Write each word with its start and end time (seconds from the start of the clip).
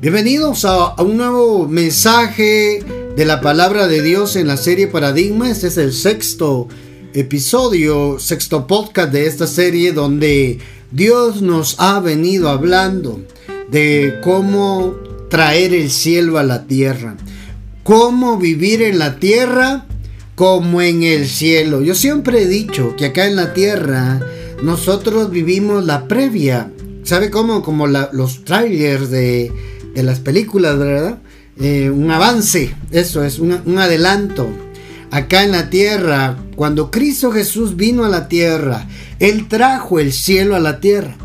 Bienvenidos 0.00 0.64
a, 0.64 0.94
un 1.02 1.18
nuevo 1.18 1.68
mensaje 1.68 2.82
de 3.14 3.24
la 3.26 3.42
palabra 3.42 3.86
de 3.86 4.00
Dios 4.00 4.34
en 4.36 4.46
la 4.46 4.56
serie 4.56 4.86
Paradigma. 4.86 5.50
Este 5.50 5.66
es 5.66 5.76
el 5.76 5.92
sexto 5.92 6.68
episodio, 7.12 8.18
sexto 8.18 8.66
podcast 8.66 9.12
de 9.12 9.26
esta 9.26 9.46
serie 9.46 9.92
donde 9.92 10.58
Dios 10.90 11.42
nos 11.42 11.76
ha 11.78 12.00
venido 12.00 12.48
hablando 12.48 13.20
de 13.70 14.14
cómo 14.24 14.96
traer 15.28 15.74
el 15.74 15.90
cielo 15.90 16.38
a 16.38 16.44
la 16.44 16.66
tierra, 16.66 17.18
cómo 17.82 18.38
vivir 18.38 18.80
en 18.80 18.98
la 18.98 19.18
tierra 19.18 19.84
como 20.34 20.80
en 20.80 21.02
el 21.02 21.28
cielo. 21.28 21.82
Yo 21.82 21.94
siempre 21.94 22.44
he 22.44 22.48
dicho 22.48 22.96
que 22.96 23.04
acá 23.04 23.26
en 23.26 23.36
la 23.36 23.52
tierra 23.52 24.18
nosotros 24.62 25.30
vivimos 25.30 25.84
la 25.84 26.08
previa. 26.08 26.72
¿Sabe 27.02 27.28
cómo? 27.28 27.62
Como 27.62 27.86
los 27.86 28.44
trailers 28.46 29.10
de 29.10 29.52
de 29.94 30.02
las 30.02 30.20
películas, 30.20 30.78
¿verdad? 30.78 31.18
Eh, 31.58 31.90
un 31.90 32.10
avance, 32.10 32.74
eso 32.90 33.24
es, 33.24 33.38
un, 33.38 33.60
un 33.64 33.78
adelanto. 33.78 34.48
Acá 35.10 35.42
en 35.42 35.52
la 35.52 35.70
tierra, 35.70 36.38
cuando 36.54 36.90
Cristo 36.90 37.32
Jesús 37.32 37.76
vino 37.76 38.04
a 38.04 38.08
la 38.08 38.28
tierra, 38.28 38.86
Él 39.18 39.48
trajo 39.48 39.98
el 39.98 40.12
cielo 40.12 40.54
a 40.54 40.60
la 40.60 40.80
tierra. 40.80 41.16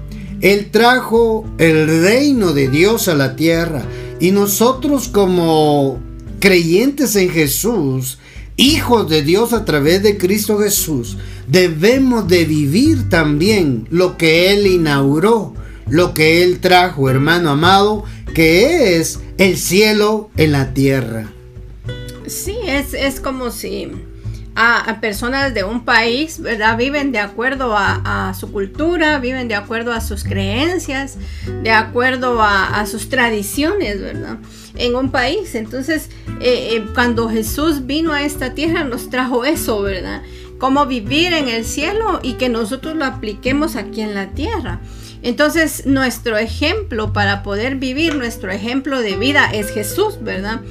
Él 0.42 0.70
trajo 0.72 1.46
el 1.58 2.04
reino 2.04 2.54
de 2.54 2.68
Dios 2.68 3.08
a 3.08 3.16
la 3.16 3.36
tierra. 3.36 3.84
Y 4.20 4.32
nosotros 4.32 5.08
como 5.08 6.00
creyentes 6.40 7.16
en 7.16 7.30
Jesús, 7.30 8.20
hijos 8.58 9.10
de 9.10 9.22
Dios 9.22 9.54
a 9.54 9.66
través 9.66 10.04
de 10.04 10.18
Cristo 10.18 10.60
Jesús, 10.60 11.18
debemos 11.48 12.28
de 12.28 12.46
vivir 12.46 13.10
también 13.10 13.88
lo 13.90 14.18
que 14.18 14.54
Él 14.54 14.68
inauguró, 14.68 15.54
lo 15.90 16.14
que 16.14 16.44
Él 16.44 16.60
trajo, 16.60 17.10
hermano 17.10 17.50
amado, 17.50 18.04
que 18.36 18.98
es 19.00 19.22
el 19.38 19.56
cielo 19.56 20.30
en 20.36 20.52
la 20.52 20.74
tierra. 20.74 21.32
Sí, 22.28 22.58
es, 22.68 23.22
como 23.22 23.50
si 23.50 23.90
a, 24.56 24.98
personas 25.00 25.54
de 25.54 25.64
un 25.64 25.86
país, 25.86 26.42
¿verdad? 26.42 26.78
Viven 26.78 27.14
de 27.14 27.20
acuerdo 27.20 27.74
a, 27.78 28.34
su 28.38 28.52
cultura, 28.52 29.20
viven 29.20 29.48
de 29.48 29.56
acuerdo 29.56 29.94
a 29.94 30.02
sus 30.02 30.26
creencias, 30.26 31.18
de 31.64 31.72
acuerdo 31.72 32.42
a, 32.42 32.86
sus 32.88 33.08
tradiciones, 33.08 34.02
¿verdad? 34.02 34.38
En 34.76 34.96
un 34.96 35.12
país. 35.12 35.56
Entonces, 35.56 36.10
eh, 36.42 36.72
eh, 36.74 36.86
cuando 36.94 37.30
Jesús 37.30 37.86
vino 37.86 38.12
a 38.12 38.24
esta 38.24 38.54
tierra, 38.54 38.84
nos 38.84 39.10
trajo 39.10 39.46
eso, 39.46 39.82
¿verdad? 39.82 40.24
Cómo 40.58 40.86
vivir 40.86 41.32
en 41.32 41.48
el 41.48 41.64
cielo 41.64 42.20
y 42.22 42.34
que 42.34 42.50
nosotros 42.50 42.98
lo 42.98 43.06
apliquemos 43.06 43.78
aquí 43.78 44.02
en 44.02 44.14
la 44.14 44.32
tierra. 44.32 44.82
Entonces, 45.22 45.86
nuestro 45.86 46.38
ejemplo 46.38 47.14
para 47.14 47.44
poder 47.44 47.76
vivir, 47.76 48.16
nuestro 48.16 48.52
ejemplo 48.52 49.00
de 49.00 49.16
vida 49.16 49.50
es 49.52 49.72
Jesús, 49.72 50.20
¿verdad? 50.22 50.62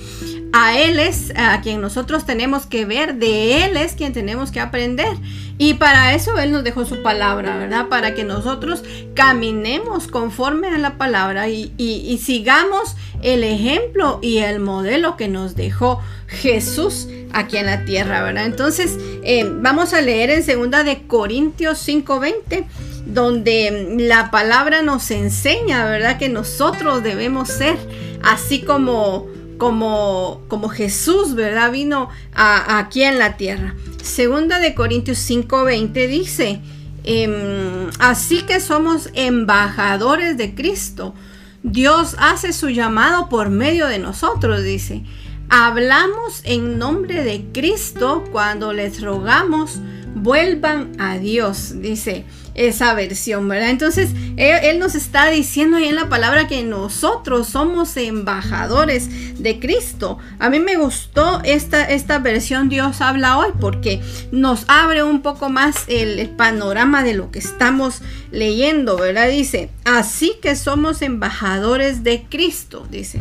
A 0.52 0.78
Él 0.78 1.00
es 1.00 1.32
a 1.36 1.60
quien 1.62 1.80
nosotros 1.80 2.24
tenemos 2.26 2.66
que 2.66 2.84
ver, 2.84 3.16
de 3.16 3.64
Él 3.64 3.76
es 3.76 3.94
quien 3.94 4.12
tenemos 4.12 4.52
que 4.52 4.60
aprender. 4.60 5.16
Y 5.58 5.74
para 5.74 6.14
eso 6.14 6.38
Él 6.38 6.52
nos 6.52 6.62
dejó 6.62 6.84
su 6.84 7.02
palabra, 7.02 7.56
¿verdad? 7.56 7.88
Para 7.88 8.14
que 8.14 8.22
nosotros 8.22 8.84
caminemos 9.14 10.06
conforme 10.06 10.68
a 10.68 10.78
la 10.78 10.96
palabra 10.96 11.48
y, 11.48 12.20
sigamos 12.22 12.96
el 13.22 13.42
ejemplo 13.42 14.20
y 14.22 14.38
el 14.38 14.60
modelo 14.60 15.16
que 15.16 15.28
nos 15.28 15.56
dejó 15.56 16.00
Jesús 16.28 17.08
aquí 17.32 17.56
en 17.56 17.66
la 17.66 17.84
tierra, 17.84 18.22
¿verdad? 18.22 18.46
Entonces, 18.46 18.96
eh, 19.24 19.48
vamos 19.52 19.92
a 19.92 20.00
leer 20.00 20.30
en 20.30 20.44
segunda 20.44 20.84
de 20.84 21.06
Corintios 21.06 21.78
5:20 21.78 22.64
donde 23.06 23.96
la 23.98 24.30
palabra 24.30 24.82
nos 24.82 25.10
enseña, 25.10 25.84
¿verdad? 25.86 26.18
Que 26.18 26.28
nosotros 26.28 27.02
debemos 27.02 27.48
ser 27.48 27.76
así 28.22 28.62
como, 28.62 29.26
como, 29.58 30.42
como 30.48 30.68
Jesús, 30.68 31.34
¿verdad? 31.34 31.70
Vino 31.70 32.08
aquí 32.32 33.02
en 33.02 33.18
la 33.18 33.36
tierra. 33.36 33.74
Segunda 34.02 34.58
de 34.58 34.74
Corintios 34.74 35.18
5:20 35.18 36.08
dice, 36.08 36.60
em, 37.04 37.90
así 37.98 38.42
que 38.42 38.60
somos 38.60 39.10
embajadores 39.14 40.36
de 40.36 40.54
Cristo. 40.54 41.14
Dios 41.62 42.16
hace 42.18 42.52
su 42.52 42.68
llamado 42.68 43.28
por 43.28 43.50
medio 43.50 43.86
de 43.86 43.98
nosotros, 43.98 44.62
dice. 44.62 45.02
Hablamos 45.50 46.40
en 46.44 46.78
nombre 46.78 47.22
de 47.22 47.44
Cristo 47.52 48.24
cuando 48.32 48.72
les 48.72 49.02
rogamos 49.02 49.78
vuelvan 50.14 50.92
a 50.98 51.18
Dios, 51.18 51.82
dice 51.82 52.24
esa 52.54 52.94
versión, 52.94 53.48
¿verdad? 53.48 53.70
Entonces, 53.70 54.10
él, 54.36 54.78
nos 54.78 54.94
está 54.94 55.30
diciendo 55.30 55.76
ahí 55.76 55.86
en 55.86 55.96
la 55.96 56.08
palabra 56.08 56.46
que 56.46 56.62
nosotros 56.62 57.48
somos 57.48 57.96
embajadores 57.96 59.42
de 59.42 59.58
Cristo. 59.58 60.18
A 60.38 60.50
mí 60.50 60.60
me 60.60 60.76
gustó 60.76 61.40
esta, 61.44 61.84
esta 61.84 62.18
versión 62.18 62.68
Dios 62.68 63.00
habla 63.00 63.38
hoy 63.38 63.50
porque 63.60 64.00
nos 64.32 64.64
abre 64.68 65.02
un 65.02 65.22
poco 65.22 65.48
más 65.48 65.84
el 65.88 66.28
panorama 66.30 67.02
de 67.02 67.14
lo 67.14 67.30
que 67.30 67.38
estamos 67.38 68.02
leyendo, 68.30 68.96
¿verdad? 68.96 69.28
Dice, 69.28 69.70
así 69.84 70.34
que 70.40 70.56
somos 70.56 71.02
embajadores 71.02 72.04
de 72.04 72.24
Cristo, 72.28 72.86
dice 72.90 73.20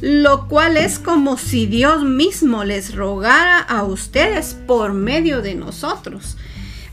lo 0.00 0.48
cual 0.48 0.76
es 0.76 0.98
como 0.98 1.38
si 1.38 1.64
Dios 1.64 2.04
mismo 2.04 2.62
les 2.62 2.94
rogara 2.94 3.58
a 3.58 3.84
ustedes 3.84 4.54
por 4.66 4.92
medio 4.92 5.40
de 5.40 5.54
nosotros. 5.54 6.36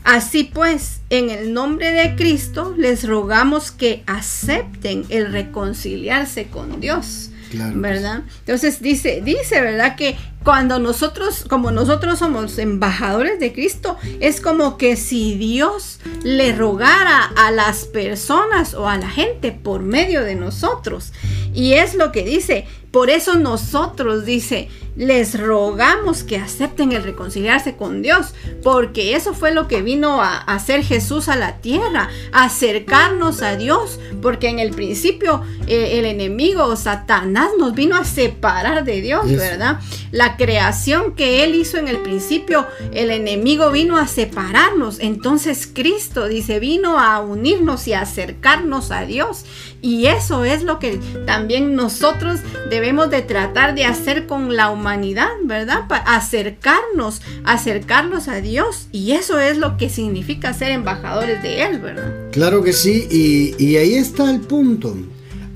Así 0.04 0.44
pues, 0.44 1.00
en 1.10 1.30
el 1.30 1.52
nombre 1.52 1.92
de 1.92 2.16
Cristo 2.16 2.74
les 2.76 3.06
rogamos 3.06 3.70
que 3.70 4.02
acepten 4.06 5.04
el 5.08 5.32
reconciliarse 5.32 6.48
con 6.48 6.80
Dios. 6.80 7.30
¿Verdad? 7.74 8.22
Entonces 8.40 8.80
dice, 8.80 9.20
dice, 9.22 9.60
¿verdad? 9.60 9.94
Que 9.96 10.16
cuando 10.42 10.78
nosotros, 10.78 11.44
como 11.48 11.70
nosotros 11.70 12.18
somos 12.18 12.58
embajadores 12.58 13.38
de 13.38 13.52
Cristo, 13.52 13.96
es 14.20 14.40
como 14.40 14.78
que 14.78 14.96
si 14.96 15.36
Dios 15.36 16.00
le 16.24 16.54
rogara 16.54 17.24
a 17.36 17.50
las 17.50 17.84
personas 17.84 18.74
o 18.74 18.88
a 18.88 18.96
la 18.96 19.08
gente 19.08 19.52
por 19.52 19.82
medio 19.82 20.22
de 20.22 20.34
nosotros. 20.34 21.12
Y 21.54 21.74
es 21.74 21.94
lo 21.94 22.10
que 22.10 22.24
dice, 22.24 22.66
por 22.92 23.08
eso 23.08 23.36
nosotros, 23.36 24.26
dice, 24.26 24.68
les 24.96 25.40
rogamos 25.40 26.22
que 26.22 26.36
acepten 26.36 26.92
el 26.92 27.02
reconciliarse 27.02 27.76
con 27.76 28.02
Dios, 28.02 28.34
porque 28.62 29.16
eso 29.16 29.32
fue 29.32 29.54
lo 29.54 29.66
que 29.66 29.80
vino 29.80 30.20
a 30.20 30.36
hacer 30.36 30.84
Jesús 30.84 31.28
a 31.28 31.36
la 31.36 31.58
tierra, 31.58 32.10
acercarnos 32.32 33.40
a 33.40 33.56
Dios, 33.56 33.98
porque 34.20 34.48
en 34.48 34.58
el 34.58 34.72
principio 34.72 35.42
eh, 35.66 35.98
el 35.98 36.04
enemigo, 36.04 36.76
Satanás, 36.76 37.48
nos 37.58 37.74
vino 37.74 37.96
a 37.96 38.04
separar 38.04 38.84
de 38.84 39.00
Dios, 39.00 39.30
¿verdad? 39.30 39.80
La 40.10 40.36
creación 40.36 41.14
que 41.14 41.44
él 41.44 41.54
hizo 41.54 41.78
en 41.78 41.88
el 41.88 41.98
principio, 41.98 42.66
el 42.92 43.10
enemigo 43.10 43.70
vino 43.70 43.96
a 43.96 44.06
separarnos, 44.06 45.00
entonces 45.00 45.66
Cristo, 45.72 46.28
dice, 46.28 46.60
vino 46.60 46.98
a 46.98 47.20
unirnos 47.20 47.88
y 47.88 47.94
a 47.94 48.02
acercarnos 48.02 48.90
a 48.90 49.06
Dios, 49.06 49.46
y 49.82 50.06
eso 50.06 50.44
es 50.44 50.62
lo 50.62 50.78
que 50.78 51.00
también 51.26 51.74
nosotros 51.74 52.38
debemos 52.70 53.10
de 53.10 53.20
tratar 53.20 53.74
de 53.74 53.84
hacer 53.84 54.28
con 54.28 54.54
la 54.54 54.70
humanidad, 54.70 55.28
¿verdad? 55.44 55.88
Para 55.88 56.14
acercarnos, 56.14 57.20
acercarlos 57.42 58.28
a 58.28 58.40
Dios. 58.40 58.86
Y 58.92 59.10
eso 59.12 59.40
es 59.40 59.58
lo 59.58 59.76
que 59.76 59.90
significa 59.90 60.54
ser 60.54 60.70
embajadores 60.70 61.42
de 61.42 61.62
Él, 61.64 61.80
¿verdad? 61.80 62.12
Claro 62.30 62.62
que 62.62 62.72
sí, 62.72 63.08
y, 63.10 63.76
ahí 63.76 63.94
está 63.94 64.30
el 64.30 64.40
punto. 64.40 64.96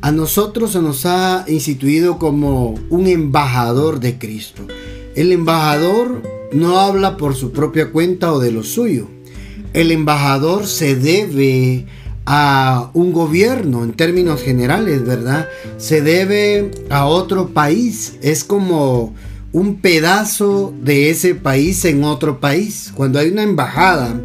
A 0.00 0.10
nosotros 0.10 0.72
se 0.72 0.82
nos 0.82 1.06
ha 1.06 1.44
instituido 1.46 2.18
como 2.18 2.74
un 2.90 3.06
embajador 3.06 4.00
de 4.00 4.18
Cristo. 4.18 4.66
El 5.14 5.30
embajador 5.30 6.22
no 6.52 6.80
habla 6.80 7.16
por 7.16 7.36
su 7.36 7.52
propia 7.52 7.92
cuenta 7.92 8.32
o 8.32 8.40
de 8.40 8.50
lo 8.50 8.64
suyo. 8.64 9.06
El 9.72 9.92
embajador 9.92 10.66
se 10.66 10.96
debe 10.96 11.86
a 12.26 12.90
un 12.92 13.12
gobierno 13.12 13.84
en 13.84 13.92
términos 13.92 14.42
generales, 14.42 15.06
¿verdad? 15.06 15.48
Se 15.78 16.02
debe 16.02 16.72
a 16.90 17.06
otro 17.06 17.50
país. 17.50 18.14
Es 18.20 18.42
como 18.42 19.14
un 19.52 19.76
pedazo 19.76 20.74
de 20.82 21.08
ese 21.10 21.36
país 21.36 21.84
en 21.84 22.04
otro 22.04 22.40
país. 22.40 22.92
Cuando 22.94 23.20
hay 23.20 23.30
una 23.30 23.44
embajada, 23.44 24.20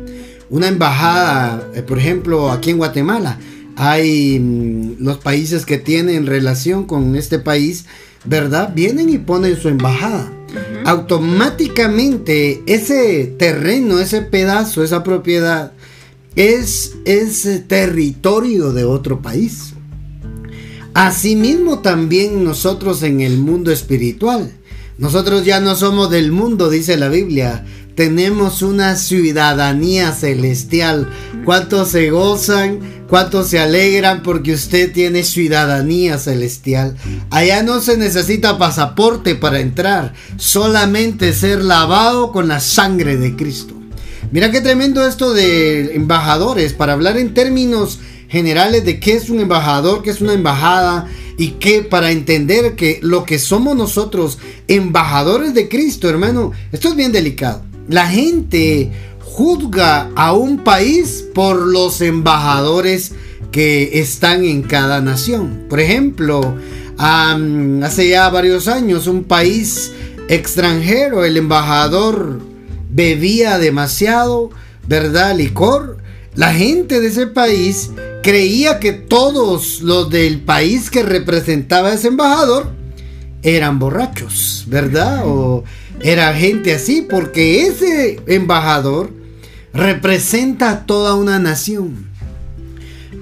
una 0.49 0.67
embajada, 0.67 1.65
eh, 1.75 1.83
por 1.83 1.99
ejemplo, 1.99 2.51
aquí 2.51 2.71
en 2.71 2.77
Guatemala, 2.77 3.37
hay 3.75 4.39
mm, 4.39 4.95
los 4.99 5.19
países 5.19 5.65
que 5.65 5.77
tienen 5.77 6.25
relación 6.25 6.85
con 6.85 7.15
este 7.15 7.37
país, 7.37 7.85
¿verdad? 8.25 8.73
Vienen 8.75 9.09
y 9.09 9.19
ponen 9.19 9.55
su 9.57 9.69
embajada. 9.69 10.29
Automáticamente 10.83 12.61
ese 12.65 13.33
terreno, 13.37 13.99
ese 13.99 14.21
pedazo, 14.21 14.83
esa 14.83 15.03
propiedad, 15.03 15.71
es, 16.35 16.93
ese 17.05 17.59
territorio 17.59 18.71
de 18.73 18.83
otro 18.85 19.21
país. 19.21 19.73
Asimismo 20.93 21.79
también 21.79 22.43
nosotros 22.43 23.03
en 23.03 23.21
el 23.21 23.37
mundo 23.37 23.71
espiritual. 23.71 24.51
Nosotros 24.97 25.45
ya 25.45 25.59
no 25.59 25.75
somos 25.75 26.09
del 26.11 26.31
mundo, 26.31 26.69
dice 26.69 26.97
la 26.97 27.09
Biblia, 27.09 27.65
tenemos 27.95 28.61
una 28.61 28.95
ciudadanía 28.95 30.11
celestial. 30.11 31.09
¿Cuántos 31.43 31.89
se 31.89 32.11
gozan? 32.11 32.79
¿Cuántos 33.09 33.47
se 33.47 33.59
alegran 33.59 34.21
porque 34.21 34.53
usted 34.53 34.91
tiene 34.91 35.23
ciudadanía 35.23 36.17
celestial? 36.17 36.95
Allá 37.29 37.63
no 37.63 37.81
se 37.81 37.97
necesita 37.97 38.57
pasaporte 38.57 39.35
para 39.35 39.59
entrar, 39.59 40.13
solamente 40.37 41.33
ser 41.33 41.63
lavado 41.63 42.31
con 42.31 42.47
la 42.47 42.59
sangre 42.59 43.17
de 43.17 43.35
Cristo. 43.35 43.80
Mira 44.31 44.49
qué 44.49 44.61
tremendo 44.61 45.05
esto 45.05 45.33
de 45.33 45.93
embajadores, 45.93 46.71
para 46.71 46.93
hablar 46.93 47.17
en 47.17 47.33
términos 47.33 47.99
generales 48.29 48.85
de 48.85 48.97
qué 48.97 49.11
es 49.13 49.29
un 49.29 49.41
embajador, 49.41 50.01
qué 50.03 50.09
es 50.09 50.21
una 50.21 50.31
embajada 50.31 51.05
y 51.37 51.49
qué 51.59 51.81
para 51.81 52.11
entender 52.11 52.77
que 52.77 52.99
lo 53.01 53.25
que 53.25 53.39
somos 53.39 53.75
nosotros, 53.75 54.37
embajadores 54.69 55.53
de 55.53 55.67
Cristo, 55.67 56.07
hermano, 56.07 56.53
esto 56.71 56.87
es 56.87 56.95
bien 56.95 57.11
delicado. 57.11 57.61
La 57.89 58.07
gente 58.07 58.89
juzga 59.19 60.09
a 60.15 60.31
un 60.31 60.59
país 60.59 61.25
por 61.33 61.67
los 61.67 61.99
embajadores 61.99 63.11
que 63.51 63.99
están 63.99 64.45
en 64.45 64.61
cada 64.61 65.01
nación. 65.01 65.65
Por 65.69 65.81
ejemplo, 65.81 66.55
hace 66.97 68.07
ya 68.07 68.29
varios 68.29 68.69
años 68.69 69.07
un 69.07 69.25
país 69.25 69.91
extranjero, 70.29 71.25
el 71.25 71.35
embajador 71.35 72.50
bebía 72.91 73.57
demasiado, 73.57 74.51
¿verdad? 74.87 75.35
Licor. 75.35 75.97
La 76.35 76.53
gente 76.53 77.01
de 77.01 77.07
ese 77.07 77.27
país 77.27 77.91
creía 78.23 78.79
que 78.79 78.93
todos 78.93 79.81
los 79.81 80.09
del 80.09 80.41
país 80.41 80.89
que 80.89 81.03
representaba 81.03 81.93
ese 81.93 82.07
embajador 82.07 82.71
eran 83.43 83.79
borrachos, 83.79 84.65
¿verdad? 84.67 85.23
O 85.25 85.63
era 86.01 86.33
gente 86.33 86.73
así, 86.73 87.05
porque 87.07 87.65
ese 87.67 88.21
embajador 88.27 89.11
representa 89.73 90.71
a 90.71 90.85
toda 90.85 91.15
una 91.15 91.39
nación. 91.39 92.07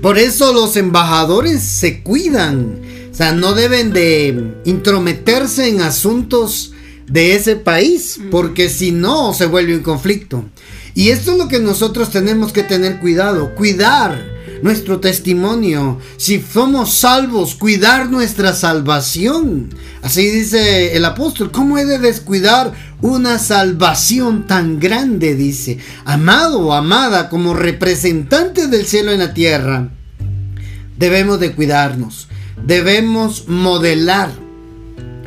Por 0.01 0.17
eso 0.17 0.53
los 0.53 0.77
embajadores 0.77 1.61
se 1.61 2.03
cuidan, 2.03 2.79
o 3.11 3.15
sea, 3.15 3.33
no 3.33 3.53
deben 3.53 3.91
de 3.91 4.53
intrometerse 4.65 5.67
en 5.67 5.81
asuntos 5.81 6.73
de 7.09 7.35
ese 7.35 7.55
país, 7.55 8.19
porque 8.31 8.69
si 8.69 8.91
no 8.91 9.33
se 9.33 9.47
vuelve 9.47 9.75
un 9.75 9.83
conflicto. 9.83 10.45
Y 10.93 11.09
esto 11.09 11.33
es 11.33 11.37
lo 11.37 11.47
que 11.47 11.59
nosotros 11.59 12.11
tenemos 12.11 12.51
que 12.51 12.63
tener 12.63 12.99
cuidado, 12.99 13.55
cuidar 13.55 14.39
nuestro 14.61 14.99
testimonio, 14.99 15.99
si 16.17 16.41
somos 16.41 16.93
salvos, 16.93 17.55
cuidar 17.55 18.09
nuestra 18.09 18.53
salvación. 18.53 19.69
Así 20.01 20.27
dice 20.27 20.95
el 20.95 21.05
apóstol, 21.05 21.51
¿cómo 21.51 21.77
he 21.77 21.85
de 21.85 21.99
descuidar 21.99 22.73
una 23.01 23.39
salvación 23.39 24.45
tan 24.47 24.79
grande? 24.79 25.35
Dice, 25.35 25.77
amado 26.05 26.59
o 26.59 26.73
amada, 26.73 27.29
como 27.29 27.53
representantes 27.53 28.69
del 28.69 28.85
cielo 28.85 29.11
en 29.11 29.19
la 29.19 29.33
tierra, 29.33 29.89
debemos 30.97 31.39
de 31.39 31.53
cuidarnos, 31.53 32.27
debemos 32.65 33.47
modelar 33.47 34.48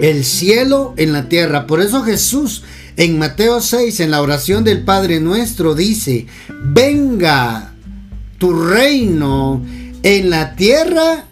el 0.03 0.25
cielo 0.25 0.93
en 0.99 1.13
la 1.13 1.29
tierra. 1.29 1.67
Por 1.67 1.81
eso 1.81 2.03
Jesús 2.03 2.65
en 2.97 3.19
Mateo 3.19 3.61
6, 3.61 4.01
en 4.01 4.11
la 4.11 4.21
oración 4.21 4.65
del 4.65 4.85
Padre 4.85 5.21
nuestro, 5.21 5.75
dice, 5.75 6.27
venga 6.63 7.73
tu 8.37 8.53
reino 8.53 9.65
en 10.03 10.29
la 10.29 10.57
tierra 10.57 11.25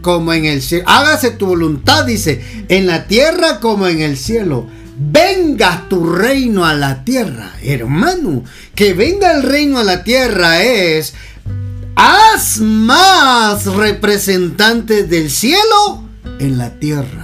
como 0.00 0.32
en 0.32 0.46
el 0.46 0.62
cielo. 0.62 0.84
Hágase 0.86 1.32
tu 1.32 1.46
voluntad, 1.46 2.06
dice, 2.06 2.42
en 2.68 2.86
la 2.86 3.06
tierra 3.08 3.58
como 3.60 3.88
en 3.88 4.00
el 4.00 4.16
cielo. 4.16 4.66
Venga 4.96 5.86
tu 5.88 6.12
reino 6.12 6.64
a 6.64 6.74
la 6.74 7.04
tierra, 7.04 7.52
hermano. 7.60 8.44
Que 8.76 8.94
venga 8.94 9.32
el 9.32 9.42
reino 9.42 9.80
a 9.80 9.84
la 9.84 10.04
tierra 10.04 10.62
es, 10.62 11.14
haz 11.96 12.60
más 12.60 13.66
representantes 13.66 15.10
del 15.10 15.28
cielo 15.28 16.04
en 16.38 16.56
la 16.56 16.70
tierra. 16.78 17.23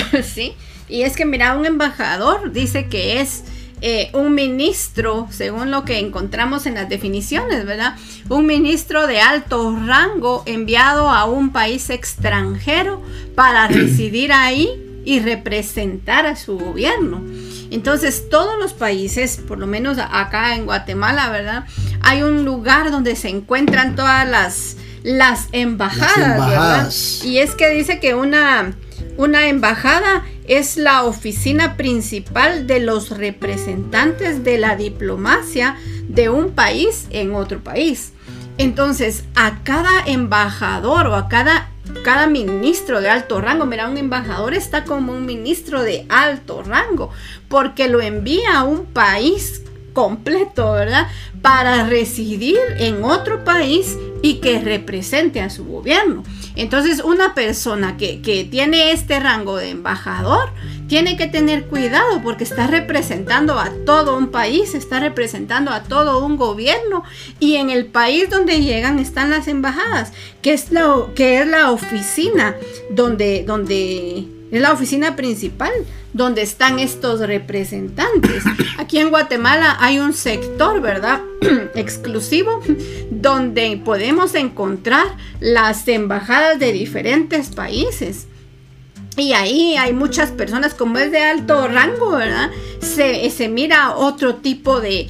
Sí, 0.22 0.54
y 0.88 1.02
es 1.02 1.16
que 1.16 1.24
mira, 1.24 1.56
un 1.56 1.66
embajador 1.66 2.52
dice 2.52 2.86
que 2.86 3.20
es 3.20 3.44
eh, 3.82 4.10
un 4.14 4.34
ministro, 4.34 5.28
según 5.30 5.70
lo 5.70 5.84
que 5.84 5.98
encontramos 5.98 6.64
en 6.64 6.74
las 6.74 6.88
definiciones, 6.88 7.66
¿verdad? 7.66 7.96
Un 8.28 8.46
ministro 8.46 9.06
de 9.06 9.20
alto 9.20 9.76
rango 9.86 10.42
enviado 10.46 11.10
a 11.10 11.26
un 11.26 11.50
país 11.50 11.90
extranjero 11.90 13.02
para 13.34 13.68
residir 13.68 14.32
ahí 14.32 14.70
y 15.04 15.20
representar 15.20 16.26
a 16.26 16.36
su 16.36 16.58
gobierno. 16.58 17.22
Entonces, 17.70 18.28
todos 18.30 18.58
los 18.58 18.72
países, 18.72 19.36
por 19.36 19.58
lo 19.58 19.66
menos 19.66 19.98
acá 19.98 20.56
en 20.56 20.64
Guatemala, 20.64 21.30
¿verdad? 21.30 21.64
Hay 22.00 22.22
un 22.22 22.44
lugar 22.44 22.90
donde 22.90 23.14
se 23.14 23.28
encuentran 23.28 23.94
todas 23.94 24.26
las, 24.28 24.76
las 25.06 25.46
embajadas, 25.52 26.50
¿verdad? 26.50 26.92
Y 27.22 27.38
es 27.38 27.54
que 27.54 27.70
dice 27.70 28.00
que 28.00 28.16
una, 28.16 28.74
una 29.16 29.46
embajada 29.46 30.24
es 30.48 30.76
la 30.76 31.04
oficina 31.04 31.76
principal 31.76 32.66
de 32.66 32.80
los 32.80 33.10
representantes 33.10 34.42
de 34.42 34.58
la 34.58 34.74
diplomacia 34.74 35.76
de 36.08 36.28
un 36.28 36.50
país 36.50 37.06
en 37.10 37.36
otro 37.36 37.60
país. 37.60 38.14
Entonces, 38.58 39.22
a 39.36 39.62
cada 39.62 40.04
embajador 40.06 41.06
o 41.06 41.14
a 41.14 41.28
cada, 41.28 41.70
cada 42.02 42.26
ministro 42.26 43.00
de 43.00 43.08
alto 43.08 43.40
rango, 43.40 43.64
mira, 43.64 43.88
un 43.88 43.98
embajador 43.98 44.54
está 44.54 44.82
como 44.82 45.12
un 45.12 45.24
ministro 45.24 45.84
de 45.84 46.04
alto 46.08 46.64
rango, 46.64 47.12
porque 47.46 47.86
lo 47.86 48.00
envía 48.00 48.58
a 48.58 48.64
un 48.64 48.86
país 48.86 49.62
completo, 49.92 50.72
¿verdad? 50.72 51.06
Para 51.42 51.84
residir 51.84 52.58
en 52.78 53.04
otro 53.04 53.44
país 53.44 53.96
y 54.22 54.34
que 54.34 54.60
represente 54.60 55.40
a 55.40 55.50
su 55.50 55.64
gobierno. 55.64 56.24
Entonces, 56.54 57.02
una 57.04 57.34
persona 57.34 57.96
que, 57.96 58.16
tiene 58.50 58.92
este 58.92 59.20
rango 59.20 59.56
de 59.56 59.70
embajador 59.70 60.50
tiene 60.88 61.16
que 61.16 61.26
tener 61.26 61.66
cuidado 61.66 62.22
porque 62.22 62.44
está 62.44 62.66
representando 62.66 63.58
a 63.58 63.70
todo 63.84 64.16
un 64.16 64.28
país, 64.28 64.74
está 64.74 65.00
representando 65.00 65.70
a 65.70 65.82
todo 65.82 66.24
un 66.24 66.36
gobierno 66.36 67.02
y 67.40 67.56
en 67.56 67.70
el 67.70 67.86
país 67.86 68.30
donde 68.30 68.62
llegan 68.62 68.98
están 68.98 69.30
las 69.30 69.48
embajadas, 69.48 70.12
que 70.42 70.52
es 70.52 70.70
la, 70.70 71.06
que 71.14 71.40
es 71.40 71.46
la 71.46 71.72
oficina 71.72 72.54
donde, 72.90 73.44
donde 73.44 74.26
es 74.50 74.60
la 74.60 74.72
oficina 74.72 75.16
principal 75.16 75.72
donde 76.16 76.40
están 76.40 76.78
estos 76.78 77.20
representantes. 77.20 78.42
Aquí 78.78 78.98
en 78.98 79.10
Guatemala 79.10 79.76
hay 79.80 79.98
un 79.98 80.14
sector, 80.14 80.80
¿verdad? 80.80 81.20
exclusivo 81.74 82.62
donde 83.10 83.80
podemos 83.84 84.34
encontrar 84.34 85.06
las 85.40 85.86
embajadas 85.88 86.58
de 86.58 86.72
diferentes 86.72 87.50
países. 87.50 88.28
Y 89.18 89.34
ahí 89.34 89.76
hay 89.76 89.92
muchas 89.92 90.30
personas, 90.30 90.72
como 90.72 90.98
es 90.98 91.12
de 91.12 91.22
alto 91.22 91.68
rango, 91.68 92.12
¿verdad? 92.12 92.50
Se, 92.80 93.28
se 93.30 93.48
mira 93.48 93.94
otro 93.94 94.36
tipo 94.36 94.80
de, 94.80 95.08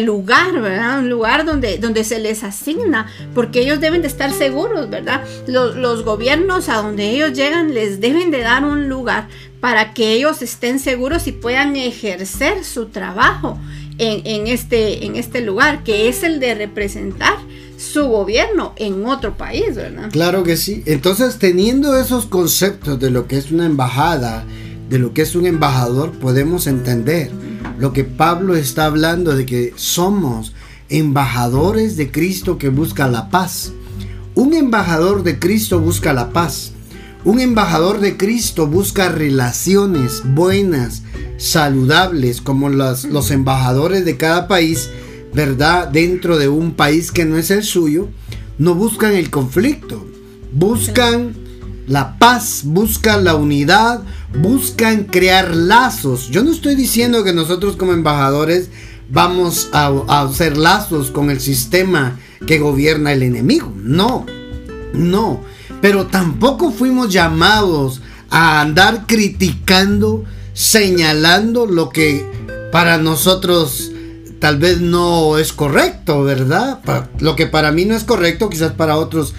lugar, 0.00 0.60
¿verdad? 0.60 0.98
Un 0.98 1.10
lugar 1.10 1.44
donde, 1.44 1.76
donde 1.76 2.04
se 2.04 2.18
les 2.18 2.42
asigna, 2.42 3.06
porque 3.34 3.60
ellos 3.60 3.80
deben 3.80 4.00
de 4.00 4.08
estar 4.08 4.32
seguros, 4.32 4.88
¿verdad? 4.88 5.24
Los, 5.46 5.76
los, 5.76 6.04
gobiernos 6.04 6.68
a 6.68 6.76
donde 6.76 7.10
ellos 7.10 7.32
llegan 7.32 7.72
les 7.74 8.00
deben 8.00 8.30
de 8.30 8.40
dar 8.40 8.64
un 8.64 8.88
lugar 8.88 9.28
para 9.62 9.94
que 9.94 10.12
ellos 10.12 10.42
estén 10.42 10.80
seguros 10.80 11.28
y 11.28 11.32
puedan 11.32 11.76
ejercer 11.76 12.64
su 12.64 12.86
trabajo 12.86 13.60
en, 13.96 14.48
este, 14.48 15.16
este 15.16 15.40
lugar, 15.40 15.84
que 15.84 16.08
es 16.08 16.24
el 16.24 16.40
de 16.40 16.56
representar 16.56 17.34
su 17.78 18.06
gobierno 18.06 18.72
en 18.74 19.06
otro 19.06 19.36
país, 19.36 19.76
¿verdad? 19.76 20.10
Claro 20.10 20.42
que 20.42 20.56
sí. 20.56 20.82
Entonces, 20.84 21.38
teniendo 21.38 21.96
esos 21.96 22.26
conceptos 22.26 22.98
de 22.98 23.12
lo 23.12 23.28
que 23.28 23.38
es 23.38 23.52
una 23.52 23.64
embajada, 23.64 24.44
de 24.88 24.98
lo 24.98 25.14
que 25.14 25.22
es 25.22 25.36
un 25.36 25.46
embajador, 25.46 26.10
podemos 26.10 26.66
entender 26.66 27.30
lo 27.78 27.92
que 27.92 28.02
Pablo 28.02 28.56
está 28.56 28.86
hablando 28.86 29.36
de 29.36 29.46
que 29.46 29.74
somos 29.76 30.54
embajadores 30.88 31.96
de 31.96 32.10
Cristo 32.10 32.58
que 32.58 32.68
busca 32.68 33.06
la 33.06 33.30
paz. 33.30 33.72
Un 34.34 34.54
embajador 34.54 35.22
de 35.22 35.38
Cristo 35.38 35.78
busca 35.78 36.12
la 36.12 36.30
paz. 36.30 36.71
Un 37.24 37.38
embajador 37.38 38.00
de 38.00 38.16
Cristo 38.16 38.66
busca 38.66 39.08
relaciones 39.08 40.22
buenas, 40.24 41.02
saludables, 41.36 42.40
como 42.40 42.68
los, 42.68 43.04
los 43.04 43.30
embajadores 43.30 44.04
de 44.04 44.16
cada 44.16 44.48
país, 44.48 44.90
¿verdad? 45.32 45.86
Dentro 45.88 46.36
de 46.36 46.48
un 46.48 46.74
país 46.74 47.12
que 47.12 47.24
no 47.24 47.36
es 47.38 47.52
el 47.52 47.62
suyo, 47.62 48.08
no 48.58 48.74
buscan 48.74 49.14
el 49.14 49.30
conflicto, 49.30 50.04
buscan 50.52 51.34
la 51.86 52.18
paz, 52.18 52.62
buscan 52.64 53.24
la 53.24 53.36
unidad, 53.36 54.02
buscan 54.40 55.04
crear 55.04 55.54
lazos. 55.54 56.28
Yo 56.28 56.42
no 56.42 56.50
estoy 56.50 56.74
diciendo 56.74 57.22
que 57.22 57.32
nosotros 57.32 57.76
como 57.76 57.92
embajadores 57.92 58.68
vamos 59.10 59.68
a, 59.72 59.92
hacer 60.08 60.56
lazos 60.56 61.10
con 61.10 61.30
el 61.30 61.40
sistema 61.40 62.18
que 62.46 62.58
gobierna 62.58 63.12
el 63.12 63.22
enemigo. 63.22 63.72
No, 63.76 64.26
no. 64.92 65.51
Pero 65.82 66.06
tampoco 66.06 66.70
fuimos 66.70 67.12
llamados 67.12 68.00
a 68.30 68.62
andar 68.62 69.06
criticando, 69.06 70.24
señalando 70.54 71.66
lo 71.66 71.90
que 71.90 72.24
para 72.72 72.96
nosotros 72.96 73.92
tal 74.38 74.58
vez 74.58 74.80
no 74.80 75.38
es 75.38 75.52
correcto, 75.52 76.24
¿verdad? 76.24 76.80
lo 77.20 77.36
que 77.36 77.46
para 77.46 77.70
mí 77.70 77.84
no 77.84 77.94
es 77.94 78.04
correcto, 78.04 78.48
quizás 78.48 78.72
para 78.72 78.96
otros 78.96 79.34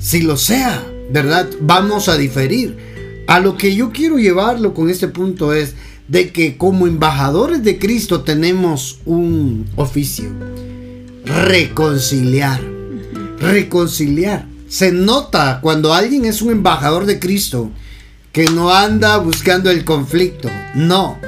sí 0.00 0.22
lo 0.22 0.36
sea, 0.36 0.82
¿verdad? 1.12 1.48
Vamos 1.60 2.08
a 2.08 2.16
diferir. 2.16 3.24
A 3.28 3.38
lo 3.38 3.56
que 3.56 3.76
yo 3.76 3.92
quiero 3.92 4.18
llevarlo 4.18 4.74
con 4.74 4.90
este 4.90 5.06
punto 5.06 5.52
es 5.52 5.74
de 6.08 6.32
que 6.32 6.56
como 6.56 6.86
embajadores 6.86 7.62
de 7.62 7.78
Cristo 7.78 8.22
tenemos 8.22 8.98
un 9.04 9.66
oficio, 9.76 10.30
reconciliar, 11.24 12.60
reconciliar. 13.38 14.47
Se 14.68 14.92
nota 14.92 15.60
cuando 15.62 15.94
alguien 15.94 16.26
es 16.26 16.42
un 16.42 16.50
embajador 16.50 17.06
de 17.06 17.18
Cristo 17.18 17.70
que 18.32 18.44
no 18.44 18.72
anda 18.72 19.16
buscando 19.16 19.70
el 19.70 19.84
conflicto, 19.84 20.50
no, 20.74 21.18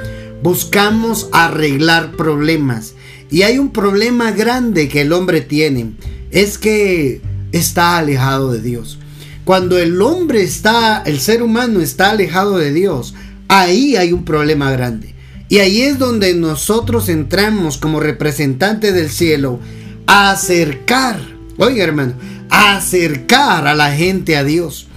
buscamos 0.43 1.27
arreglar 1.31 2.11
problemas. 2.11 2.93
Y 3.31 3.41
hay 3.41 3.57
un 3.57 3.71
problema 3.71 4.31
grande 4.31 4.87
que 4.89 5.01
el 5.01 5.11
hombre 5.11 5.41
tiene, 5.41 5.93
es 6.29 6.59
que 6.59 7.21
está 7.51 7.97
alejado 7.97 8.51
de 8.51 8.61
Dios. 8.61 8.99
Cuando 9.43 9.79
el 9.79 9.99
hombre 10.01 10.43
está, 10.43 11.01
el 11.05 11.19
ser 11.19 11.41
humano 11.41 11.81
está 11.81 12.11
alejado 12.11 12.57
de 12.57 12.71
Dios, 12.71 13.15
ahí 13.47 13.95
hay 13.95 14.13
un 14.13 14.23
problema 14.23 14.71
grande. 14.71 15.15
Y 15.49 15.57
ahí 15.57 15.81
es 15.81 15.97
donde 15.97 16.35
nosotros 16.35 17.09
entramos 17.09 17.77
como 17.77 17.99
representantes 17.99 18.93
del 18.93 19.09
cielo 19.09 19.59
a 20.05 20.31
acercar, 20.31 21.19
oiga 21.57 21.83
hermano, 21.83 22.13
acercar 22.51 23.65
a 23.65 23.73
la 23.73 23.91
gente 23.93 24.35
a 24.35 24.43
Dios. 24.43 24.87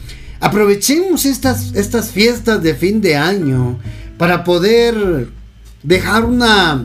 Aprovechemos 0.41 1.25
estas, 1.25 1.75
estas 1.75 2.11
fiestas 2.11 2.63
de 2.63 2.75
fin 2.75 3.01
de 3.01 3.17
año 3.17 3.79
para 4.19 4.45
poder 4.45 5.29
dejar 5.83 6.25
una, 6.25 6.85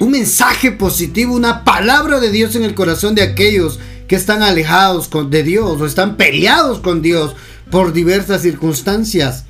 un 0.00 0.10
mensaje 0.10 0.72
positivo, 0.72 1.34
una 1.34 1.64
palabra 1.64 2.20
de 2.20 2.30
Dios 2.30 2.56
en 2.56 2.64
el 2.64 2.74
corazón 2.74 3.14
de 3.14 3.22
aquellos 3.22 3.78
que 4.08 4.16
están 4.16 4.42
alejados 4.42 5.08
de 5.30 5.42
Dios 5.42 5.80
o 5.80 5.86
están 5.86 6.16
peleados 6.16 6.80
con 6.80 7.00
Dios 7.00 7.34
por 7.70 7.92
diversas 7.92 8.42
circunstancias. 8.42 9.44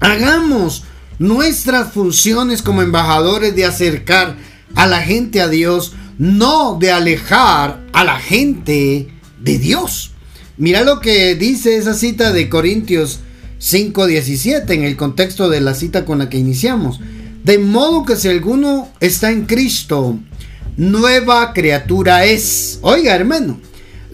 Hagamos 0.00 0.84
nuestras 1.18 1.92
funciones 1.92 2.62
como 2.62 2.82
embajadores 2.82 3.54
de 3.54 3.66
acercar 3.66 4.36
a 4.74 4.86
la 4.86 5.02
gente 5.02 5.40
a 5.42 5.48
Dios, 5.48 5.92
no 6.18 6.78
de 6.80 6.90
alejar 6.90 7.82
a 7.92 8.02
la 8.02 8.18
gente 8.18 9.12
de 9.42 9.58
Dios. 9.58 10.12
Mira 10.56 10.82
lo 10.82 11.00
que 11.00 11.34
dice 11.34 11.76
esa 11.76 11.94
cita 11.94 12.32
de 12.32 12.48
Corintios 12.48 13.20
5:17 13.58 14.74
en 14.74 14.84
el 14.84 14.96
contexto 14.96 15.48
de 15.48 15.60
la 15.60 15.74
cita 15.74 16.04
con 16.04 16.18
la 16.18 16.28
que 16.28 16.38
iniciamos. 16.38 17.00
De 17.44 17.58
modo 17.58 18.04
que 18.04 18.16
si 18.16 18.28
alguno 18.28 18.88
está 19.00 19.30
en 19.30 19.46
Cristo, 19.46 20.18
nueva 20.76 21.52
criatura 21.52 22.24
es. 22.24 22.78
Oiga, 22.82 23.14
hermano, 23.14 23.60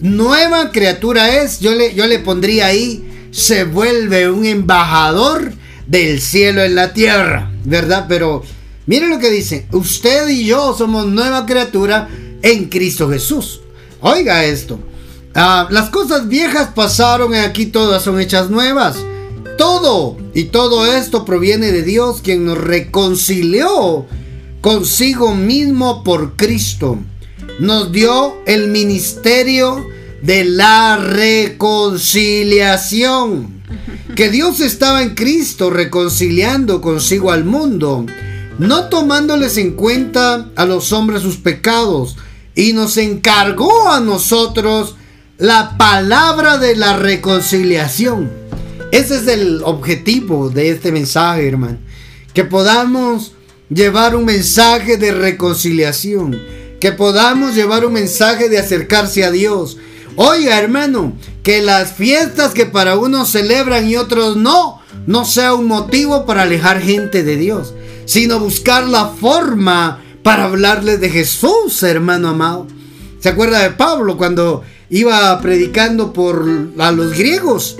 nueva 0.01 0.71
criatura 0.71 1.41
es, 1.41 1.59
yo 1.59 1.75
le, 1.75 1.93
yo 1.93 2.07
le 2.07 2.19
pondría 2.19 2.67
ahí, 2.67 3.03
se 3.31 3.65
vuelve 3.65 4.29
un 4.29 4.45
embajador 4.45 5.53
del 5.87 6.21
cielo 6.21 6.63
en 6.63 6.75
la 6.75 6.93
tierra, 6.93 7.51
¿verdad? 7.65 8.05
Pero 8.07 8.43
miren 8.85 9.09
lo 9.09 9.19
que 9.19 9.29
dice, 9.29 9.67
usted 9.71 10.29
y 10.29 10.45
yo 10.45 10.75
somos 10.77 11.07
nueva 11.07 11.45
criatura 11.45 12.07
en 12.41 12.65
Cristo 12.65 13.09
Jesús. 13.09 13.61
Oiga 14.01 14.45
esto, 14.45 14.79
ah, 15.35 15.67
las 15.69 15.89
cosas 15.89 16.27
viejas 16.27 16.71
pasaron 16.75 17.33
y 17.33 17.37
aquí 17.37 17.67
todas 17.67 18.03
son 18.03 18.19
hechas 18.19 18.49
nuevas. 18.49 18.97
Todo 19.57 20.17
y 20.33 20.45
todo 20.45 20.87
esto 20.87 21.25
proviene 21.25 21.71
de 21.71 21.83
Dios 21.83 22.21
quien 22.21 22.45
nos 22.45 22.57
reconcilió 22.57 24.05
consigo 24.61 25.35
mismo 25.35 26.03
por 26.03 26.35
Cristo 26.35 26.97
nos 27.59 27.91
dio 27.91 28.37
el 28.45 28.69
ministerio 28.69 29.85
de 30.21 30.45
la 30.45 30.95
reconciliación. 30.97 33.59
Que 34.15 34.29
Dios 34.29 34.61
estaba 34.61 35.03
en 35.03 35.13
Cristo 35.15 35.69
reconciliando 35.69 36.79
consigo 36.81 37.31
al 37.31 37.45
mundo, 37.45 38.05
no 38.57 38.85
tomándoles 38.85 39.57
en 39.57 39.73
cuenta 39.73 40.49
a 40.55 40.65
los 40.65 40.93
hombres 40.93 41.21
sus 41.21 41.37
pecados, 41.37 42.15
y 42.55 42.73
nos 42.73 42.97
encargó 42.97 43.89
a 43.89 43.99
nosotros 43.99 44.95
la 45.39 45.77
palabra 45.77 46.57
de 46.57 46.75
la 46.75 46.95
reconciliación. 46.97 48.29
Ese 48.91 49.17
es 49.17 49.27
el 49.27 49.61
objetivo 49.63 50.49
de 50.49 50.69
este 50.69 50.91
mensaje, 50.91 51.47
hermano. 51.47 51.79
Que 52.33 52.43
podamos 52.43 53.33
llevar 53.69 54.15
un 54.15 54.25
mensaje 54.25 54.97
de 54.97 55.11
reconciliación 55.11 56.37
que 56.79 56.91
podamos 56.91 57.55
llevar 57.55 57.85
un 57.85 57.93
mensaje 57.93 58.49
de 58.49 58.57
acercarse 58.57 59.23
a 59.23 59.31
Dios. 59.31 59.77
Oiga, 60.15 60.57
hermano, 60.57 61.13
que 61.43 61.61
las 61.61 61.93
fiestas 61.93 62.53
que 62.53 62.65
para 62.65 62.97
unos 62.97 63.29
celebran 63.29 63.87
y 63.87 63.95
otros 63.95 64.37
no, 64.37 64.81
no 65.05 65.25
sea 65.25 65.53
un 65.53 65.67
motivo 65.67 66.25
para 66.25 66.43
alejar 66.43 66.81
gente 66.81 67.23
de 67.23 67.37
Dios, 67.37 67.73
sino 68.05 68.39
buscar 68.39 68.87
la 68.87 69.09
forma 69.09 70.01
para 70.23 70.45
hablarles 70.45 70.99
de 70.99 71.09
Jesús, 71.09 71.83
hermano 71.83 72.29
amado. 72.29 72.67
¿Se 73.19 73.29
acuerda 73.29 73.59
de 73.59 73.71
Pablo 73.71 74.17
cuando 74.17 74.63
iba 74.89 75.39
predicando 75.41 76.13
por 76.13 76.69
a 76.77 76.91
los 76.91 77.17
griegos? 77.17 77.77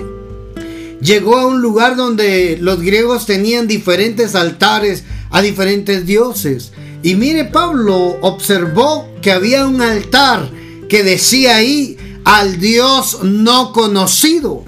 Llegó 1.00 1.38
a 1.38 1.46
un 1.46 1.62
lugar 1.62 1.96
donde 1.96 2.58
los 2.60 2.80
griegos 2.80 3.26
tenían 3.26 3.66
diferentes 3.66 4.34
altares 4.34 5.04
a 5.30 5.40
diferentes 5.40 6.04
dioses. 6.04 6.72
Y 7.02 7.14
mire, 7.14 7.46
Pablo 7.46 8.18
observó 8.20 9.08
que 9.22 9.32
había 9.32 9.66
un 9.66 9.80
altar 9.80 10.50
que 10.88 11.02
decía 11.02 11.56
ahí 11.56 11.96
al 12.24 12.58
Dios 12.58 13.20
no 13.22 13.72
conocido. 13.72 14.64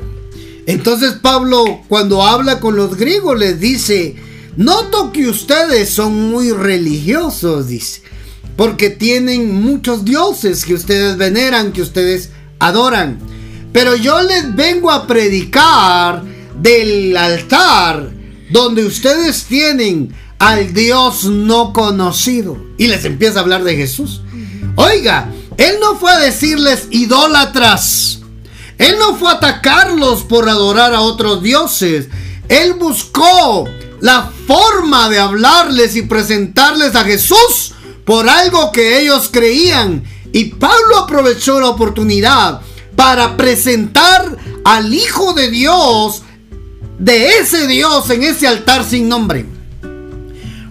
Entonces 0.66 1.14
Pablo 1.20 1.82
cuando 1.88 2.22
habla 2.22 2.61
con 2.61 2.76
los 2.76 2.96
griegos 2.96 3.38
les 3.38 3.61
dice, 3.61 4.16
noto 4.56 5.12
que 5.12 5.28
ustedes 5.28 5.90
son 5.90 6.30
muy 6.30 6.52
religiosos, 6.52 7.66
dice, 7.68 8.01
porque 8.56 8.90
tienen 8.90 9.62
muchos 9.62 10.04
dioses 10.04 10.64
que 10.64 10.75
ustedes 10.75 11.16
veneran, 11.16 11.73
que 11.73 11.82
ustedes 11.82 12.30
adoran. 12.59 13.18
Pero 13.73 13.97
yo 13.97 14.21
les 14.23 14.54
vengo 14.54 14.90
a 14.90 15.06
predicar 15.06 16.23
del 16.61 17.16
altar 17.16 18.11
donde 18.50 18.85
ustedes 18.85 19.44
tienen 19.44 20.14
al 20.38 20.75
Dios 20.75 21.25
no 21.25 21.73
conocido. 21.73 22.59
Y 22.76 22.88
les 22.88 23.04
empieza 23.04 23.38
a 23.38 23.42
hablar 23.42 23.64
de 23.64 23.76
Jesús. 23.76 24.23
Oiga, 24.76 25.30
Él 25.56 25.76
no 25.80 25.97
fue 25.97 26.12
a 26.12 26.18
decirles 26.18 26.88
idólatras. 26.90 28.21
Él 28.78 28.97
no 28.99 29.16
fue 29.16 29.30
a 29.30 29.35
atacarlos 29.35 30.23
por 30.25 30.49
adorar 30.49 30.94
a 30.94 31.00
otros 31.00 31.42
dioses. 31.42 32.09
Él 32.49 32.75
buscó 32.75 33.68
la 34.00 34.30
forma 34.47 35.09
de 35.09 35.21
hablarles 35.21 35.97
y 35.97 36.02
presentarles 36.02 36.97
a 36.97 37.04
Jesús 37.04 37.75
por 38.04 38.28
algo 38.28 38.73
que 38.73 39.00
ellos 39.00 39.28
creían. 39.32 40.04
Y 40.32 40.47
Pablo 40.47 40.99
aprovechó 40.99 41.61
la 41.61 41.68
oportunidad 41.68 42.61
para 42.97 43.37
presentar 43.37 44.37
al 44.64 44.94
Hijo 44.94 45.35
de 45.35 45.50
Dios, 45.50 46.23
de 46.99 47.38
ese 47.38 47.66
Dios 47.66 48.09
en 48.11 48.23
ese 48.23 48.47
altar 48.47 48.85
sin 48.85 49.09
nombre. 49.09 49.47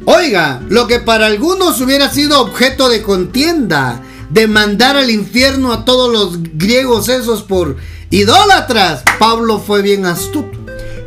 Oiga, 0.06 0.62
lo 0.70 0.88
que 0.88 1.00
para 1.00 1.28
algunos 1.28 1.80
hubiera 1.80 2.10
sido 2.10 2.42
objeto 2.42 2.90
de 2.90 3.04
contienda, 3.04 4.02
de 4.32 4.48
mandar 4.48 4.96
al 4.96 5.12
infierno 5.12 5.72
a 5.72 5.86
todos 5.86 6.12
los 6.12 6.42
griegos 6.54 7.08
esos 7.10 7.44
por 7.44 7.78
idólatras, 8.10 9.04
Pablo 9.20 9.60
fue 9.60 9.82
bien 9.82 10.06
astuto. 10.06 10.58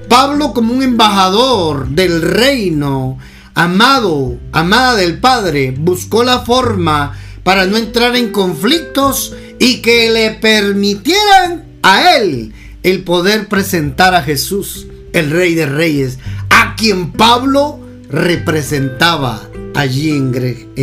Pablo 0.09 0.53
como 0.53 0.75
un 0.75 0.83
embajador 0.83 1.89
del 1.89 2.23
reino, 2.23 3.19
amado, 3.55 4.39
amada 4.53 4.97
del 4.97 5.19
Padre, 5.19 5.75
buscó 5.77 6.25
la 6.25 6.41
forma 6.41 7.19
para 7.43 7.67
no 7.67 7.77
entrar 7.77 8.17
en 8.17 8.33
conflictos 8.33 9.35
y 9.59 9.81
que 9.81 10.11
le 10.11 10.33
permitieran 10.33 11.65
a 11.83 12.17
él 12.17 12.53
el 12.83 13.03
poder 13.03 13.49
presentar 13.49 14.15
a 14.15 14.23
Jesús, 14.23 14.87
el 15.13 15.31
Rey 15.31 15.55
de 15.55 15.67
Reyes, 15.67 16.19
a 16.51 16.75
quien 16.77 17.13
Pablo 17.13 17.81
representaba 18.09 19.49
allí 19.75 20.11
en, 20.11 20.33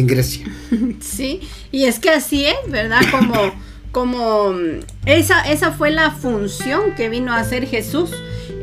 Grecia. 0.07 0.45
Sí, 1.01 1.41
y 1.71 1.85
es 1.85 1.99
que 1.99 2.09
así 2.09 2.45
es, 2.45 2.55
¿verdad? 2.69 3.01
Como, 3.11 3.53
como 3.91 4.53
mm, 4.53 4.79
esa, 5.05 5.41
esa 5.41 5.71
fue 5.71 5.91
la 5.91 6.11
función 6.11 6.95
que 6.95 7.09
vino 7.09 7.33
a 7.33 7.39
hacer 7.39 7.67
Jesús. 7.67 8.11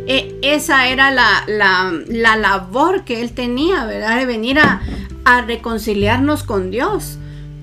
E, 0.09 0.39
esa 0.43 0.89
era 0.89 1.11
la, 1.13 1.45
la, 1.47 2.37
labor 2.37 3.05
que 3.05 3.21
él 3.21 3.33
tenía, 3.33 3.85
¿verdad? 3.85 4.17
De 4.17 4.27
venir 4.27 4.59
a, 4.59 4.81
a 5.25 5.43
reconciliarnos 5.43 6.43
con 6.43 6.71
Dios. 6.71 7.19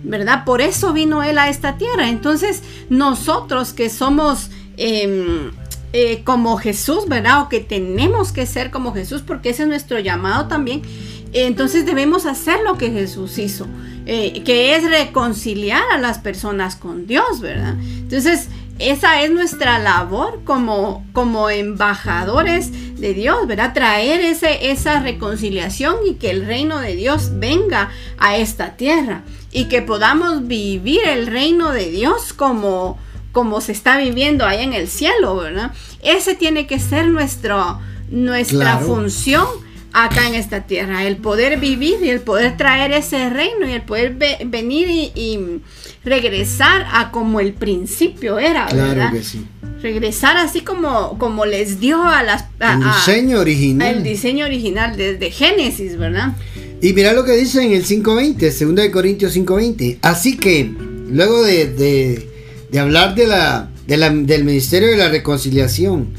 ¿verdad? 0.07 0.45
Por 0.45 0.61
eso 0.61 0.93
vino 0.93 1.23
Él 1.23 1.37
a 1.37 1.49
esta 1.49 1.77
tierra. 1.77 2.09
Entonces, 2.09 2.61
nosotros 2.89 3.73
que 3.73 3.89
somos 3.89 4.51
em, 4.77 5.51
eh, 5.93 6.23
como 6.23 6.57
Jesús, 6.57 7.07
¿verdad? 7.07 7.41
O 7.41 7.49
que 7.49 7.59
tenemos 7.59 8.31
que 8.31 8.45
ser 8.45 8.69
como 8.69 8.93
Jesús, 8.93 9.21
porque 9.25 9.49
ese 9.49 9.63
es 9.63 9.69
nuestro 9.69 9.99
llamado 9.99 10.47
también. 10.47 10.81
Entonces 11.33 11.85
debemos 11.85 12.25
hacer 12.25 12.59
lo 12.63 12.77
que 12.77 12.91
Jesús 12.91 13.37
hizo, 13.37 13.67
eh, 14.05 14.41
que 14.43 14.75
es 14.75 14.89
reconciliar 14.89 15.83
a 15.91 15.97
las 15.97 16.19
personas 16.19 16.75
con 16.75 17.07
Dios, 17.07 17.41
¿verdad? 17.41 17.75
Entonces, 17.79 18.47
esa 18.79 19.22
es 19.22 19.32
nuestra 19.32 19.79
labor 19.79 20.41
como, 20.44 21.05
como 21.13 21.50
embajadores 21.50 23.00
de 23.00 23.13
Dios, 23.13 23.48
¿verdad? 23.48 23.74
Traer 23.74 24.20
ese, 24.22 24.72
esa 24.72 25.00
reconciliación 25.00 25.96
y 26.08 26.15
que 26.15 26.29
el 26.29 26.46
reino 26.46 26.79
de 26.79 26.96
Dios 26.96 27.32
venga 27.39 27.91
a 28.17 28.38
esta 28.38 28.75
tierra 28.75 29.24
y 29.51 29.65
que 29.65 29.82
podamos 29.82 30.48
vivir 30.48 31.01
el 31.05 31.27
reino 31.27 31.72
de 31.72 31.89
Dios 31.89 32.34
como, 32.34 32.98
como 33.32 33.62
se 33.62 33.72
está 33.72 33.98
viviendo 33.98 34.46
allá 34.46 34.63
en 34.63 34.74
el 34.74 34.89
cielo, 34.89 35.38
¿verdad? 35.38 35.72
Ese 36.03 36.36
tiene 36.36 36.67
que 36.67 36.79
ser 36.79 37.08
nuestro, 37.08 37.79
nuestra 38.10 38.79
función 38.79 39.48
acá 39.95 40.27
en 40.27 40.35
esta 40.35 40.67
tierra, 40.67 41.05
el 41.05 41.17
poder 41.17 41.59
vivir 41.59 41.95
y 42.03 42.09
el 42.09 42.19
poder 42.19 42.57
traer 42.57 42.91
ese 42.91 43.29
reino 43.29 43.67
y 43.67 43.71
el 43.71 43.81
poder 43.81 44.17
venir 44.45 44.89
y, 44.89 45.39
regresar 46.03 46.85
a 46.91 47.09
como 47.09 47.39
el 47.39 47.53
principio 47.53 48.37
era, 48.37 48.67
claro 48.67 49.11
Que 49.11 49.23
sí. 49.23 49.43
Regresar 49.81 50.37
así 50.37 50.61
como, 50.61 51.17
como 51.17 51.45
les 51.45 51.79
dio 51.79 52.03
a 52.03 52.21
las... 52.21 52.45
el 52.59 52.79
diseño 52.83 53.39
original. 53.39 53.95
El 53.95 54.03
diseño 54.03 54.45
original 54.45 54.95
desde 54.97 55.31
Génesis, 55.31 55.97
¿verdad? 55.97 56.33
Y 56.81 56.93
mira 56.93 57.13
lo 57.13 57.23
que 57.23 57.31
dice 57.31 57.63
en 57.63 57.71
el 57.73 57.83
5.20, 57.83 58.65
2 58.67 58.75
de 58.75 58.91
Corintios 58.91 59.35
5.20. 59.35 59.97
Así 60.01 60.37
que, 60.37 60.71
luego 61.09 61.43
de, 61.43 62.29
hablar 62.79 63.15
de 63.15 63.27
la, 63.27 63.69
del 63.87 64.43
ministerio 64.43 64.89
de 64.89 64.97
la 64.97 65.09
reconciliación, 65.09 66.13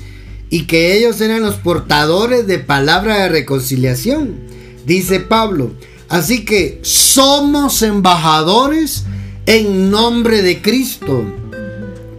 y 0.50 0.66
que 0.66 0.96
ellos 0.96 1.20
eran 1.20 1.42
los 1.42 1.56
portadores 1.56 2.46
de 2.46 2.58
palabra 2.58 3.22
de 3.22 3.28
reconciliación, 3.28 4.36
dice 4.84 5.20
Pablo. 5.20 5.72
Así 6.08 6.44
que 6.44 6.78
somos 6.82 7.82
embajadores 7.82 9.04
en 9.46 9.90
nombre 9.90 10.42
de 10.42 10.62
Cristo, 10.62 11.24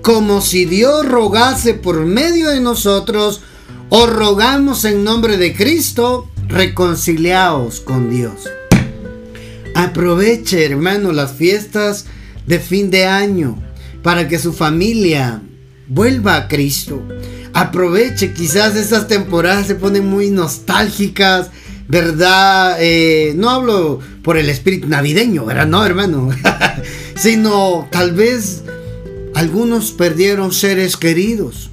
como 0.01 0.41
si 0.41 0.65
Dios 0.65 1.07
rogase 1.07 1.73
por 1.73 2.05
medio 2.05 2.49
de 2.49 2.59
nosotros, 2.59 3.41
o 3.89 4.05
rogamos 4.05 4.83
en 4.83 5.05
nombre 5.05 5.37
de 5.37 5.55
Cristo, 5.55 6.29
reconciliaos 6.47 7.79
con 7.79 8.09
Dios. 8.09 8.49
Aproveche, 9.75 10.65
hermano, 10.65 11.13
las 11.13 11.33
fiestas 11.33 12.05
de 12.45 12.59
fin 12.59 12.89
de 12.89 13.05
año 13.05 13.61
para 14.03 14.27
que 14.27 14.39
su 14.39 14.51
familia 14.51 15.41
vuelva 15.87 16.35
a 16.35 16.47
Cristo 16.47 17.01
aproveche, 17.59 18.33
quizás 18.33 18.75
estas 18.75 19.07
temporadas 19.07 19.65
se 19.65 19.73
ponen 19.73 20.05
muy 20.05 20.29
nostálgicas, 20.29 21.49
¿verdad? 21.87 22.77
Eh, 22.79 23.33
no 23.35 23.49
hablo 23.49 23.99
por 24.21 24.37
el 24.37 24.47
espíritu 24.49 24.87
navideño, 24.87 25.43
¿verdad? 25.43 25.65
No, 25.65 25.83
hermano, 25.83 26.29
sino 27.15 27.87
tal 27.91 28.11
vez 28.11 28.61
algunos 29.33 29.91
perdieron 29.91 30.53
seres 30.53 30.97
queridos. 30.97 31.71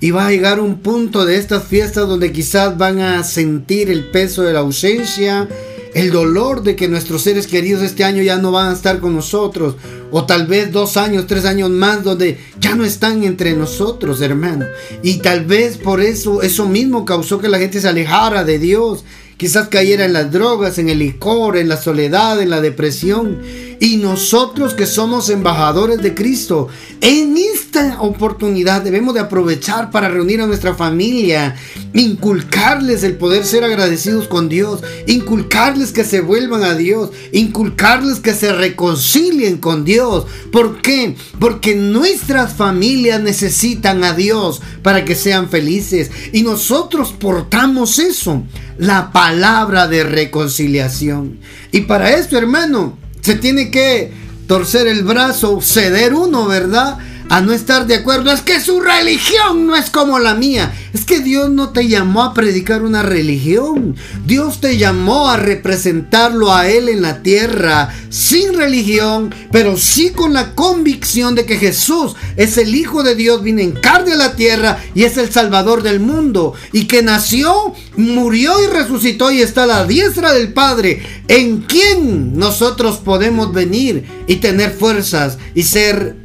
Y 0.00 0.10
va 0.10 0.26
a 0.26 0.30
llegar 0.30 0.60
un 0.60 0.80
punto 0.80 1.24
de 1.24 1.36
estas 1.36 1.64
fiestas 1.64 2.08
donde 2.08 2.32
quizás 2.32 2.76
van 2.76 2.98
a 2.98 3.24
sentir 3.24 3.88
el 3.88 4.10
peso 4.10 4.42
de 4.42 4.52
la 4.52 4.58
ausencia, 4.58 5.48
el 5.94 6.10
dolor 6.10 6.62
de 6.62 6.76
que 6.76 6.88
nuestros 6.88 7.22
seres 7.22 7.46
queridos 7.46 7.82
este 7.82 8.04
año 8.04 8.22
ya 8.22 8.38
no 8.38 8.52
van 8.52 8.70
a 8.70 8.72
estar 8.72 9.00
con 9.00 9.14
nosotros, 9.14 9.76
o 10.10 10.24
tal 10.24 10.46
vez 10.46 10.72
dos 10.72 10.96
años, 10.96 11.26
tres 11.26 11.44
años 11.44 11.70
más 11.70 12.02
donde 12.02 12.38
ya 12.58 12.74
no 12.74 12.84
están 12.84 13.24
entre 13.24 13.54
nosotros, 13.54 14.20
hermano. 14.20 14.66
Y 15.02 15.18
tal 15.18 15.44
vez 15.44 15.78
por 15.78 16.00
eso, 16.00 16.42
eso 16.42 16.66
mismo 16.66 17.04
causó 17.04 17.38
que 17.38 17.48
la 17.48 17.58
gente 17.58 17.80
se 17.80 17.88
alejara 17.88 18.44
de 18.44 18.58
Dios, 18.58 19.04
quizás 19.36 19.68
cayera 19.68 20.04
en 20.04 20.12
las 20.12 20.30
drogas, 20.30 20.78
en 20.78 20.88
el 20.88 20.98
licor, 20.98 21.56
en 21.56 21.68
la 21.68 21.76
soledad, 21.76 22.40
en 22.40 22.50
la 22.50 22.60
depresión. 22.60 23.38
Y 23.82 23.96
nosotros 23.96 24.74
que 24.74 24.86
somos 24.86 25.28
embajadores 25.28 26.00
de 26.02 26.14
Cristo, 26.14 26.68
en 27.00 27.36
esta 27.36 28.00
oportunidad 28.00 28.82
debemos 28.82 29.12
de 29.12 29.18
aprovechar 29.18 29.90
para 29.90 30.08
reunir 30.08 30.40
a 30.40 30.46
nuestra 30.46 30.72
familia, 30.72 31.56
inculcarles 31.92 33.02
el 33.02 33.16
poder 33.16 33.44
ser 33.44 33.64
agradecidos 33.64 34.28
con 34.28 34.48
Dios, 34.48 34.84
inculcarles 35.08 35.90
que 35.90 36.04
se 36.04 36.20
vuelvan 36.20 36.62
a 36.62 36.76
Dios, 36.76 37.10
inculcarles 37.32 38.20
que 38.20 38.34
se 38.34 38.52
reconcilien 38.52 39.58
con 39.58 39.84
Dios. 39.84 40.26
¿Por 40.52 40.80
qué? 40.80 41.16
Porque 41.40 41.74
nuestras 41.74 42.52
familias 42.52 43.20
necesitan 43.20 44.04
a 44.04 44.12
Dios 44.12 44.62
para 44.84 45.04
que 45.04 45.16
sean 45.16 45.48
felices. 45.48 46.12
Y 46.32 46.44
nosotros 46.44 47.12
portamos 47.18 47.98
eso, 47.98 48.44
la 48.78 49.10
palabra 49.10 49.88
de 49.88 50.04
reconciliación. 50.04 51.40
Y 51.72 51.80
para 51.80 52.12
esto, 52.12 52.38
hermano, 52.38 53.01
se 53.22 53.36
tiene 53.36 53.70
que 53.70 54.12
torcer 54.46 54.86
el 54.86 55.04
brazo, 55.04 55.60
ceder 55.62 56.12
uno, 56.12 56.46
¿verdad? 56.46 56.98
A 57.28 57.40
no 57.40 57.52
estar 57.52 57.86
de 57.86 57.96
acuerdo. 57.96 58.32
Es 58.32 58.42
que 58.42 58.60
su 58.60 58.80
religión 58.80 59.66
no 59.66 59.76
es 59.76 59.90
como 59.90 60.18
la 60.18 60.34
mía. 60.34 60.72
Es 60.92 61.04
que 61.04 61.20
Dios 61.20 61.50
no 61.50 61.70
te 61.70 61.88
llamó 61.88 62.22
a 62.22 62.34
predicar 62.34 62.82
una 62.82 63.02
religión. 63.02 63.96
Dios 64.26 64.60
te 64.60 64.76
llamó 64.76 65.30
a 65.30 65.36
representarlo 65.36 66.52
a 66.52 66.68
Él 66.68 66.88
en 66.88 67.02
la 67.02 67.22
tierra 67.22 67.88
sin 68.10 68.54
religión, 68.54 69.34
pero 69.50 69.76
sí 69.76 70.10
con 70.10 70.34
la 70.34 70.54
convicción 70.54 71.34
de 71.34 71.46
que 71.46 71.56
Jesús 71.56 72.14
es 72.36 72.58
el 72.58 72.74
Hijo 72.74 73.02
de 73.02 73.14
Dios, 73.14 73.42
viene 73.42 73.62
en 73.62 73.72
carne 73.72 74.12
a 74.12 74.16
la 74.16 74.36
tierra 74.36 74.78
y 74.94 75.04
es 75.04 75.16
el 75.16 75.30
Salvador 75.30 75.82
del 75.82 76.00
mundo. 76.00 76.54
Y 76.72 76.86
que 76.86 77.02
nació, 77.02 77.74
murió 77.96 78.62
y 78.62 78.66
resucitó 78.66 79.30
y 79.30 79.40
está 79.40 79.64
a 79.64 79.66
la 79.66 79.86
diestra 79.86 80.32
del 80.32 80.52
Padre, 80.52 81.02
en 81.28 81.62
quien 81.62 82.38
nosotros 82.38 82.98
podemos 82.98 83.52
venir 83.52 84.04
y 84.26 84.36
tener 84.36 84.72
fuerzas 84.72 85.38
y 85.54 85.62
ser 85.62 86.21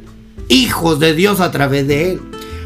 hijos 0.48 0.98
de 0.98 1.14
Dios 1.14 1.40
a 1.40 1.50
través 1.50 1.86
de 1.86 2.12
Él. 2.12 2.20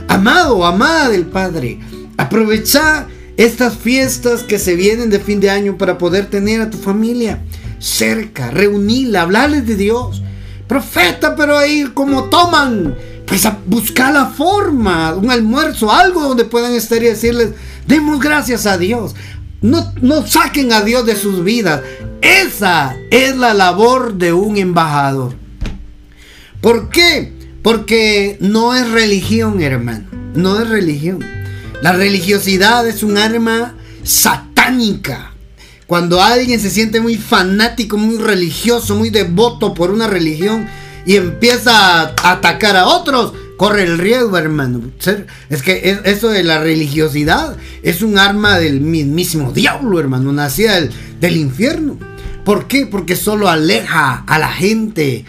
Amado, 0.09 0.65
amada 0.65 1.09
del 1.09 1.27
Padre, 1.27 1.81
aprovecha 2.17 3.07
estas 3.37 3.77
fiestas 3.77 4.43
que 4.43 4.59
se 4.59 4.77
vienen 4.77 5.11
de 5.11 5.21
fin 5.21 5.41
de 5.41 5.51
año 5.51 5.79
para 5.79 5.99
poder 5.99 6.27
tener 6.27 6.61
a 6.61 6.71
tu 6.71 6.79
familia 6.79 7.41
cerca, 7.79 8.51
reunirla, 8.51 9.23
hablarles 9.23 9.67
de 9.67 9.77
Dios. 9.77 10.23
Profeta, 10.69 11.35
pero 11.37 11.59
ahí 11.59 11.91
como 11.93 12.25
toman, 12.25 12.95
pues 13.27 13.45
a 13.45 13.59
buscar 13.67 14.13
la 14.13 14.27
forma, 14.27 15.15
un 15.15 15.31
almuerzo, 15.31 15.93
algo 15.93 16.23
donde 16.23 16.45
puedan 16.45 16.73
estar 16.73 17.03
y 17.03 17.07
decirles, 17.07 17.51
demos 17.87 18.21
gracias 18.21 18.67
a 18.67 18.79
Dios. 18.79 19.15
No, 19.61 19.93
no 20.01 20.27
saquen 20.27 20.73
a 20.73 20.83
Dios 20.83 21.07
de 21.07 21.17
sus 21.17 21.45
vidas. 21.45 21.83
Esa 22.21 22.97
es 23.11 23.37
la 23.37 23.55
labor 23.55 24.15
de 24.15 24.33
un 24.33 24.57
embajador. 24.57 25.35
¿Por 26.61 26.89
qué? 26.91 27.32
Porque 27.63 28.37
no 28.41 28.75
es 28.75 28.91
religión, 28.91 29.63
hermano. 29.63 30.05
No 30.35 30.61
es 30.61 30.69
religión. 30.69 31.21
La 31.81 31.93
religiosidad 31.93 32.87
es 32.89 33.03
un 33.03 33.17
arma 33.17 33.75
satánica. 34.03 35.33
Cuando 35.87 36.23
alguien 36.23 36.59
se 36.59 36.71
siente 36.71 37.01
muy 37.01 37.17
fanático, 37.17 37.99
muy 37.99 38.17
religioso, 38.17 38.97
muy 38.97 39.11
devoto 39.11 39.75
por 39.75 39.91
una 39.91 40.07
religión 40.07 40.67
y 41.05 41.17
empieza 41.17 42.03
a 42.03 42.15
atacar 42.33 42.77
a 42.77 42.87
otros, 42.87 43.35
corre 43.57 43.85
el 43.85 43.99
riesgo, 43.99 44.39
hermano. 44.39 44.81
Es 45.51 45.63
que 45.63 46.01
eso 46.05 46.31
de 46.31 46.45
la 46.45 46.61
religiosidad 46.61 47.57
es 47.83 48.03
un 48.03 48.19
arma 48.19 48.59
del 48.59 48.81
mismísimo 48.81 49.53
diablo, 49.53 50.01
hermano, 50.01 50.33
nacida 50.33 50.77
del, 50.77 50.91
del 51.21 51.37
infierno. 51.37 51.99
¿Por 52.45 52.67
qué? 52.67 52.87
Porque 52.87 53.15
solo 53.15 53.49
aleja 53.49 54.25
a 54.27 54.39
la 54.39 54.49
gente 54.49 55.25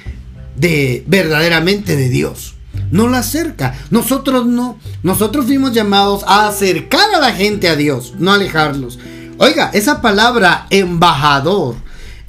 de 0.63 1.03
verdaderamente 1.07 1.97
de 1.97 2.07
Dios. 2.07 2.55
No 2.89 3.09
la 3.09 3.19
acerca. 3.19 3.75
Nosotros 3.91 4.45
no. 4.45 4.79
Nosotros 5.03 5.45
fuimos 5.45 5.73
llamados 5.73 6.23
a 6.25 6.47
acercar 6.47 7.13
a 7.13 7.19
la 7.19 7.33
gente 7.33 7.67
a 7.67 7.75
Dios, 7.75 8.13
no 8.17 8.31
alejarlos. 8.31 8.97
Oiga, 9.37 9.71
esa 9.73 10.01
palabra 10.01 10.67
embajador 10.69 11.75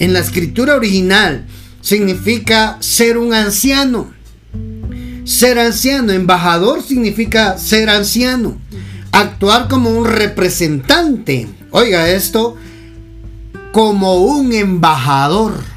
en 0.01 0.13
la 0.13 0.19
escritura 0.19 0.75
original 0.75 1.47
significa 1.81 2.77
ser 2.81 3.19
un 3.19 3.33
anciano. 3.33 4.13
Ser 5.25 5.61
anciano, 5.61 6.13
embajador 6.13 6.83
significa 6.83 7.57
ser 7.57 7.89
anciano. 7.89 8.59
Actuar 9.13 9.69
como 9.69 9.91
un 9.91 10.07
representante. 10.07 11.49
Oiga 11.71 12.09
esto, 12.09 12.57
como 13.71 14.17
un 14.17 14.53
embajador. 14.53 15.74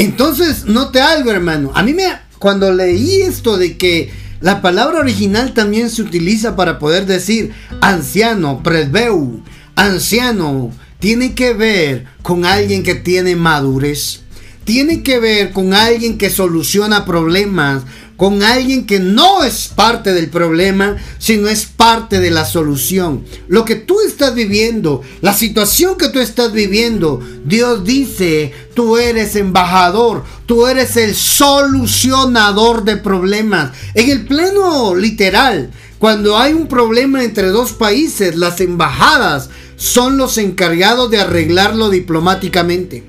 Entonces, 0.00 0.64
note 0.64 0.98
algo, 0.98 1.30
hermano. 1.30 1.72
A 1.74 1.82
mí 1.82 1.92
me, 1.92 2.04
cuando 2.38 2.72
leí 2.72 3.20
esto 3.20 3.58
de 3.58 3.76
que 3.76 4.10
la 4.40 4.62
palabra 4.62 4.98
original 4.98 5.52
también 5.52 5.90
se 5.90 6.00
utiliza 6.00 6.56
para 6.56 6.78
poder 6.78 7.04
decir 7.04 7.52
anciano, 7.82 8.62
presbeu, 8.62 9.42
anciano, 9.76 10.72
tiene 11.00 11.34
que 11.34 11.52
ver 11.52 12.06
con 12.22 12.46
alguien 12.46 12.82
que 12.82 12.94
tiene 12.94 13.36
madurez, 13.36 14.22
tiene 14.64 15.02
que 15.02 15.18
ver 15.18 15.52
con 15.52 15.74
alguien 15.74 16.16
que 16.16 16.30
soluciona 16.30 17.04
problemas, 17.04 17.82
con 18.20 18.42
alguien 18.42 18.84
que 18.84 19.00
no 19.00 19.44
es 19.44 19.68
parte 19.74 20.12
del 20.12 20.28
problema, 20.28 20.98
sino 21.18 21.48
es 21.48 21.64
parte 21.64 22.20
de 22.20 22.30
la 22.30 22.44
solución. 22.44 23.24
Lo 23.48 23.64
que 23.64 23.76
tú 23.76 24.02
estás 24.06 24.34
viviendo, 24.34 25.00
la 25.22 25.32
situación 25.32 25.96
que 25.96 26.10
tú 26.10 26.18
estás 26.18 26.52
viviendo, 26.52 27.22
Dios 27.46 27.82
dice, 27.82 28.52
tú 28.74 28.98
eres 28.98 29.36
embajador, 29.36 30.24
tú 30.44 30.66
eres 30.66 30.98
el 30.98 31.14
solucionador 31.14 32.84
de 32.84 32.98
problemas. 32.98 33.72
En 33.94 34.10
el 34.10 34.26
pleno 34.26 34.94
literal, 34.94 35.70
cuando 35.98 36.36
hay 36.36 36.52
un 36.52 36.66
problema 36.66 37.24
entre 37.24 37.48
dos 37.48 37.72
países, 37.72 38.36
las 38.36 38.60
embajadas 38.60 39.48
son 39.76 40.18
los 40.18 40.36
encargados 40.36 41.10
de 41.10 41.22
arreglarlo 41.22 41.88
diplomáticamente. 41.88 43.02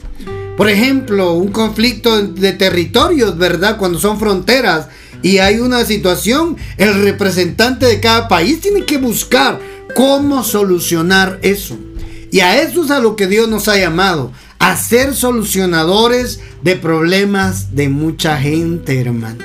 Por 0.55 0.69
ejemplo, 0.69 1.33
un 1.33 1.49
conflicto 1.49 2.21
de 2.21 2.53
territorios, 2.53 3.37
¿verdad? 3.37 3.77
Cuando 3.77 3.99
son 3.99 4.17
fronteras 4.17 4.87
y 5.23 5.37
hay 5.37 5.59
una 5.59 5.85
situación, 5.85 6.57
el 6.77 7.03
representante 7.03 7.85
de 7.85 7.99
cada 7.99 8.27
país 8.27 8.61
tiene 8.61 8.85
que 8.85 8.97
buscar 8.97 9.59
cómo 9.95 10.43
solucionar 10.43 11.39
eso. 11.41 11.77
Y 12.31 12.39
a 12.39 12.61
eso 12.61 12.83
es 12.83 12.91
a 12.91 12.99
lo 12.99 13.15
que 13.15 13.27
Dios 13.27 13.47
nos 13.49 13.67
ha 13.67 13.77
llamado, 13.77 14.31
a 14.57 14.75
ser 14.77 15.13
solucionadores 15.13 16.39
de 16.61 16.75
problemas 16.75 17.75
de 17.75 17.89
mucha 17.89 18.37
gente, 18.37 18.99
hermano. 18.99 19.43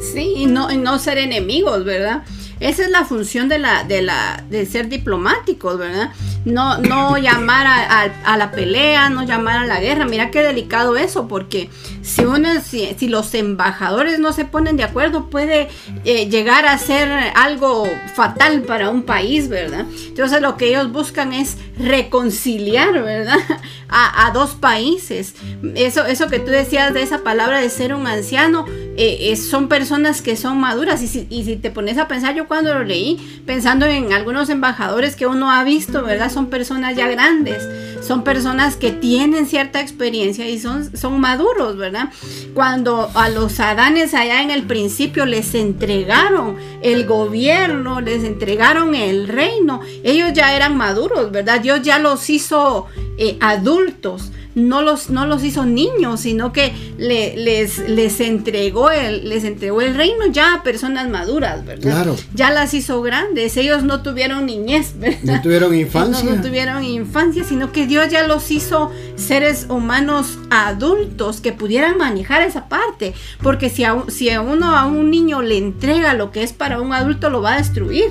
Sí, 0.00 0.34
y 0.36 0.46
no, 0.46 0.70
y 0.70 0.76
no 0.76 0.98
ser 0.98 1.18
enemigos, 1.18 1.84
¿verdad? 1.84 2.22
Esa 2.60 2.84
es 2.84 2.90
la 2.90 3.04
función 3.04 3.48
de 3.48 3.58
la, 3.58 3.84
de 3.84 4.02
la, 4.02 4.44
de 4.50 4.66
ser 4.66 4.88
diplomáticos, 4.88 5.78
¿verdad? 5.78 6.10
No, 6.48 6.78
no 6.78 7.18
llamar 7.18 7.66
a, 7.66 8.36
la 8.36 8.50
pelea, 8.50 9.10
no 9.10 9.24
llamar 9.24 9.58
a 9.58 9.66
la 9.66 9.80
guerra. 9.80 10.06
Mira 10.06 10.30
qué 10.30 10.42
delicado 10.42 10.96
eso, 10.96 11.28
porque 11.28 11.68
si 12.02 12.24
uno, 12.24 12.48
si, 12.62 13.08
los 13.08 13.34
embajadores 13.34 14.18
no 14.18 14.32
se 14.32 14.44
ponen 14.44 14.76
de 14.76 14.84
acuerdo, 14.84 15.28
puede 15.28 15.68
eh, 16.04 16.28
llegar 16.28 16.66
a 16.66 16.78
ser 16.78 17.10
algo 17.34 17.86
fatal 18.14 18.62
para 18.62 18.90
un 18.90 19.02
país, 19.02 19.48
¿verdad? 19.48 19.84
Entonces 20.06 20.40
lo 20.40 20.56
que 20.56 20.68
ellos 20.68 20.90
buscan 20.90 21.32
es 21.32 21.58
reconciliar, 21.78 22.92
¿verdad? 22.92 23.38
A, 23.90 24.30
dos 24.34 24.54
países. 24.54 25.34
Eso, 25.74 26.04
eso 26.04 26.28
que 26.28 26.38
tú 26.38 26.50
decías 26.50 26.92
de 26.92 27.02
esa 27.02 27.24
palabra 27.24 27.60
de 27.60 27.70
ser 27.70 27.94
un 27.94 28.06
anciano, 28.06 28.66
eh, 28.98 29.34
son 29.36 29.68
personas 29.68 30.20
que 30.20 30.36
son 30.36 30.60
maduras. 30.60 31.02
Y 31.02 31.06
si, 31.06 31.26
y 31.30 31.44
si 31.44 31.56
te 31.56 31.70
pones 31.70 31.96
a 31.96 32.06
pensar, 32.06 32.34
yo 32.34 32.46
cuando 32.46 32.74
lo 32.74 32.84
leí, 32.84 33.42
pensando 33.46 33.86
en 33.86 34.12
algunos 34.12 34.50
embajadores 34.50 35.16
que 35.16 35.26
uno 35.26 35.50
ha 35.50 35.64
visto, 35.64 36.02
¿verdad? 36.02 36.30
Son 36.38 36.50
personas 36.50 36.94
ya 36.94 37.08
grandes, 37.08 37.68
son 38.00 38.22
personas 38.22 38.76
que 38.76 38.92
tienen 38.92 39.44
cierta 39.46 39.80
experiencia 39.80 40.48
y 40.48 40.60
son, 40.60 40.96
son 40.96 41.18
maduros, 41.20 41.76
¿verdad? 41.76 42.10
Cuando 42.54 43.10
a 43.16 43.28
los 43.28 43.58
adanes 43.58 44.14
allá 44.14 44.40
en 44.40 44.52
el 44.52 44.62
principio 44.62 45.26
les 45.26 45.52
entregaron 45.56 46.56
el 46.80 47.06
gobierno, 47.06 48.00
les 48.00 48.22
entregaron 48.22 48.94
el 48.94 49.26
reino, 49.26 49.80
ellos 50.04 50.32
ya 50.32 50.54
eran 50.54 50.76
maduros, 50.76 51.32
¿verdad? 51.32 51.60
Dios 51.60 51.82
ya 51.82 51.98
los 51.98 52.30
hizo 52.30 52.86
eh, 53.18 53.36
adultos 53.40 54.30
no 54.58 54.82
los, 54.82 55.10
no 55.10 55.26
los 55.26 55.44
hizo 55.44 55.64
niños, 55.64 56.20
sino 56.20 56.52
que 56.52 56.72
les, 56.98 57.78
les, 57.88 58.20
entregó 58.20 58.90
el, 58.90 59.28
les 59.28 59.44
entregó 59.44 59.80
el 59.80 59.94
reino 59.94 60.26
ya 60.26 60.54
a 60.54 60.62
personas 60.62 61.08
maduras, 61.08 61.64
¿verdad? 61.64 61.82
Claro. 61.82 62.16
Ya 62.34 62.50
las 62.50 62.74
hizo 62.74 63.00
grandes, 63.02 63.56
ellos 63.56 63.82
no 63.84 64.02
tuvieron 64.02 64.46
niñez, 64.46 64.94
¿verdad? 64.98 65.18
No 65.22 65.42
tuvieron 65.42 65.74
infancia. 65.74 66.30
No, 66.30 66.42
tuvieron 66.42 66.84
infancia, 66.84 67.44
sino 67.44 67.72
que 67.72 67.86
Dios 67.86 68.08
ya 68.10 68.26
los 68.26 68.50
hizo 68.50 68.90
seres 69.16 69.66
humanos 69.68 70.38
adultos 70.50 71.40
que 71.40 71.52
pudieran 71.52 71.96
manejar 71.96 72.42
esa 72.42 72.68
parte, 72.68 73.14
porque 73.42 73.70
si 73.70 73.84
a, 73.84 74.04
si 74.08 74.30
a 74.30 74.40
uno, 74.40 74.76
a 74.76 74.86
un 74.86 75.10
niño 75.10 75.42
le 75.42 75.58
entrega 75.58 76.14
lo 76.14 76.30
que 76.30 76.42
es 76.42 76.52
para 76.52 76.80
un 76.80 76.92
adulto, 76.92 77.30
lo 77.30 77.42
va 77.42 77.54
a 77.54 77.58
destruir. 77.58 78.06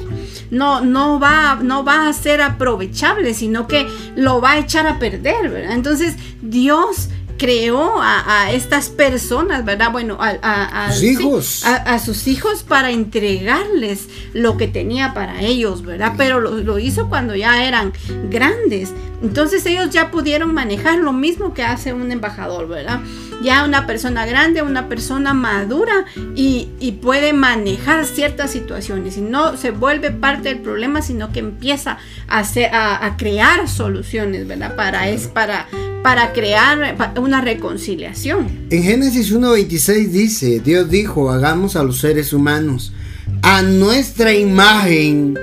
No, 0.52 0.82
no, 0.82 1.20
va, 1.20 1.60
no 1.62 1.84
va 1.84 2.08
a 2.08 2.14
ser 2.14 2.42
aprovechable, 2.42 3.34
sino 3.34 3.68
que 3.68 3.86
lo 4.16 4.42
va 4.42 4.54
a 4.54 4.60
echar 4.60 4.88
a 4.88 5.00
perder, 5.00 5.50
¿verdad? 5.50 5.74
Entonces, 5.74 6.16
Dios 6.42 7.10
creó 7.38 8.02
a, 8.02 8.52
estas 8.52 8.90
personas, 8.90 9.64
¿verdad? 9.64 9.92
Bueno, 9.92 10.18
a, 10.20 10.92
sus 10.92 11.04
hijos. 11.04 11.64
a, 11.66 12.00
sus 12.00 12.28
hijos 12.28 12.64
para 12.64 12.92
entregarles 12.92 14.08
lo 14.34 14.58
que 14.58 14.68
tenía 14.68 15.14
para 15.14 15.42
ellos, 15.42 15.84
¿verdad? 15.84 16.14
Pero 16.18 16.40
lo, 16.40 16.80
hizo 16.80 17.10
cuando 17.10 17.36
ya 17.36 17.66
eran 17.66 17.94
grandes. 18.30 18.94
Entonces 19.22 19.66
ellos 19.66 19.90
ya 19.90 20.12
pudieron 20.12 20.54
manejar 20.54 21.00
lo 21.00 21.12
mismo 21.12 21.54
que 21.54 21.64
hace 21.64 21.94
un 21.94 22.12
embajador, 22.12 22.68
¿verdad? 22.68 23.00
Ya 23.42 23.64
una 23.64 23.88
persona 23.88 24.26
grande, 24.26 24.62
una 24.62 24.88
persona 24.90 25.34
madura 25.34 26.06
y, 26.36 26.68
puede 27.02 27.32
manejar 27.32 28.06
ciertas 28.06 28.52
situaciones 28.52 29.18
y 29.18 29.22
no 29.22 29.56
se 29.56 29.72
vuelve 29.72 30.12
parte 30.12 30.50
del 30.50 30.60
problema, 30.60 31.02
sino 31.02 31.32
que 31.32 31.40
empieza 31.40 32.00
a, 32.28 32.40
hacer, 32.40 32.74
a, 32.74 33.16
crear 33.18 33.68
soluciones, 33.70 34.48
¿verdad? 34.48 34.76
Para, 34.76 35.08
es, 35.10 35.28
para, 35.28 35.68
para 36.04 36.34
crear 36.34 36.96
una 37.20 37.42
reconciliación. 37.42 38.68
En 38.70 38.84
Génesis 38.84 39.34
1.26 39.34 40.08
dice, 40.08 40.60
Dios 40.60 40.90
dijo, 40.90 41.32
hagamos 41.32 41.76
a 41.76 41.84
los 41.84 42.00
seres 42.00 42.34
humanos 42.34 42.94
a 43.42 43.62
nuestra 43.62 44.34
imagen 44.34 45.38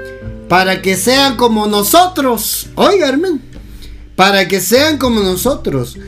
para 0.49 0.83
que 0.83 0.97
sean 0.97 1.37
como 1.37 1.67
nosotros. 1.67 2.69
Oiga, 2.75 3.09
hermano, 3.09 3.41
para 4.17 4.49
que 4.49 4.61
sean 4.61 4.99
como 4.99 5.21
nosotros. 5.21 5.99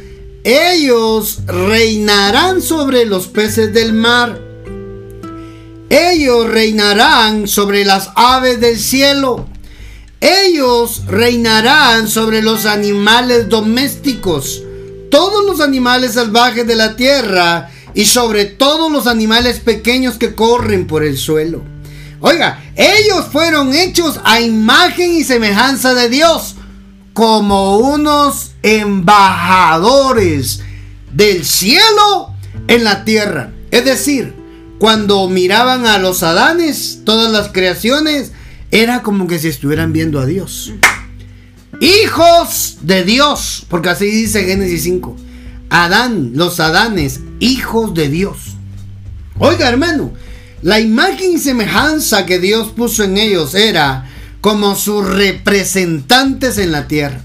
Ellos 0.44 1.40
reinarán 1.46 2.62
sobre 2.62 3.04
los 3.04 3.26
peces 3.26 3.72
del 3.72 3.92
mar. 3.92 4.40
Ellos 5.88 6.48
reinarán 6.48 7.48
sobre 7.48 7.84
las 7.84 8.10
aves 8.14 8.60
del 8.60 8.78
cielo 8.78 9.46
ellos 10.20 11.02
reinarán 11.06 12.08
sobre 12.08 12.42
los 12.42 12.66
animales 12.66 13.48
domésticos, 13.48 14.62
todos 15.10 15.44
los 15.44 15.60
animales 15.60 16.14
salvajes 16.14 16.66
de 16.66 16.76
la 16.76 16.96
tierra 16.96 17.70
y 17.94 18.06
sobre 18.06 18.44
todos 18.44 18.90
los 18.90 19.06
animales 19.06 19.60
pequeños 19.60 20.16
que 20.16 20.34
corren 20.34 20.86
por 20.86 21.04
el 21.04 21.16
suelo. 21.16 21.62
Oiga, 22.20 22.62
ellos 22.76 23.26
fueron 23.30 23.74
hechos 23.74 24.20
a 24.24 24.40
imagen 24.40 25.12
y 25.12 25.24
semejanza 25.24 25.94
de 25.94 26.08
Dios, 26.08 26.56
como 27.12 27.78
unos 27.78 28.52
embajadores 28.62 30.60
del 31.12 31.44
cielo 31.44 32.34
en 32.68 32.84
la 32.84 33.04
tierra. 33.04 33.52
Es 33.70 33.84
decir, 33.84 34.34
cuando 34.78 35.28
miraban 35.28 35.86
a 35.86 35.98
los 35.98 36.22
Adanes, 36.22 37.00
todas 37.04 37.30
las 37.32 37.48
creaciones, 37.48 38.32
era 38.70 39.02
como 39.02 39.26
que 39.26 39.38
si 39.38 39.48
estuvieran 39.48 39.92
viendo 39.92 40.20
a 40.20 40.26
Dios. 40.26 40.72
Hijos 41.80 42.78
de 42.82 43.04
Dios, 43.04 43.66
porque 43.68 43.90
así 43.90 44.06
dice 44.06 44.44
Génesis 44.44 44.82
5. 44.84 45.16
Adán, 45.68 46.32
los 46.34 46.60
Adanes, 46.60 47.20
hijos 47.40 47.94
de 47.94 48.08
Dios. 48.08 48.56
Oiga, 49.38 49.68
hermano, 49.68 50.12
la 50.62 50.80
imagen 50.80 51.32
y 51.34 51.38
semejanza 51.38 52.24
que 52.24 52.38
Dios 52.38 52.68
puso 52.68 53.04
en 53.04 53.18
ellos 53.18 53.54
era 53.54 54.08
como 54.40 54.74
sus 54.76 55.06
representantes 55.06 56.58
en 56.58 56.72
la 56.72 56.88
tierra. 56.88 57.20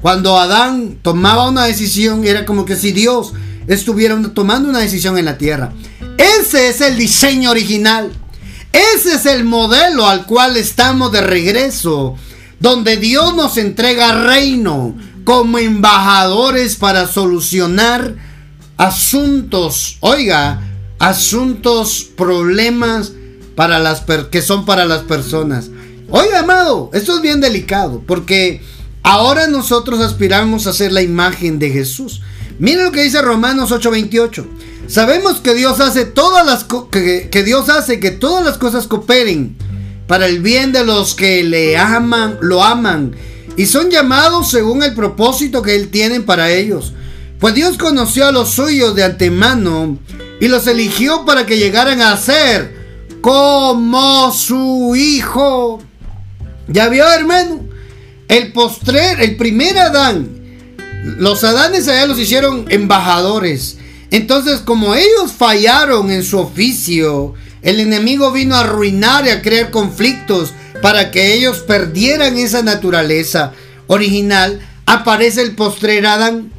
Cuando 0.00 0.38
Adán 0.38 0.98
tomaba 1.02 1.48
una 1.48 1.64
decisión, 1.64 2.24
era 2.24 2.46
como 2.46 2.64
que 2.64 2.76
si 2.76 2.92
Dios 2.92 3.34
estuviera 3.66 4.18
tomando 4.32 4.70
una 4.70 4.78
decisión 4.78 5.18
en 5.18 5.26
la 5.26 5.36
tierra. 5.36 5.72
Ese 6.16 6.68
es 6.68 6.80
el 6.80 6.96
diseño 6.96 7.50
original. 7.50 8.10
Ese 8.72 9.14
es 9.14 9.26
el 9.26 9.44
modelo 9.44 10.06
al 10.06 10.26
cual 10.26 10.56
estamos 10.56 11.10
de 11.12 11.22
regreso, 11.22 12.16
donde 12.60 12.96
Dios 12.96 13.34
nos 13.34 13.56
entrega 13.56 14.24
reino 14.24 14.94
como 15.24 15.58
embajadores 15.58 16.76
para 16.76 17.06
solucionar 17.06 18.14
asuntos, 18.76 19.98
oiga, 20.00 20.60
asuntos, 20.98 22.08
problemas 22.16 23.12
para 23.56 23.78
las 23.78 24.04
que 24.30 24.42
son 24.42 24.64
para 24.64 24.84
las 24.84 25.02
personas. 25.02 25.70
Oiga, 26.08 26.40
amado, 26.40 26.90
esto 26.92 27.16
es 27.16 27.22
bien 27.22 27.40
delicado 27.40 28.02
porque 28.06 28.62
ahora 29.02 29.48
nosotros 29.48 30.00
aspiramos 30.00 30.66
a 30.66 30.72
ser 30.72 30.92
la 30.92 31.02
imagen 31.02 31.58
de 31.58 31.70
Jesús. 31.70 32.22
Miren 32.58 32.84
lo 32.84 32.92
que 32.92 33.02
dice 33.02 33.22
Romanos 33.22 33.70
8:28. 33.72 34.46
Sabemos 34.90 35.38
que 35.40 35.54
Dios 35.54 35.78
hace 35.78 36.04
todas 36.04 36.44
las 36.44 36.64
que, 36.64 37.42
Dios 37.44 37.68
hace 37.68 38.00
que 38.00 38.10
todas 38.10 38.44
las 38.44 38.58
cosas 38.58 38.88
cooperen 38.88 39.56
para 40.08 40.26
el 40.26 40.40
bien 40.40 40.72
de 40.72 40.84
los 40.84 41.14
que 41.14 41.44
le 41.44 41.78
aman, 41.78 42.38
lo 42.40 42.64
aman 42.64 43.14
y 43.56 43.66
son 43.66 43.88
llamados 43.88 44.50
según 44.50 44.82
el 44.82 44.92
propósito 44.94 45.62
que 45.62 45.76
él 45.76 45.90
tiene 45.90 46.22
para 46.22 46.50
ellos. 46.50 46.92
Pues 47.38 47.54
Dios 47.54 47.78
conoció 47.78 48.26
a 48.26 48.32
los 48.32 48.50
suyos 48.50 48.96
de 48.96 49.04
antemano 49.04 49.96
y 50.40 50.48
los 50.48 50.66
eligió 50.66 51.24
para 51.24 51.46
que 51.46 51.58
llegaran 51.58 52.00
a 52.00 52.16
ser 52.16 52.74
como 53.20 54.32
su 54.32 54.96
hijo. 54.96 55.80
Ya 56.66 56.88
vio, 56.88 57.08
hermano, 57.08 57.60
el 58.26 58.52
postrer, 58.52 59.20
el 59.20 59.36
primer 59.36 59.78
Adán 59.78 60.28
Los 61.04 61.44
Adanes 61.44 61.86
allá 61.86 62.06
los 62.06 62.18
hicieron 62.18 62.66
embajadores. 62.70 63.76
Entonces, 64.10 64.60
como 64.60 64.94
ellos 64.94 65.32
fallaron 65.36 66.10
en 66.10 66.24
su 66.24 66.38
oficio, 66.38 67.34
el 67.62 67.80
enemigo 67.80 68.32
vino 68.32 68.56
a 68.56 68.60
arruinar 68.60 69.26
y 69.26 69.30
a 69.30 69.42
crear 69.42 69.70
conflictos 69.70 70.52
para 70.82 71.10
que 71.10 71.34
ellos 71.34 71.58
perdieran 71.58 72.36
esa 72.36 72.62
naturaleza 72.62 73.52
original. 73.86 74.60
Aparece 74.86 75.42
el 75.42 75.54
postrer 75.54 76.06
Adán, 76.06 76.50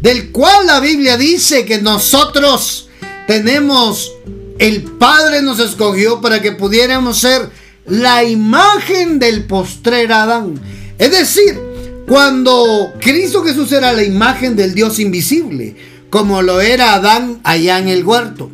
del 0.00 0.32
cual 0.32 0.66
la 0.66 0.80
Biblia 0.80 1.16
dice 1.16 1.64
que 1.64 1.80
nosotros 1.80 2.88
tenemos, 3.26 4.12
el 4.58 4.82
Padre 4.82 5.42
nos 5.42 5.60
escogió 5.60 6.20
para 6.20 6.40
que 6.40 6.52
pudiéramos 6.52 7.18
ser 7.18 7.50
la 7.86 8.24
imagen 8.24 9.18
del 9.18 9.44
postrer 9.44 10.12
Adán. 10.12 10.60
Es 10.98 11.12
decir, 11.12 11.60
cuando 12.08 12.94
Cristo 13.00 13.44
Jesús 13.44 13.70
era 13.72 13.92
la 13.92 14.02
imagen 14.02 14.56
del 14.56 14.74
Dios 14.74 14.98
invisible, 14.98 15.76
como 16.10 16.42
lo 16.42 16.60
era 16.60 16.94
Adán 16.94 17.40
allá 17.44 17.78
en 17.78 17.88
el 17.88 18.04
huerto. 18.04 18.50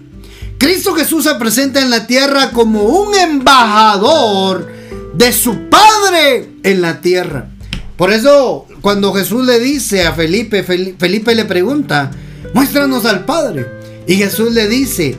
Cristo 0.58 0.94
Jesús 0.94 1.24
se 1.24 1.34
presenta 1.34 1.82
en 1.82 1.90
la 1.90 2.06
tierra 2.06 2.50
como 2.50 2.84
un 2.84 3.14
embajador 3.16 4.70
de 5.14 5.32
su 5.32 5.68
Padre 5.68 6.50
en 6.62 6.80
la 6.80 7.00
tierra. 7.00 7.48
Por 7.96 8.12
eso, 8.12 8.66
cuando 8.80 9.12
Jesús 9.12 9.44
le 9.44 9.58
dice 9.58 10.06
a 10.06 10.12
Felipe, 10.12 10.62
Felipe 10.62 11.34
le 11.34 11.44
pregunta, 11.44 12.10
muéstranos 12.54 13.04
al 13.06 13.24
Padre. 13.24 13.66
Y 14.06 14.16
Jesús 14.16 14.52
le 14.52 14.68
dice, 14.68 15.18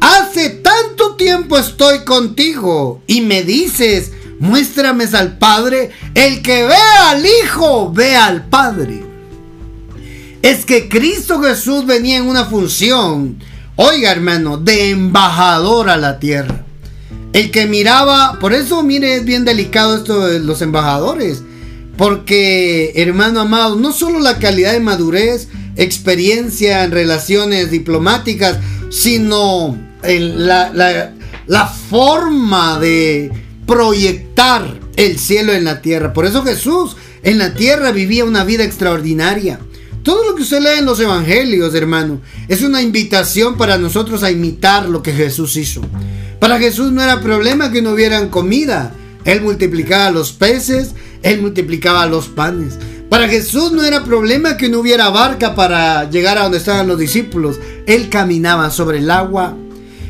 hace 0.00 0.50
tanto 0.50 1.16
tiempo 1.16 1.58
estoy 1.58 2.00
contigo 2.00 3.02
y 3.06 3.20
me 3.20 3.42
dices, 3.42 4.12
muéstrame 4.38 5.04
al 5.12 5.38
Padre. 5.38 5.90
El 6.14 6.42
que 6.42 6.64
ve 6.66 6.76
al 7.00 7.24
Hijo, 7.24 7.92
ve 7.92 8.16
al 8.16 8.46
Padre. 8.46 9.11
Es 10.42 10.66
que 10.66 10.88
Cristo 10.88 11.40
Jesús 11.40 11.86
venía 11.86 12.16
en 12.16 12.24
una 12.24 12.46
función, 12.46 13.38
oiga 13.76 14.10
hermano, 14.10 14.56
de 14.56 14.90
embajador 14.90 15.88
a 15.88 15.96
la 15.96 16.18
tierra. 16.18 16.64
El 17.32 17.52
que 17.52 17.66
miraba, 17.66 18.38
por 18.40 18.52
eso 18.52 18.82
mire, 18.82 19.14
es 19.14 19.24
bien 19.24 19.44
delicado 19.44 19.96
esto 19.96 20.26
de 20.26 20.40
los 20.40 20.60
embajadores. 20.60 21.42
Porque, 21.96 22.92
hermano 22.96 23.40
amado, 23.40 23.76
no 23.76 23.92
solo 23.92 24.18
la 24.18 24.38
calidad 24.38 24.72
de 24.72 24.80
madurez, 24.80 25.48
experiencia 25.76 26.82
en 26.82 26.90
relaciones 26.90 27.70
diplomáticas, 27.70 28.58
sino 28.90 29.78
la, 30.02 31.12
la 31.46 31.66
forma 31.68 32.80
de 32.80 33.30
proyectar 33.66 34.80
el 34.96 35.18
cielo 35.18 35.52
en 35.52 35.64
la 35.64 35.80
tierra. 35.80 36.12
Por 36.12 36.26
eso 36.26 36.42
Jesús 36.42 36.96
en 37.22 37.38
la 37.38 37.54
tierra 37.54 37.92
vivía 37.92 38.24
una 38.24 38.44
vida 38.44 38.64
extraordinaria. 38.64 39.60
Todo 40.02 40.24
lo 40.24 40.34
que 40.34 40.42
usted 40.42 40.60
lee 40.60 40.78
en 40.78 40.84
los 40.84 40.98
evangelios, 40.98 41.74
hermano, 41.74 42.20
es 42.48 42.62
una 42.62 42.82
invitación 42.82 43.56
para 43.56 43.78
nosotros 43.78 44.24
a 44.24 44.32
imitar 44.32 44.88
lo 44.88 45.02
que 45.02 45.12
Jesús 45.12 45.56
hizo. 45.56 45.80
Para 46.40 46.58
Jesús 46.58 46.90
no 46.90 47.02
era 47.02 47.20
problema 47.20 47.70
que 47.70 47.82
no 47.82 47.92
hubieran 47.92 48.28
comida. 48.28 48.92
Él 49.24 49.42
multiplicaba 49.42 50.10
los 50.10 50.32
peces, 50.32 50.94
él 51.22 51.40
multiplicaba 51.40 52.06
los 52.06 52.26
panes. 52.26 52.78
Para 53.08 53.28
Jesús 53.28 53.70
no 53.70 53.84
era 53.84 54.02
problema 54.02 54.56
que 54.56 54.68
no 54.68 54.80
hubiera 54.80 55.10
barca 55.10 55.54
para 55.54 56.10
llegar 56.10 56.36
a 56.38 56.44
donde 56.44 56.58
estaban 56.58 56.88
los 56.88 56.98
discípulos. 56.98 57.60
Él 57.86 58.08
caminaba 58.08 58.70
sobre 58.70 58.98
el 58.98 59.10
agua. 59.10 59.56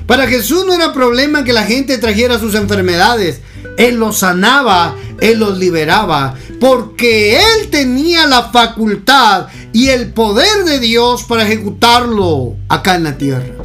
Para 0.06 0.26
Jesús 0.26 0.64
no 0.66 0.74
era 0.74 0.92
problema 0.92 1.44
que 1.44 1.52
la 1.52 1.64
gente 1.64 1.98
trajera 1.98 2.38
sus 2.38 2.54
enfermedades. 2.54 3.40
Él 3.78 3.96
los 3.96 4.18
sanaba, 4.18 4.96
Él 5.20 5.38
los 5.38 5.58
liberaba, 5.58 6.34
porque 6.60 7.38
Él 7.38 7.70
tenía 7.70 8.26
la 8.26 8.50
facultad 8.50 9.46
y 9.72 9.88
el 9.88 10.12
poder 10.12 10.64
de 10.64 10.80
Dios 10.80 11.24
para 11.24 11.44
ejecutarlo 11.44 12.56
acá 12.68 12.96
en 12.96 13.04
la 13.04 13.16
tierra 13.16 13.62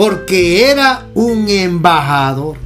porque 0.00 0.70
era 0.70 1.04
un 1.12 1.46
embajador. 1.50 2.56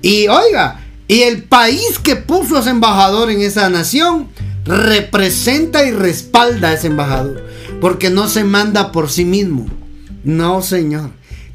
Y 0.00 0.28
oiga, 0.28 0.80
y 1.08 1.22
el 1.22 1.42
país 1.42 1.98
que 2.00 2.14
puso 2.14 2.56
a 2.56 2.60
ese 2.60 2.70
embajador 2.70 3.32
en 3.32 3.40
esa 3.40 3.68
nación 3.68 4.28
representa 4.64 5.84
y 5.84 5.90
respalda 5.90 6.68
a 6.68 6.74
ese 6.74 6.86
embajador, 6.86 7.44
porque 7.80 8.10
no 8.10 8.28
se 8.28 8.44
manda 8.44 8.92
por 8.92 9.10
sí 9.10 9.24
mismo. 9.24 9.66
No, 10.22 10.62
señor. 10.62 11.10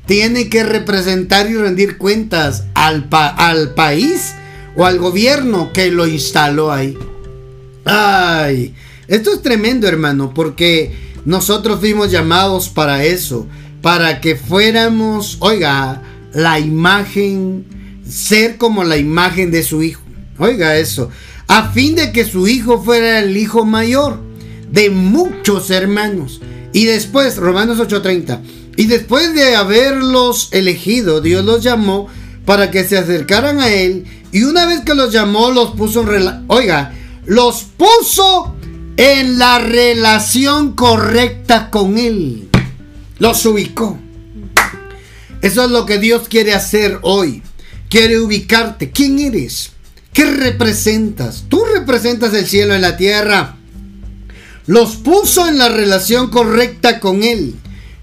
Tiene 0.06 0.50
que 0.50 0.63
representar 0.63 1.50
y 1.50 1.56
rendir 1.56 1.98
cuentas 1.98 2.66
al, 2.74 3.08
al 3.12 3.74
país 3.74 4.34
o 4.76 4.86
al 4.86 5.00
gobierno 5.00 5.72
que 5.74 5.92
lo 5.92 6.08
instaló 6.08 6.72
ahí. 6.72 6.98
Ay, 7.86 8.74
esto 9.08 9.34
es 9.34 9.42
tremendo, 9.42 9.88
hermano, 9.88 10.34
porque 10.34 10.94
nosotros 11.26 11.80
fuimos 11.80 12.12
llamados 12.12 12.70
para 12.70 13.04
eso 13.04 13.48
para 13.84 14.22
que 14.22 14.38
fuéramos, 14.38 15.36
oiga, 15.42 16.02
la 16.34 16.58
imagen, 16.58 17.66
ser 18.08 18.58
como 18.58 18.86
la 18.86 18.96
imagen 18.96 19.52
de 19.52 19.62
su 19.62 19.84
hijo. 19.84 20.02
Oiga 20.39 20.78
eso, 20.78 21.10
a 21.48 21.70
fin 21.72 21.94
de 21.96 22.13
que 22.13 22.24
su 22.24 22.48
hijo 22.48 22.82
fuera 22.82 23.20
el 23.20 23.36
hijo 23.36 23.66
mayor 23.66 24.22
de 24.72 24.89
muchos 24.89 25.70
hermanos. 25.70 26.39
Y 26.72 26.86
después, 26.86 27.36
Romanos 27.36 27.78
8:30, 27.78 28.39
y 28.76 28.86
después 28.88 29.34
de 29.34 29.56
haberlos 29.56 30.50
elegido, 30.52 31.22
Dios 31.22 31.46
los 31.46 31.64
llamó 31.64 32.08
para 32.46 32.72
que 32.72 32.84
se 32.84 32.98
acercaran 32.98 33.60
a 33.60 33.70
él. 33.70 34.06
Y 34.32 34.44
una 34.44 34.66
vez 34.66 34.82
que 34.82 34.96
los 34.96 35.14
llamó, 35.14 35.52
los 35.52 35.72
puso 35.72 36.02
en 36.14 36.46
oiga, 36.48 36.94
los 37.26 37.64
puso 37.64 38.56
en 38.98 39.38
la 39.38 39.60
relación 39.60 40.74
correcta 40.74 41.70
con 41.70 41.98
él 41.98 42.50
los 43.24 43.46
ubicó. 43.46 43.98
Eso 45.42 45.64
es 45.64 45.72
lo 45.72 45.86
que 45.86 45.98
Dios 45.98 46.28
quiere 46.28 46.54
hacer 46.54 47.00
hoy. 47.04 47.42
Quiere 47.90 48.20
ubicarte. 48.20 48.92
¿Quién 48.92 49.18
eres? 49.18 49.72
¿Qué 50.12 50.26
representas? 50.26 51.46
Tú 51.48 51.64
representas 51.74 52.34
el 52.34 52.46
cielo 52.46 52.74
en 52.74 52.82
la 52.82 52.98
tierra. 52.98 53.56
Los 54.66 54.98
puso 54.98 55.48
en 55.48 55.58
la 55.58 55.70
relación 55.70 56.30
correcta 56.30 57.00
con 57.00 57.24
Él. 57.24 57.56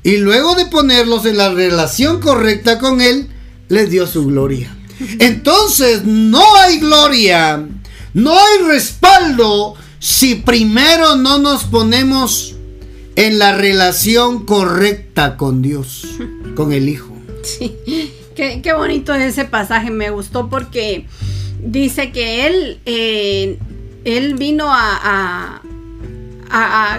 Y 0.02 0.16
luego 0.16 0.54
de 0.54 0.66
ponerlos 0.66 1.26
en 1.26 1.36
la 1.36 1.52
relación 1.52 2.20
correcta 2.20 2.78
con 2.78 3.00
Él, 3.00 3.28
les 3.68 3.90
dio 3.90 4.06
su 4.06 4.26
gloria. 4.26 4.74
Entonces 5.18 6.04
no 6.04 6.56
hay 6.56 6.78
gloria, 6.78 7.66
no 8.14 8.32
hay 8.32 8.66
respaldo 8.66 9.74
si 9.98 10.36
primero 10.36 11.16
no 11.16 11.38
nos 11.38 11.64
ponemos 11.64 12.56
en 13.16 13.38
la 13.38 13.54
relación 13.54 14.46
correcta 14.46 15.36
con 15.36 15.62
Dios, 15.62 16.06
con 16.56 16.72
el 16.72 16.88
Hijo. 16.88 17.14
Sí, 17.42 17.76
qué, 18.34 18.72
bonito 18.74 19.14
es 19.14 19.22
ese 19.22 19.44
pasaje, 19.44 19.90
me 19.90 20.10
gustó 20.10 20.48
porque 20.48 21.06
dice 21.62 22.12
que 22.12 22.46
él, 22.46 22.80
eh, 22.86 23.58
él 24.04 24.34
vino 24.34 24.72
a, 24.72 24.98
a, 25.02 25.62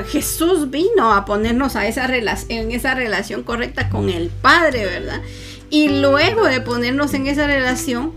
Jesús 0.08 0.70
vino 0.70 1.14
a 1.14 1.26
ponernos 1.26 1.76
a 1.76 1.88
esa 1.88 2.08
en 2.08 2.72
esa 2.72 2.96
relación 2.96 3.44
correcta 3.44 3.90
con 3.90 4.10
el 4.10 4.30
Padre, 4.30 4.86
¿verdad? 4.86 5.22
Y 5.70 5.90
luego 6.02 6.46
de 6.46 6.62
ponernos 6.62 7.14
en 7.14 7.28
esa 7.28 7.48
relación, 7.48 8.14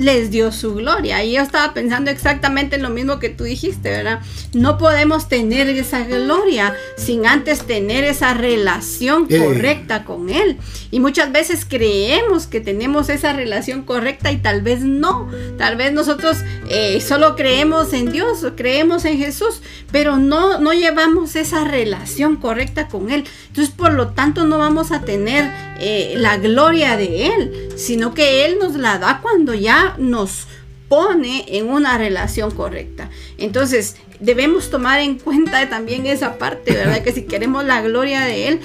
les 0.00 0.30
dio 0.30 0.50
su 0.50 0.74
gloria. 0.74 1.22
Y 1.22 1.34
yo 1.34 1.42
estaba 1.42 1.74
pensando 1.74 2.10
exactamente 2.10 2.76
en 2.76 2.82
lo 2.82 2.88
mismo 2.88 3.18
que 3.18 3.28
tú 3.28 3.44
dijiste, 3.44 3.90
¿verdad? 3.90 4.20
No 4.54 4.78
podemos 4.78 5.28
tener 5.28 5.68
esa 5.68 6.04
gloria 6.04 6.74
sin 6.96 7.26
antes 7.26 7.66
tener 7.66 8.04
esa 8.04 8.32
relación 8.32 9.26
correcta 9.26 10.04
con 10.04 10.30
Él. 10.30 10.56
Y 10.90 11.00
muchas 11.00 11.30
veces 11.32 11.66
creemos 11.68 12.46
que 12.46 12.62
tenemos 12.62 13.10
esa 13.10 13.34
relación 13.34 13.82
correcta 13.82 14.32
y 14.32 14.38
tal 14.38 14.62
vez 14.62 14.80
no. 14.80 15.30
Tal 15.58 15.76
vez 15.76 15.92
nosotros 15.92 16.38
eh, 16.70 17.02
solo 17.02 17.36
creemos 17.36 17.92
en 17.92 18.10
Dios, 18.10 18.46
creemos 18.56 19.04
en 19.04 19.18
Jesús, 19.18 19.60
pero 19.92 20.16
no, 20.16 20.58
no 20.60 20.72
llevamos 20.72 21.36
esa 21.36 21.64
relación 21.64 22.36
correcta 22.36 22.88
con 22.88 23.10
Él. 23.10 23.24
Entonces, 23.48 23.74
por 23.74 23.92
lo 23.92 24.08
tanto, 24.08 24.46
no 24.46 24.56
vamos 24.56 24.92
a 24.92 25.02
tener 25.02 25.52
eh, 25.80 26.14
la 26.16 26.36
gloria 26.36 26.96
de 26.96 27.26
Él, 27.26 27.68
sino 27.76 28.14
que 28.14 28.44
Él 28.44 28.58
nos 28.60 28.74
la 28.74 28.98
da 28.98 29.20
cuando 29.22 29.54
ya 29.54 29.94
nos 29.98 30.46
pone 30.88 31.44
en 31.56 31.68
una 31.68 31.96
relación 31.96 32.50
correcta. 32.50 33.10
Entonces, 33.38 33.96
debemos 34.18 34.70
tomar 34.70 35.00
en 35.00 35.18
cuenta 35.18 35.68
también 35.68 36.06
esa 36.06 36.36
parte, 36.36 36.72
¿verdad? 36.72 37.02
Que 37.02 37.12
si 37.12 37.22
queremos 37.22 37.64
la 37.64 37.80
gloria 37.80 38.20
de 38.22 38.48
Él, 38.48 38.60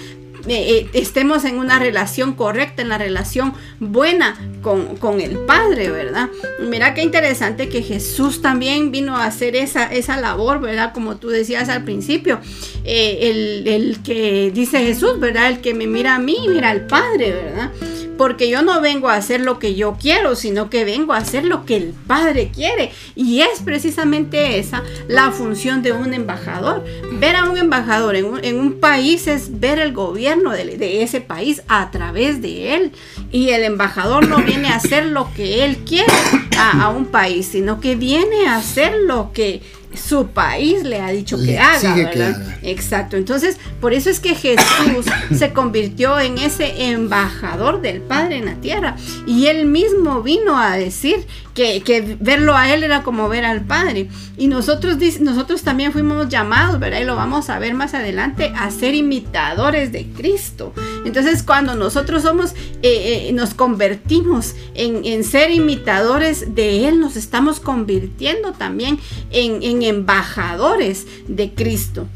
eh, 0.48 0.80
eh, 0.80 0.90
estemos 0.94 1.44
en 1.46 1.58
una 1.58 1.80
relación 1.80 2.34
correcta, 2.34 2.82
en 2.82 2.90
la 2.90 2.98
relación 2.98 3.54
buena 3.80 4.38
con, 4.62 5.22
el 5.22 5.38
Padre, 5.40 5.90
¿verdad? 5.90 6.30
Mira 6.60 6.94
qué 6.94 7.02
interesante 7.02 7.70
que 7.70 7.82
Jesús 7.82 8.42
también 8.42 8.92
vino 8.92 9.16
a 9.16 9.26
hacer 9.26 9.56
esa, 9.56 9.86
esa 9.86 10.18
labor, 10.18 10.60
¿verdad? 10.60 10.94
Como 10.94 11.18
tú 11.18 11.30
decías 11.30 11.70
al 11.70 11.84
principio, 11.84 12.40
eh, 12.84 13.20
el, 13.22 13.68
el, 13.68 14.04
que 14.04 14.52
dice 14.54 14.80
Jesús, 14.80 15.20
¿verdad? 15.20 15.50
El 15.50 15.62
que 15.62 15.74
me 15.74 15.88
mira 15.88 16.16
a 16.16 16.20
mí, 16.20 16.38
mira 16.48 16.70
al 16.70 16.88
Padre, 16.88 17.32
¿verdad? 17.32 17.72
Porque 18.17 18.49
yo 18.49 18.62
no 18.62 18.82
vengo 18.82 19.10
a 19.10 19.15
hacer 19.15 19.41
lo 19.41 19.60
que 19.60 19.75
yo 19.75 19.97
quiero, 19.99 20.36
sino 20.36 20.69
que 20.69 20.86
vengo 20.86 21.13
a 21.13 21.17
hacer 21.17 21.45
lo 21.45 21.65
que 21.65 21.78
el 21.78 21.93
Padre 22.08 22.51
quiere. 22.54 22.91
Y 23.15 23.41
es 23.41 23.62
precisamente 23.63 24.60
esa 24.60 24.84
la 25.08 25.32
función 25.32 25.82
de 25.82 25.91
un 25.91 26.13
embajador. 26.13 26.84
Ver 27.13 27.36
a 27.36 27.49
un 27.49 27.58
embajador 27.58 28.15
en 28.15 28.60
un, 28.60 28.75
país 28.80 29.28
es 29.28 29.60
ver 29.60 29.80
el 29.80 29.93
gobierno 29.93 30.51
de, 30.51 31.01
ese 31.01 31.21
país 31.21 31.62
a 31.67 31.91
través 31.91 32.41
de 32.41 32.75
él. 32.75 32.91
Y 33.32 33.49
el 33.49 33.63
embajador 33.63 34.28
no 34.28 34.38
viene 34.38 34.69
a 34.69 34.75
hacer 34.75 35.06
lo 35.06 35.32
que 35.34 35.65
él 35.65 35.78
quiere 35.78 36.12
a 36.58 36.89
un 36.89 37.06
país, 37.06 37.47
sino 37.47 37.80
que 37.80 37.95
viene 37.95 38.47
a 38.47 38.58
hacer 38.58 38.93
lo 39.06 39.32
que 39.34 39.62
su 39.96 40.28
país 40.28 40.84
le 40.84 41.02
ha 41.02 41.10
dicho 41.10 41.38
que 41.38 41.60
haga, 41.60 41.96
¿verdad? 41.96 42.58
Exacto. 42.62 43.18
Entonces, 43.18 43.58
por 43.82 43.94
eso 43.94 44.10
es 44.10 44.20
que 44.20 44.36
Jesús 44.36 45.06
se 45.38 45.54
convirtió 45.54 46.20
en 46.20 46.38
ese 46.38 46.90
embajador 46.92 47.82
del 47.82 48.02
Padre 48.02 48.38
en 48.38 48.46
la 48.46 48.56
tierra. 48.56 48.96
Y 49.28 49.48
él 49.48 49.66
mismo 49.66 50.22
vino 50.22 50.58
a 50.60 50.76
decir 50.76 51.26
que, 51.56 52.18
verlo 52.20 52.56
a 52.56 52.72
él 52.74 52.84
era 52.84 53.02
como 53.02 53.30
ver 53.30 53.46
al 53.46 53.62
Padre. 53.62 54.10
Y 54.38 54.48
nosotros, 54.48 54.98
nosotros 55.22 55.63
también 55.63 55.94
fuimos 55.94 56.28
llamados, 56.28 56.80
¿verdad? 56.80 57.00
Y 57.00 57.06
lo 57.06 57.15
vamos 57.15 57.50
a 57.50 57.58
ver 57.58 57.74
más 57.74 57.94
adelante, 57.94 58.52
a 58.56 58.70
ser 58.70 58.94
imitadores 58.94 59.91
de 59.91 60.06
Cristo. 60.08 60.74
Entonces, 61.06 61.44
cuando 61.44 61.76
nosotros 61.76 62.24
somos, 62.24 62.52
eh, 62.82 63.30
eh, 63.30 63.32
nos 63.34 63.54
convertimos 63.54 64.54
en, 64.76 65.24
ser 65.24 65.52
imitadores 65.52 66.54
de 66.56 66.88
Él, 66.88 67.00
nos 67.00 67.15
estamos 67.15 67.60
convirtiendo 67.62 68.52
también 68.52 69.00
en, 69.32 69.63
en 69.63 69.82
embajadores 69.82 71.08
de 71.28 71.54
Cristo. 71.54 72.08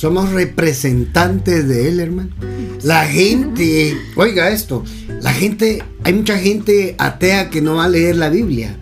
Somos 0.00 0.32
representantes 0.32 1.68
de 1.68 1.86
Él, 1.86 2.00
hermano. 2.00 2.30
La 2.82 3.04
gente, 3.04 3.94
oiga 4.16 4.48
esto, 4.48 4.82
la 5.20 5.30
gente, 5.30 5.82
hay 6.04 6.14
mucha 6.14 6.38
gente 6.38 6.94
atea 6.96 7.50
que 7.50 7.60
no 7.60 7.74
va 7.74 7.84
a 7.84 7.88
leer 7.90 8.16
la 8.16 8.30
Biblia, 8.30 8.78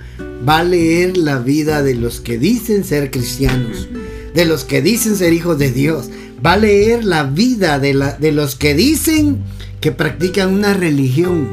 va 0.48 0.58
a 0.58 0.62
leer 0.62 1.16
la 1.16 1.40
vida 1.40 1.82
de 1.82 1.96
los 1.96 2.20
que 2.20 2.38
dicen 2.38 2.84
ser 2.84 3.10
cristianos, 3.10 3.88
de 4.32 4.44
los 4.44 4.62
que 4.62 4.80
dicen 4.80 5.16
ser 5.16 5.32
hijos 5.32 5.58
de 5.58 5.72
Dios, 5.72 6.08
va 6.46 6.52
a 6.52 6.58
leer 6.58 7.04
la 7.04 7.24
vida 7.24 7.80
de, 7.80 7.94
la, 7.94 8.12
de 8.12 8.30
los 8.30 8.54
que 8.54 8.74
dicen 8.74 9.38
que 9.80 9.90
practican 9.90 10.54
una 10.54 10.72
religión. 10.72 11.48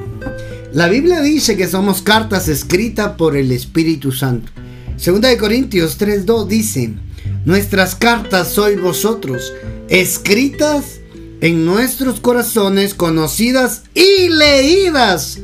La 0.73 0.89
Biblia 0.89 1.21
dice 1.21 1.57
que 1.57 1.67
somos 1.67 2.03
cartas 2.03 2.49
escritas 2.49 3.13
por 3.17 3.35
el 3.35 3.51
Espíritu 3.51 4.11
Santo. 4.11 4.51
Segunda 4.95 5.29
de 5.29 5.37
Corintios 5.37 5.99
3.2 5.99 6.45
dice, 6.45 6.93
nuestras 7.45 7.95
cartas 7.95 8.49
sois 8.49 8.79
vosotros, 8.81 9.53
escritas 9.87 10.99
en 11.41 11.65
nuestros 11.65 12.19
corazones, 12.19 12.93
conocidas 12.93 13.83
y 13.93 14.29
leídas 14.29 15.39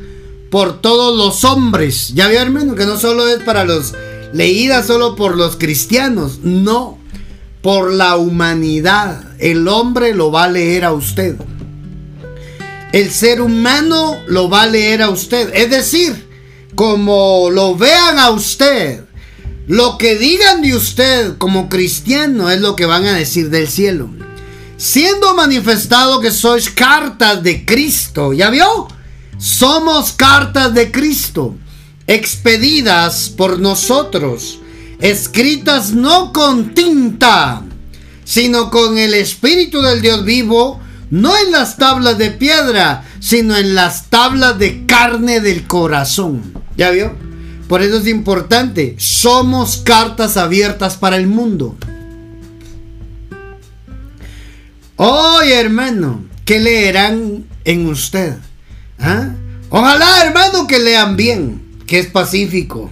por 0.49 0.81
todos 0.81 1.15
los 1.15 1.43
hombres. 1.43 2.13
Ya 2.13 2.27
vio, 2.27 2.41
hermano, 2.41 2.75
que 2.75 2.85
no 2.85 2.97
solo 2.97 3.27
es 3.27 3.39
para 3.43 3.63
los 3.63 3.93
leídas 4.33 4.87
solo 4.87 5.15
por 5.15 5.37
los 5.37 5.57
cristianos, 5.57 6.39
no, 6.43 6.97
por 7.61 7.91
la 7.93 8.17
humanidad. 8.17 9.23
El 9.39 9.67
hombre 9.67 10.13
lo 10.15 10.31
va 10.31 10.45
a 10.45 10.49
leer 10.49 10.85
a 10.85 10.93
usted. 10.93 11.35
El 12.91 13.11
ser 13.11 13.41
humano 13.41 14.17
lo 14.27 14.49
va 14.49 14.63
a 14.63 14.67
leer 14.67 15.01
a 15.01 15.09
usted. 15.09 15.53
Es 15.53 15.69
decir, 15.69 16.27
como 16.75 17.49
lo 17.51 17.75
vean 17.75 18.19
a 18.19 18.31
usted, 18.31 19.03
lo 19.67 19.97
que 19.97 20.15
digan 20.15 20.61
de 20.61 20.75
usted 20.75 21.37
como 21.37 21.69
cristiano 21.69 22.49
es 22.49 22.61
lo 22.61 22.75
que 22.75 22.85
van 22.85 23.05
a 23.05 23.13
decir 23.13 23.49
del 23.49 23.67
cielo 23.67 24.09
siendo 24.81 25.35
manifestado 25.35 26.19
que 26.19 26.31
sois 26.31 26.67
cartas 26.71 27.43
de 27.43 27.63
Cristo. 27.65 28.33
¿Ya 28.33 28.49
vio? 28.49 28.87
Somos 29.37 30.11
cartas 30.11 30.73
de 30.73 30.91
Cristo, 30.91 31.55
expedidas 32.07 33.29
por 33.29 33.59
nosotros, 33.59 34.59
escritas 34.99 35.91
no 35.91 36.33
con 36.33 36.73
tinta, 36.73 37.61
sino 38.23 38.71
con 38.71 38.97
el 38.97 39.13
Espíritu 39.13 39.81
del 39.81 40.01
Dios 40.01 40.25
vivo, 40.25 40.79
no 41.11 41.37
en 41.37 41.51
las 41.51 41.77
tablas 41.77 42.17
de 42.17 42.31
piedra, 42.31 43.05
sino 43.19 43.55
en 43.57 43.75
las 43.75 44.09
tablas 44.09 44.57
de 44.57 44.87
carne 44.87 45.41
del 45.41 45.67
corazón. 45.67 46.53
¿Ya 46.75 46.89
vio? 46.89 47.30
Por 47.71 47.81
eso 47.81 47.99
es 47.99 48.07
importante, 48.07 48.95
somos 48.97 49.77
cartas 49.77 50.35
abiertas 50.35 50.97
para 50.97 51.15
el 51.15 51.25
mundo. 51.27 51.77
Oye, 54.97 55.57
hermano, 55.57 56.25
¿qué 56.43 56.59
leerán 56.59 57.45
en 57.63 57.85
usted? 57.85 58.33
¿Ah? 58.99 59.29
Ojalá, 59.69 60.21
hermano, 60.21 60.67
que 60.67 60.79
lean 60.79 61.15
bien, 61.15 61.61
que 61.87 61.99
es 61.99 62.07
pacífico, 62.07 62.91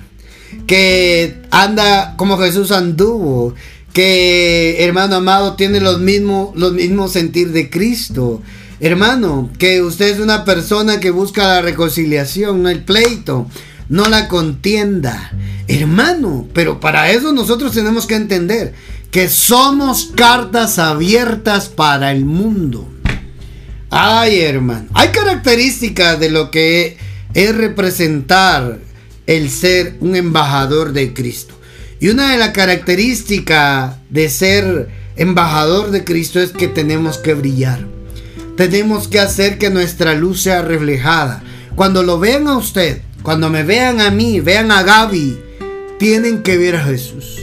que 0.65 1.41
anda 1.51 2.15
como 2.15 2.37
Jesús 2.37 2.71
anduvo, 2.71 3.55
que, 3.91 4.77
hermano 4.79 5.17
amado, 5.17 5.57
tiene 5.57 5.81
los 5.81 5.99
mismos, 5.99 6.55
los 6.55 6.71
mismos 6.71 7.11
sentir 7.11 7.51
de 7.51 7.69
Cristo. 7.69 8.41
Hermano, 8.79 9.49
que 9.59 9.81
usted 9.81 10.07
es 10.07 10.21
una 10.21 10.45
persona 10.45 11.01
que 11.01 11.11
busca 11.11 11.45
la 11.55 11.61
reconciliación, 11.61 12.65
el 12.65 12.85
pleito, 12.85 13.45
no 13.89 14.07
la 14.07 14.27
contienda. 14.27 15.31
Hermano, 15.67 16.47
pero 16.53 16.79
para 16.79 17.11
eso 17.11 17.33
nosotros 17.33 17.73
tenemos 17.73 18.07
que 18.07 18.15
entender 18.15 18.73
que 19.11 19.27
somos 19.27 20.11
cartas 20.15 20.79
abiertas 20.79 21.67
para 21.67 22.11
el 22.11 22.25
mundo. 22.25 22.87
Ay, 23.89 24.41
hermano, 24.41 24.87
hay 24.93 25.09
características 25.09 26.19
de 26.19 26.29
lo 26.29 26.51
que 26.51 26.97
es 27.33 27.55
representar 27.55 28.79
el 29.25 29.49
ser 29.49 29.97
un 29.99 30.15
embajador 30.15 30.93
de 30.93 31.13
Cristo. 31.13 31.55
Y 31.99 32.09
una 32.09 32.31
de 32.31 32.37
las 32.37 32.49
características 32.49 33.95
de 34.09 34.29
ser 34.29 34.89
embajador 35.17 35.91
de 35.91 36.03
Cristo 36.03 36.39
es 36.39 36.51
que 36.51 36.67
tenemos 36.67 37.17
que 37.17 37.33
brillar. 37.33 37.85
Tenemos 38.55 39.07
que 39.07 39.19
hacer 39.19 39.57
que 39.57 39.69
nuestra 39.69 40.13
luz 40.13 40.41
sea 40.41 40.61
reflejada. 40.61 41.43
Cuando 41.75 42.03
lo 42.03 42.19
vean 42.19 42.47
a 42.47 42.57
usted, 42.57 43.01
cuando 43.23 43.49
me 43.49 43.63
vean 43.63 44.01
a 44.01 44.11
mí, 44.11 44.39
vean 44.39 44.71
a 44.71 44.83
Gaby, 44.83 45.37
tienen 45.97 46.43
que 46.43 46.57
ver 46.57 46.75
a 46.75 46.83
Jesús. 46.83 47.39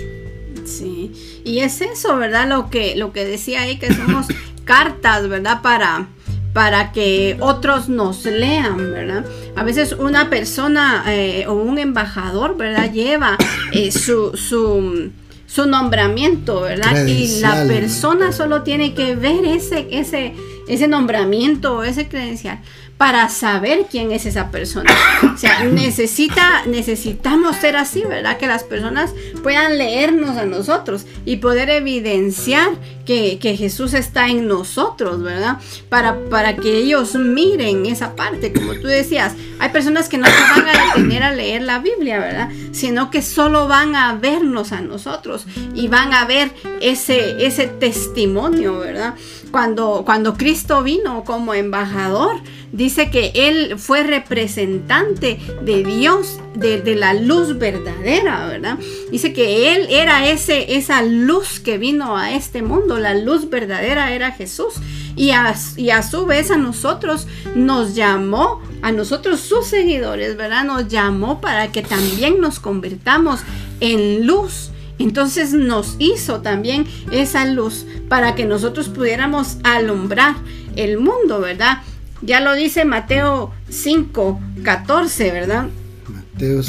Y 1.47 1.61
es 1.61 1.81
eso, 1.81 2.17
¿verdad? 2.17 2.49
Lo 2.49 2.71
que, 2.71 2.97
lo 2.97 3.13
que 3.13 3.25
decía 3.25 3.63
ahí, 3.63 3.79
que 3.79 3.95
somos 3.95 4.27
cartas, 4.65 5.29
¿verdad? 5.29 5.63
Para, 5.63 6.09
para 6.53 6.91
que 6.91 7.37
otros 7.39 7.89
nos 7.89 8.25
lean, 8.25 8.77
¿verdad? 8.79 9.25
A 9.55 9.63
veces 9.63 9.93
una 9.93 10.29
persona 10.29 11.05
eh, 11.07 11.47
o 11.47 11.53
un 11.55 11.79
embajador, 11.79 12.57
¿verdad? 12.57 12.93
Lleva 12.93 13.39
eh, 13.73 13.93
su, 13.93 14.37
su, 14.37 15.13
su, 15.47 15.67
nombramiento, 15.67 16.63
¿verdad? 16.63 17.07
Y 17.07 17.41
la 17.41 17.65
persona 17.65 18.33
solo 18.33 18.63
tiene 18.63 18.95
que 18.95 19.15
ver 19.15 19.45
ese, 19.45 19.87
ese, 19.93 20.35
ese 20.67 20.89
nombramiento 20.89 21.77
o 21.77 21.85
ese 21.85 22.09
credencial 22.09 22.59
para 22.99 23.29
saber 23.29 23.87
quién 23.91 24.11
es 24.11 24.25
esa 24.25 24.51
persona. 24.51 24.91
O 25.35 25.37
sea, 25.37 25.65
necesita, 25.73 26.65
necesitamos 26.67 27.57
ser 27.57 27.77
así, 27.77 28.03
¿verdad? 28.03 28.39
Que 28.39 28.47
las 28.47 28.65
personas 28.65 29.13
puedan 29.43 29.77
leernos 29.77 30.37
a 30.37 30.47
nosotros 30.47 31.07
y 31.25 31.37
poder 31.37 31.69
evidenciar 31.71 32.71
que, 33.05 33.39
Jesús 33.57 33.95
está 33.95 34.29
en 34.29 34.49
nosotros, 34.49 35.23
¿verdad? 35.23 35.59
Para, 35.89 36.19
para 36.29 36.57
que 36.57 36.79
ellos 36.79 37.15
miren 37.15 37.87
esa 37.87 38.17
parte. 38.17 38.53
Como 38.53 38.75
tú 38.75 38.89
decías, 38.89 39.35
hay 39.61 39.71
personas 39.71 40.09
que 40.09 40.19
no 40.19 40.27
se 40.27 40.61
van 40.61 40.69
a 40.69 40.87
detener 40.87 41.23
a 41.23 41.33
leer 41.33 41.63
la 41.63 41.79
Biblia, 41.79 42.19
¿verdad? 42.19 42.51
Sino 42.73 43.11
que 43.11 43.23
solo 43.23 43.69
van 43.69 43.95
a 43.95 44.15
vernos 44.15 44.73
a 44.73 44.81
nosotros 44.81 45.47
y 45.75 45.87
van 45.87 46.13
a 46.13 46.25
ver 46.25 46.51
ese, 46.81 47.47
ese 47.47 47.69
testimonio, 47.69 48.81
¿verdad? 48.81 49.15
Cuando, 49.53 50.03
cuando 50.05 50.35
Cristo 50.35 50.83
vino 50.83 51.25
como 51.25 51.55
embajador, 51.55 52.41
dice 52.73 52.86
que 53.11 53.33
Él 53.35 53.79
fue 53.79 54.03
representante 54.03 55.39
de 55.63 55.83
Dios, 55.83 56.39
de, 56.55 56.95
la 56.95 57.15
luz 57.15 57.59
verdadera, 57.59 58.47
¿verdad? 58.47 58.79
Dice 59.11 59.33
que 59.33 59.75
Él 59.75 59.87
era 59.91 60.29
ese, 60.29 60.77
esa 60.77 61.03
luz 61.03 61.61
que 61.61 61.79
vino 61.79 62.17
a 62.17 62.33
este 62.33 62.63
mundo, 62.63 62.99
la 62.99 63.15
luz 63.15 63.51
verdadera 63.51 64.13
era 64.13 64.33
Jesús. 64.33 64.75
Y 65.17 65.31
a, 65.31 65.55
y 65.77 65.91
a 65.91 66.03
su 66.03 66.27
vez 66.27 66.51
a 66.51 66.59
nosotros 66.59 67.27
nos 67.55 67.95
llamó, 67.95 68.61
a 68.83 68.93
nosotros 68.93 69.41
sus 69.41 69.67
seguidores, 69.67 70.37
¿verdad? 70.37 70.65
Nos 70.65 70.89
llamó 70.89 71.41
para 71.41 71.73
que 71.73 71.83
también 71.83 72.41
nos 72.41 72.61
convirtamos 72.61 73.41
en 73.81 74.27
luz. 74.27 74.71
Entonces 74.99 75.53
nos 75.53 75.97
hizo 75.99 76.41
también 76.41 76.87
esa 77.11 77.45
luz 77.47 77.87
para 78.09 78.35
que 78.35 78.45
nosotros 78.45 78.89
pudiéramos 78.89 79.57
alumbrar 79.63 80.37
el 80.77 80.99
mundo, 80.99 81.41
¿verdad? 81.41 81.79
Ya 82.23 82.41
lo 82.41 82.55
dice 82.55 82.85
Mateo 82.85 83.53
5, 83.69 84.41
14, 84.63 85.31
¿verdad? 85.31 85.67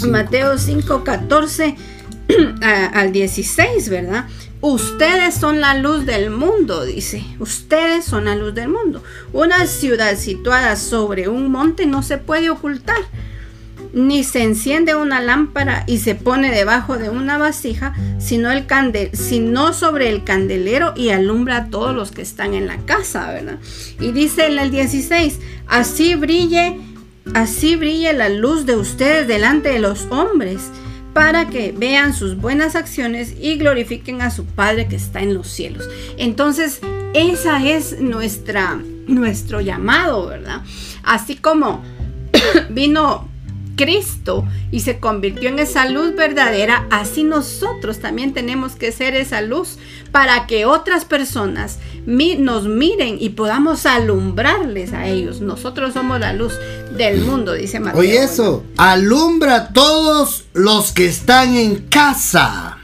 Mateo 0.10 0.58
5, 0.58 1.04
14 1.04 1.76
al 2.94 3.12
16, 3.12 3.90
¿verdad? 3.90 4.26
Ustedes 4.62 5.36
son 5.36 5.62
la 5.62 5.76
luz 5.76 6.06
del 6.06 6.32
mundo, 6.32 6.84
dice. 6.84 7.24
Ustedes 7.40 8.06
son 8.06 8.26
la 8.26 8.36
luz 8.36 8.56
del 8.56 8.70
mundo. 8.70 9.04
Una 9.32 9.68
ciudad 9.68 10.18
situada 10.18 10.76
sobre 10.76 11.28
un 11.28 11.52
monte 11.52 11.86
no 11.86 12.02
se 12.02 12.18
puede 12.18 12.50
ocultar. 12.50 12.98
Ni 13.94 14.24
se 14.24 14.44
enciende 14.44 14.96
una 14.96 15.22
lámpara 15.22 15.84
y 15.88 16.00
se 16.00 16.16
pone 16.16 16.52
debajo 16.52 16.98
de 16.98 17.10
una 17.10 17.38
vasija, 17.38 17.94
sino, 18.20 18.52
el 18.52 18.66
sino 19.14 19.74
sobre 19.74 20.10
el 20.10 20.24
candelero 20.24 20.94
y 20.96 21.10
alumbra 21.10 21.58
a 21.58 21.70
todos 21.70 21.96
los 21.96 22.12
que 22.12 22.22
están 22.22 22.54
en 22.54 22.68
la 22.68 22.78
casa, 22.78 23.32
¿verdad? 23.32 23.60
Y 24.00 24.12
dice 24.12 24.48
en 24.48 24.60
el 24.60 24.72
16, 24.72 25.40
así 25.68 26.16
brille, 26.16 26.80
así 27.34 27.76
brille 27.76 28.14
la 28.14 28.30
luz 28.30 28.66
de 28.66 28.76
ustedes 28.76 29.28
delante 29.28 29.70
de 29.70 29.80
los 29.80 30.08
hombres 30.10 30.70
para 31.14 31.48
que 31.48 31.74
vean 31.76 32.14
sus 32.14 32.38
buenas 32.38 32.76
acciones 32.76 33.34
y 33.40 33.58
glorifiquen 33.58 34.22
a 34.22 34.30
su 34.30 34.46
Padre 34.46 34.88
que 34.88 34.98
está 34.98 35.22
en 35.22 35.34
los 35.34 35.48
cielos. 35.48 35.90
Entonces, 36.18 36.80
esa 37.14 37.66
es 37.66 38.00
nuestra 38.00 38.80
nuestro 39.08 39.62
llamado, 39.62 40.28
¿verdad? 40.28 40.62
Así 41.04 41.36
como 41.36 41.82
vino 42.70 43.28
Cristo 43.78 44.46
y 44.72 44.82
se 44.82 45.00
convirtió 45.00 45.48
en 45.48 45.60
esa 45.60 45.88
luz 45.88 46.14
verdadera, 46.16 46.86
así 46.90 47.24
nosotros 47.24 48.00
también 48.00 48.34
tenemos 48.34 48.76
que 48.76 48.92
ser 48.92 49.16
esa 49.16 49.40
luz 49.42 49.78
para 50.12 50.48
que 50.48 50.66
otras 50.66 51.06
personas 51.06 51.80
nos 52.06 52.68
miren 52.68 53.18
y 53.20 53.30
podamos 53.30 53.86
alumbrarles 53.86 54.92
a 54.94 55.08
ellos. 55.08 55.40
Nosotros 55.40 55.94
somos 55.94 56.20
la 56.20 56.34
luz 56.34 56.54
del 56.98 57.22
mundo, 57.22 57.54
dice 57.54 57.80
Mateo. 57.80 58.00
Oye 58.00 58.24
eso, 58.24 58.64
alumbra 58.76 59.56
a 59.56 59.74
todos 59.74 60.46
los 60.54 60.92
que 60.92 61.06
están 61.06 61.56
en 61.56 61.88
casa. 61.88 62.78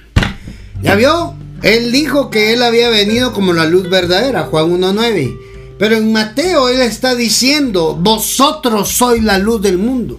¿Ya 0.82 0.96
vio? 0.96 1.36
Él 1.62 1.94
dijo 1.94 2.30
que 2.30 2.54
él 2.54 2.62
había 2.62 2.90
venido 2.90 3.32
como 3.34 3.54
la 3.54 3.66
luz 3.66 3.90
verdadera, 3.90 4.44
Juan 4.44 4.70
1.9. 4.80 5.53
Pero 5.84 5.98
en 5.98 6.14
Mateo 6.14 6.70
él 6.70 6.80
está 6.82 7.14
diciendo, 7.14 8.00
vosotros 8.00 8.88
sois 8.88 9.22
la 9.22 9.38
luz 9.38 9.62
del 9.62 9.78
mundo. 9.78 10.18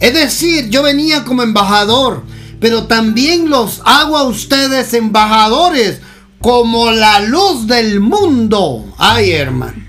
Es 0.00 0.12
decir, 0.12 0.70
yo 0.70 0.82
venía 0.82 1.22
como 1.22 1.44
embajador, 1.44 2.24
pero 2.58 2.88
también 2.88 3.48
los 3.48 3.80
hago 3.84 4.18
a 4.18 4.24
ustedes 4.24 4.92
embajadores 4.94 6.00
como 6.40 6.90
la 6.90 7.20
luz 7.20 7.68
del 7.68 8.00
mundo. 8.00 8.92
Ay, 8.98 9.30
hermano. 9.30 9.80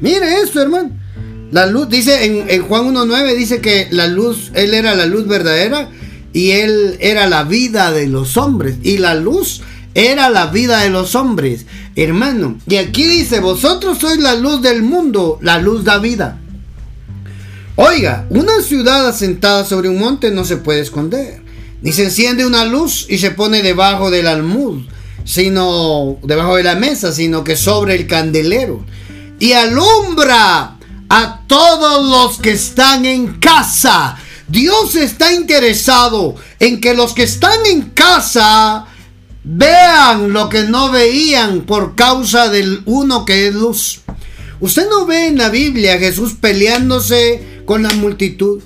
Mire 0.00 0.42
esto, 0.42 0.60
hermano. 0.60 0.90
La 1.50 1.64
luz, 1.64 1.88
dice 1.88 2.26
en, 2.26 2.50
en 2.50 2.62
Juan 2.64 2.94
1.9, 2.94 3.36
dice 3.36 3.62
que 3.62 3.88
la 3.90 4.06
luz, 4.06 4.50
Él 4.52 4.74
era 4.74 4.94
la 4.94 5.06
luz 5.06 5.26
verdadera 5.26 5.88
y 6.34 6.50
Él 6.50 6.98
era 7.00 7.26
la 7.26 7.44
vida 7.44 7.90
de 7.90 8.06
los 8.06 8.36
hombres. 8.36 8.76
Y 8.82 8.98
la 8.98 9.14
luz 9.14 9.62
era 9.98 10.30
la 10.30 10.46
vida 10.46 10.82
de 10.82 10.90
los 10.90 11.16
hombres, 11.16 11.66
hermano. 11.96 12.58
Y 12.68 12.76
aquí 12.76 13.04
dice, 13.04 13.40
vosotros 13.40 13.98
sois 13.98 14.18
la 14.18 14.36
luz 14.36 14.62
del 14.62 14.82
mundo, 14.82 15.40
la 15.42 15.58
luz 15.58 15.82
da 15.82 15.98
vida. 15.98 16.38
Oiga, 17.74 18.24
una 18.30 18.62
ciudad 18.62 19.08
asentada 19.08 19.64
sobre 19.64 19.88
un 19.88 19.98
monte 19.98 20.30
no 20.30 20.44
se 20.44 20.56
puede 20.56 20.82
esconder. 20.82 21.42
Ni 21.82 21.92
se 21.92 22.04
enciende 22.04 22.46
una 22.46 22.64
luz 22.64 23.06
y 23.08 23.18
se 23.18 23.32
pone 23.32 23.60
debajo 23.60 24.12
del 24.12 24.28
almud, 24.28 24.82
sino 25.24 26.18
debajo 26.22 26.54
de 26.54 26.62
la 26.62 26.76
mesa, 26.76 27.10
sino 27.10 27.42
que 27.42 27.56
sobre 27.56 27.96
el 27.96 28.06
candelero. 28.06 28.84
Y 29.40 29.52
alumbra 29.52 30.76
a 31.08 31.40
todos 31.48 32.08
los 32.08 32.38
que 32.38 32.52
están 32.52 33.04
en 33.04 33.34
casa. 33.40 34.16
Dios 34.46 34.94
está 34.94 35.32
interesado 35.32 36.36
en 36.60 36.80
que 36.80 36.94
los 36.94 37.14
que 37.14 37.24
están 37.24 37.66
en 37.66 37.82
casa 37.90 38.86
vean 39.50 40.34
lo 40.34 40.50
que 40.50 40.64
no 40.64 40.90
veían 40.90 41.62
por 41.62 41.94
causa 41.94 42.50
del 42.50 42.82
uno 42.84 43.24
que 43.24 43.48
es 43.48 43.54
luz. 43.54 44.00
Usted 44.60 44.86
no 44.90 45.06
ve 45.06 45.28
en 45.28 45.38
la 45.38 45.48
Biblia 45.48 45.94
a 45.94 45.98
Jesús 45.98 46.34
peleándose 46.38 47.62
con 47.64 47.82
la 47.82 47.88
multitud. 47.90 48.60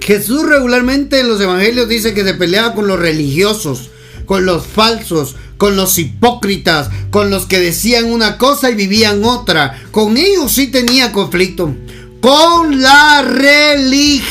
Jesús 0.00 0.42
regularmente 0.42 1.20
en 1.20 1.28
los 1.28 1.40
evangelios 1.40 1.88
dice 1.88 2.12
que 2.12 2.24
se 2.24 2.34
peleaba 2.34 2.74
con 2.74 2.88
los 2.88 2.98
religiosos, 2.98 3.90
con 4.26 4.44
los 4.44 4.66
falsos, 4.66 5.36
con 5.58 5.76
los 5.76 5.96
hipócritas, 5.98 6.90
con 7.10 7.30
los 7.30 7.46
que 7.46 7.60
decían 7.60 8.06
una 8.06 8.36
cosa 8.36 8.70
y 8.70 8.74
vivían 8.74 9.22
otra. 9.24 9.80
Con 9.92 10.16
ellos 10.16 10.50
sí 10.52 10.66
tenía 10.66 11.12
conflicto. 11.12 11.72
Con 12.20 12.82
la 12.82 13.22
religiosidad. 13.22 14.28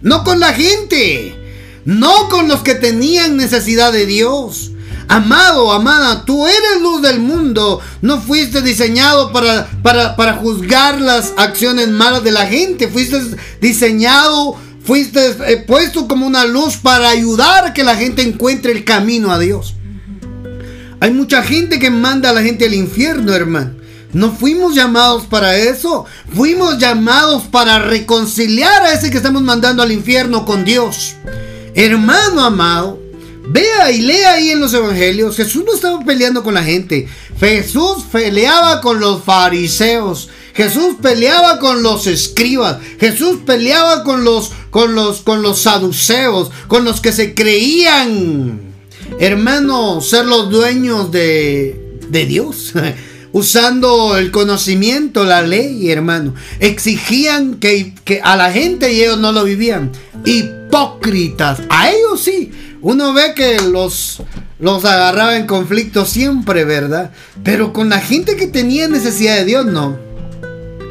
No 0.00 0.24
con 0.24 0.40
la 0.40 0.52
gente. 0.52 1.41
No 1.84 2.28
con 2.28 2.48
los 2.48 2.62
que 2.62 2.74
tenían 2.74 3.36
necesidad 3.36 3.92
de 3.92 4.06
Dios. 4.06 4.70
Amado, 5.08 5.72
amada, 5.72 6.24
tú 6.24 6.46
eres 6.46 6.80
luz 6.80 7.02
del 7.02 7.20
mundo. 7.20 7.80
No 8.00 8.20
fuiste 8.20 8.62
diseñado 8.62 9.32
para, 9.32 9.68
para, 9.82 10.34
juzgar 10.34 11.00
las 11.00 11.34
acciones 11.36 11.88
malas 11.88 12.24
de 12.24 12.32
la 12.32 12.46
gente. 12.46 12.88
Fuiste 12.88 13.20
diseñado, 13.60 14.56
fuiste 14.84 15.34
eh, 15.46 15.64
puesto 15.66 16.08
como 16.08 16.26
una 16.26 16.44
luz 16.44 16.76
para 16.76 17.10
ayudar 17.10 17.66
a 17.66 17.74
que 17.74 17.84
la 17.84 17.96
gente 17.96 18.22
encuentre 18.22 18.72
el 18.72 18.84
camino 18.84 19.32
a 19.32 19.38
Dios. 19.38 19.74
Hay 21.00 21.10
mucha 21.10 21.42
gente 21.42 21.80
que 21.80 21.90
manda 21.90 22.30
a 22.30 22.32
la 22.32 22.42
gente 22.42 22.64
al 22.64 22.74
infierno, 22.74 23.34
hermano. 23.34 23.72
No 24.12 24.30
fuimos 24.30 24.74
llamados 24.74 25.24
para 25.24 25.56
eso. 25.56 26.04
Fuimos 26.34 26.78
llamados 26.78 27.44
para 27.44 27.80
reconciliar 27.80 28.82
a 28.82 28.92
ese 28.92 29.10
que 29.10 29.16
estamos 29.16 29.42
mandando 29.42 29.82
al 29.82 29.90
infierno 29.90 30.44
con 30.44 30.64
Dios. 30.64 31.16
Hermano 31.74 32.42
amado, 32.42 33.02
Vea 33.44 33.90
y 33.90 34.02
lea 34.02 34.34
ahí 34.34 34.50
en 34.50 34.60
los 34.60 34.72
evangelios, 34.72 35.36
Jesús 35.36 35.64
no 35.66 35.74
estaba 35.74 35.98
peleando 36.04 36.44
con 36.44 36.54
la 36.54 36.62
gente. 36.62 37.08
Jesús 37.40 38.04
peleaba 38.10 38.80
con 38.80 39.00
los 39.00 39.24
fariseos. 39.24 40.28
Jesús 40.54 40.96
peleaba 41.02 41.58
con 41.58 41.82
los 41.82 42.06
escribas. 42.06 42.78
Jesús 43.00 43.40
peleaba 43.44 44.04
con 44.04 44.22
los 44.24 44.52
con 44.70 44.94
los 44.94 45.22
con 45.22 45.42
los 45.42 45.60
saduceos, 45.60 46.50
con 46.68 46.84
los 46.84 47.00
que 47.00 47.12
se 47.12 47.34
creían 47.34 48.60
hermano 49.18 50.00
ser 50.00 50.24
los 50.26 50.48
dueños 50.50 51.10
de 51.10 51.98
de 52.08 52.26
Dios. 52.26 52.72
usando 53.32 54.18
el 54.18 54.30
conocimiento, 54.30 55.24
la 55.24 55.40
ley, 55.40 55.90
hermano. 55.90 56.34
Exigían 56.60 57.54
que, 57.54 57.94
que, 58.04 58.20
a 58.22 58.36
la 58.36 58.52
gente 58.52 58.92
y 58.92 59.00
ellos 59.00 59.18
no 59.18 59.32
lo 59.32 59.44
vivían. 59.44 59.90
A 61.68 61.90
ellos 61.90 62.22
sí. 62.22 62.50
Uno 62.80 63.12
ve 63.12 63.34
que 63.34 63.60
los, 63.60 64.22
los 64.58 64.84
agarraba 64.84 65.36
en 65.36 65.46
conflicto 65.46 66.04
siempre, 66.06 66.64
¿verdad? 66.64 67.12
Pero 67.44 67.72
con 67.72 67.90
la 67.90 68.00
gente 68.00 68.36
que 68.36 68.46
tenía 68.46 68.88
necesidad 68.88 69.36
de 69.36 69.44
Dios, 69.44 69.66
no. 69.66 69.98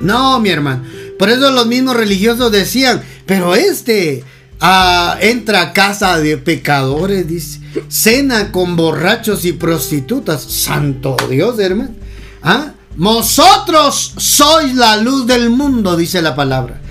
No, 0.02 0.40
mi 0.40 0.50
hermano. 0.50 0.84
Por 1.18 1.30
eso 1.30 1.52
los 1.52 1.66
mismos 1.68 1.96
religiosos 1.96 2.52
decían, 2.52 3.02
pero 3.26 3.56
este 3.56 4.24
ah, 4.60 5.18
entra 5.20 5.62
a 5.62 5.74
casa 5.74 6.20
de 6.20 6.38
pecadores. 6.38 7.60
Cena 7.90 8.52
con 8.52 8.76
borrachos 8.76 9.46
y 9.46 9.54
prostitutas. 9.54 10.44
Santo 10.44 11.18
Dios, 11.30 11.58
hermano. 11.60 11.96
¿Ah? 12.44 12.74
Vosotros 12.96 14.14
sois 14.18 14.76
la 14.76 14.98
luz 14.98 15.26
del 15.26 15.50
mundo, 15.50 15.96
dice 15.96 16.22
la 16.22 16.36
palabra. 16.36 16.82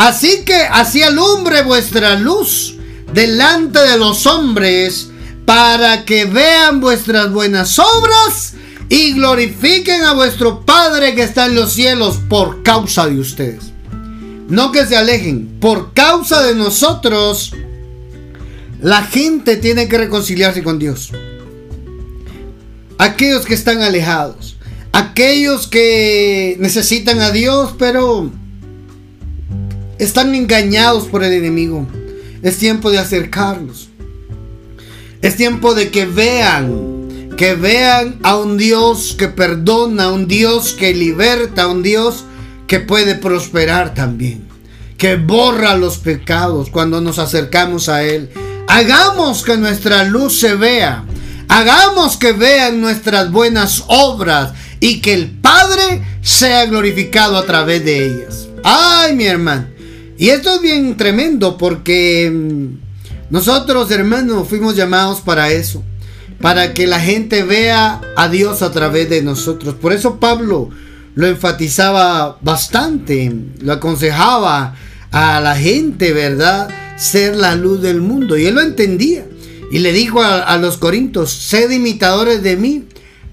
Así 0.00 0.46
que 0.46 0.54
así 0.54 1.02
alumbre 1.02 1.60
vuestra 1.60 2.14
luz 2.14 2.74
delante 3.12 3.80
de 3.80 3.98
los 3.98 4.26
hombres 4.26 5.10
para 5.44 6.06
que 6.06 6.24
vean 6.24 6.80
vuestras 6.80 7.30
buenas 7.30 7.78
obras 7.78 8.54
y 8.88 9.12
glorifiquen 9.12 10.04
a 10.04 10.14
vuestro 10.14 10.64
Padre 10.64 11.14
que 11.14 11.22
está 11.22 11.44
en 11.44 11.54
los 11.54 11.74
cielos 11.74 12.18
por 12.30 12.62
causa 12.62 13.08
de 13.08 13.20
ustedes. 13.20 13.72
No 14.48 14.72
que 14.72 14.86
se 14.86 14.96
alejen, 14.96 15.58
por 15.60 15.92
causa 15.92 16.44
de 16.44 16.54
nosotros, 16.54 17.52
la 18.80 19.02
gente 19.02 19.58
tiene 19.58 19.86
que 19.86 19.98
reconciliarse 19.98 20.62
con 20.62 20.78
Dios. 20.78 21.10
Aquellos 22.96 23.44
que 23.44 23.52
están 23.52 23.82
alejados, 23.82 24.56
aquellos 24.92 25.66
que 25.66 26.56
necesitan 26.58 27.20
a 27.20 27.32
Dios, 27.32 27.74
pero 27.78 28.32
están 30.00 30.34
engañados 30.34 31.04
por 31.04 31.22
el 31.22 31.32
enemigo. 31.32 31.86
Es 32.42 32.56
tiempo 32.56 32.90
de 32.90 32.98
acercarlos. 32.98 33.90
Es 35.20 35.36
tiempo 35.36 35.74
de 35.74 35.90
que 35.90 36.06
vean, 36.06 37.30
que 37.36 37.54
vean 37.54 38.18
a 38.22 38.36
un 38.36 38.56
Dios 38.56 39.14
que 39.18 39.28
perdona, 39.28 40.10
un 40.10 40.26
Dios 40.26 40.72
que 40.72 40.94
liberta, 40.94 41.68
un 41.68 41.82
Dios 41.82 42.24
que 42.66 42.80
puede 42.80 43.14
prosperar 43.14 43.92
también, 43.92 44.48
que 44.96 45.16
borra 45.16 45.76
los 45.76 45.98
pecados 45.98 46.70
cuando 46.70 47.02
nos 47.02 47.18
acercamos 47.18 47.90
a 47.90 48.02
Él. 48.02 48.30
Hagamos 48.68 49.42
que 49.42 49.58
nuestra 49.58 50.04
luz 50.04 50.40
se 50.40 50.54
vea. 50.54 51.04
Hagamos 51.48 52.16
que 52.16 52.32
vean 52.32 52.80
nuestras 52.80 53.30
buenas 53.30 53.84
obras 53.88 54.54
y 54.78 55.02
que 55.02 55.12
el 55.12 55.30
Padre 55.30 56.02
sea 56.22 56.64
glorificado 56.64 57.36
a 57.36 57.44
través 57.44 57.84
de 57.84 58.06
ellas. 58.06 58.48
Ay, 58.64 59.14
mi 59.14 59.24
hermano. 59.24 59.79
Y 60.20 60.28
esto 60.28 60.54
es 60.56 60.60
bien 60.60 60.98
tremendo 60.98 61.56
porque 61.56 62.30
mm, 62.30 63.30
Nosotros, 63.30 63.90
hermanos, 63.90 64.46
fuimos 64.48 64.76
llamados 64.76 65.22
para 65.22 65.50
eso, 65.50 65.82
para 66.42 66.74
que 66.74 66.86
la 66.86 67.00
gente 67.00 67.42
vea 67.42 68.02
a 68.16 68.28
Dios 68.28 68.60
a 68.60 68.70
través 68.70 69.08
de 69.08 69.22
nosotros. 69.22 69.76
Por 69.76 69.94
eso 69.94 70.20
Pablo 70.20 70.68
lo 71.14 71.26
enfatizaba 71.26 72.36
bastante, 72.42 73.32
lo 73.62 73.72
aconsejaba 73.72 74.74
a 75.10 75.40
la 75.40 75.56
gente, 75.56 76.12
¿verdad? 76.12 76.68
Ser 76.98 77.34
la 77.34 77.54
luz 77.54 77.80
del 77.80 78.02
mundo. 78.02 78.36
Y 78.36 78.44
él 78.44 78.56
lo 78.56 78.60
entendía. 78.60 79.24
Y 79.72 79.78
le 79.78 79.94
dijo 79.94 80.22
a, 80.22 80.54
los 80.58 80.76
corintios, 80.76 81.30
sed 81.30 81.70
imitadores 81.70 82.42
de 82.42 82.58
mí, 82.58 82.84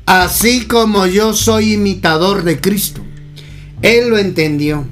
así 0.05 0.65
como 0.67 1.05
yo 1.05 1.33
soy 1.33 1.73
imitador 1.73 2.43
de 2.45 2.61
Cristo. 2.61 3.01
Él 3.81 4.07
lo 4.07 4.17
entendió. 4.17 4.87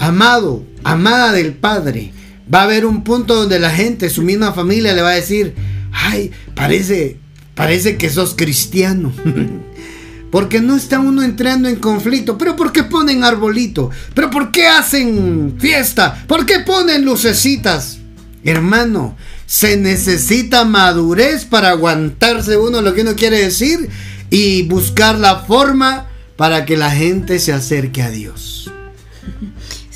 Amado, 0.00 0.64
amada 0.86 1.32
del 1.32 1.52
Padre, 1.52 2.12
va 2.52 2.60
a 2.60 2.64
haber 2.64 2.86
un 2.86 3.02
punto 3.02 3.34
donde 3.34 3.58
la 3.58 3.70
gente, 3.70 4.08
su 4.08 4.22
misma 4.22 4.52
familia, 4.52 4.94
le 4.94 5.02
va 5.02 5.10
a 5.10 5.16
decir, 5.16 5.54
ay, 5.92 6.30
parece, 6.54 7.18
parece 7.54 7.96
que 7.96 8.08
sos 8.08 8.34
cristiano. 8.34 9.12
Porque 10.30 10.60
no 10.60 10.76
está 10.76 10.98
uno 10.98 11.22
entrando 11.22 11.68
en 11.68 11.76
conflicto. 11.76 12.36
Pero 12.36 12.56
¿por 12.56 12.72
qué 12.72 12.82
ponen 12.82 13.24
arbolito? 13.24 13.90
¿Pero 14.12 14.30
por 14.30 14.50
qué 14.50 14.66
hacen 14.66 15.54
fiesta? 15.58 16.24
¿Por 16.26 16.44
qué 16.44 16.60
ponen 16.60 17.04
lucecitas? 17.04 17.98
Hermano, 18.44 19.16
se 19.46 19.76
necesita 19.76 20.64
madurez 20.64 21.44
para 21.44 21.70
aguantarse 21.70 22.56
uno 22.56 22.82
lo 22.82 22.92
que 22.92 23.02
uno 23.02 23.14
quiere 23.16 23.40
decir 23.40 23.88
y 24.28 24.62
buscar 24.62 25.18
la 25.18 25.40
forma 25.40 26.08
para 26.36 26.66
que 26.66 26.76
la 26.76 26.90
gente 26.90 27.38
se 27.38 27.52
acerque 27.52 28.02
a 28.02 28.10
Dios. 28.10 28.70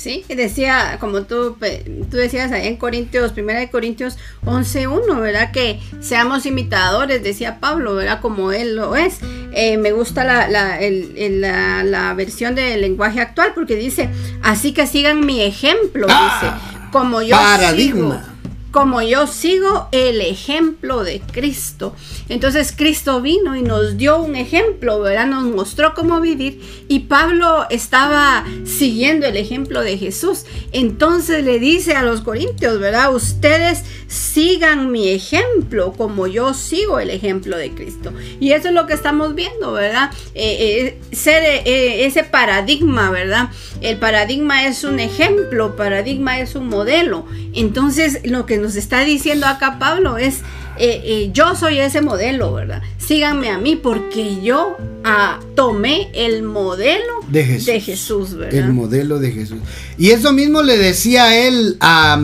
Sí, 0.01 0.25
decía, 0.29 0.97
como 0.99 1.21
tú, 1.25 1.55
tú 2.09 2.17
decías 2.17 2.51
ahí 2.51 2.65
en 2.65 2.77
Corintios, 2.77 3.33
primera 3.33 3.59
de 3.59 3.69
Corintios 3.69 4.17
11.1, 4.45 5.21
¿verdad? 5.21 5.51
Que 5.51 5.79
seamos 5.99 6.47
imitadores, 6.47 7.21
decía 7.21 7.59
Pablo, 7.59 7.93
¿verdad? 7.93 8.19
Como 8.19 8.51
él 8.51 8.75
lo 8.75 8.95
es. 8.95 9.19
Eh, 9.53 9.77
me 9.77 9.91
gusta 9.91 10.23
la, 10.23 10.47
la, 10.47 11.83
la, 11.83 12.13
versión 12.15 12.55
del 12.55 12.81
lenguaje 12.81 13.21
actual 13.21 13.51
porque 13.53 13.75
dice, 13.75 14.09
así 14.41 14.73
que 14.73 14.87
sigan 14.87 15.23
mi 15.23 15.43
ejemplo, 15.43 16.07
dice, 16.07 16.17
ah, 16.17 16.89
como 16.91 17.21
yo 17.21 17.35
paradigma 17.35 18.30
como 18.71 19.01
yo 19.01 19.27
sigo 19.27 19.87
el 19.91 20.21
ejemplo 20.21 21.03
de 21.03 21.19
Cristo. 21.19 21.93
Entonces 22.29 22.73
Cristo 22.75 23.21
vino 23.21 23.55
y 23.55 23.61
nos 23.61 23.97
dio 23.97 24.21
un 24.21 24.35
ejemplo, 24.35 24.99
¿verdad? 25.01 25.27
Nos 25.27 25.43
mostró 25.43 25.93
cómo 25.93 26.21
vivir 26.21 26.61
y 26.87 26.99
Pablo 27.01 27.65
estaba 27.69 28.45
siguiendo 28.63 29.27
el 29.27 29.37
ejemplo 29.37 29.81
de 29.81 29.97
Jesús. 29.97 30.45
Entonces 30.71 31.43
le 31.43 31.59
dice 31.59 31.93
a 31.93 32.03
los 32.03 32.21
corintios, 32.21 32.79
¿verdad? 32.79 33.13
Ustedes 33.13 33.83
sigan 34.07 34.91
mi 34.91 35.09
ejemplo 35.09 35.93
como 35.93 36.27
yo 36.27 36.53
sigo 36.53 36.99
el 36.99 37.09
ejemplo 37.09 37.57
de 37.57 37.71
Cristo. 37.71 38.13
Y 38.39 38.51
eso 38.51 38.69
es 38.69 38.73
lo 38.73 38.85
que 38.85 38.93
estamos 38.93 39.35
viendo, 39.35 39.71
¿verdad? 39.71 40.11
Eh, 40.35 40.97
eh, 41.11 41.61
eh, 41.65 42.05
ese 42.05 42.23
paradigma, 42.23 43.09
¿verdad? 43.09 43.49
El 43.81 43.97
paradigma 43.97 44.65
es 44.67 44.83
un 44.83 44.99
ejemplo, 44.99 45.75
paradigma 45.75 46.39
es 46.39 46.55
un 46.55 46.67
modelo. 46.67 47.25
Entonces 47.53 48.19
lo 48.23 48.45
que 48.45 48.57
nos 48.57 48.75
está 48.75 49.03
diciendo 49.03 49.45
acá 49.45 49.77
Pablo 49.79 50.17
es, 50.17 50.37
eh, 50.77 51.01
eh, 51.03 51.29
yo 51.33 51.55
soy 51.55 51.79
ese 51.79 52.01
modelo, 52.01 52.53
¿verdad? 52.53 52.81
Síganme 52.97 53.49
a 53.49 53.57
mí 53.57 53.75
porque 53.75 54.41
yo 54.41 54.77
ah, 55.03 55.39
tomé 55.55 56.09
el 56.13 56.43
modelo 56.43 57.13
de 57.29 57.43
Jesús, 57.43 58.35
¿verdad? 58.35 58.59
El 58.59 58.73
modelo 58.73 59.19
de 59.19 59.31
Jesús. 59.31 59.59
Y 59.97 60.11
eso 60.11 60.31
mismo 60.33 60.61
le 60.61 60.77
decía 60.77 61.47
él 61.47 61.77
a, 61.81 62.19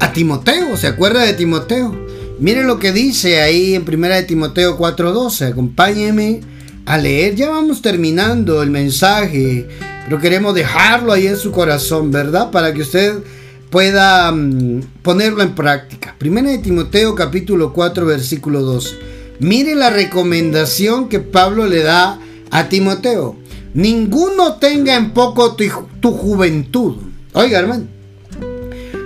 a 0.00 0.12
Timoteo, 0.12 0.76
¿se 0.76 0.86
acuerda 0.86 1.24
de 1.24 1.32
Timoteo? 1.32 2.12
Miren 2.38 2.66
lo 2.66 2.78
que 2.78 2.92
dice 2.92 3.40
ahí 3.40 3.74
en 3.74 3.84
primera 3.84 4.16
de 4.16 4.24
Timoteo 4.24 4.76
4:12, 4.76 5.52
acompáñeme 5.52 6.40
a 6.84 6.98
leer, 6.98 7.36
ya 7.36 7.48
vamos 7.48 7.80
terminando 7.82 8.62
el 8.62 8.70
mensaje, 8.70 9.68
pero 10.04 10.20
queremos 10.20 10.54
dejarlo 10.54 11.12
ahí 11.12 11.28
en 11.28 11.36
su 11.36 11.52
corazón, 11.52 12.10
¿verdad? 12.10 12.50
Para 12.50 12.74
que 12.74 12.82
usted 12.82 13.18
pueda 13.72 14.30
mm, 14.30 15.00
ponerlo 15.02 15.42
en 15.42 15.54
práctica. 15.54 16.14
Primera 16.18 16.50
de 16.50 16.58
Timoteo 16.58 17.16
capítulo 17.16 17.72
4 17.72 18.04
versículo 18.04 18.60
2. 18.60 18.98
Mire 19.40 19.74
la 19.74 19.88
recomendación 19.90 21.08
que 21.08 21.18
Pablo 21.18 21.66
le 21.66 21.82
da 21.82 22.20
a 22.50 22.68
Timoteo. 22.68 23.34
Ninguno 23.72 24.56
tenga 24.56 24.94
en 24.94 25.12
poco 25.12 25.56
tu, 25.56 25.64
tu 26.00 26.12
juventud. 26.12 26.96
Oiga, 27.32 27.60
hermano. 27.60 27.86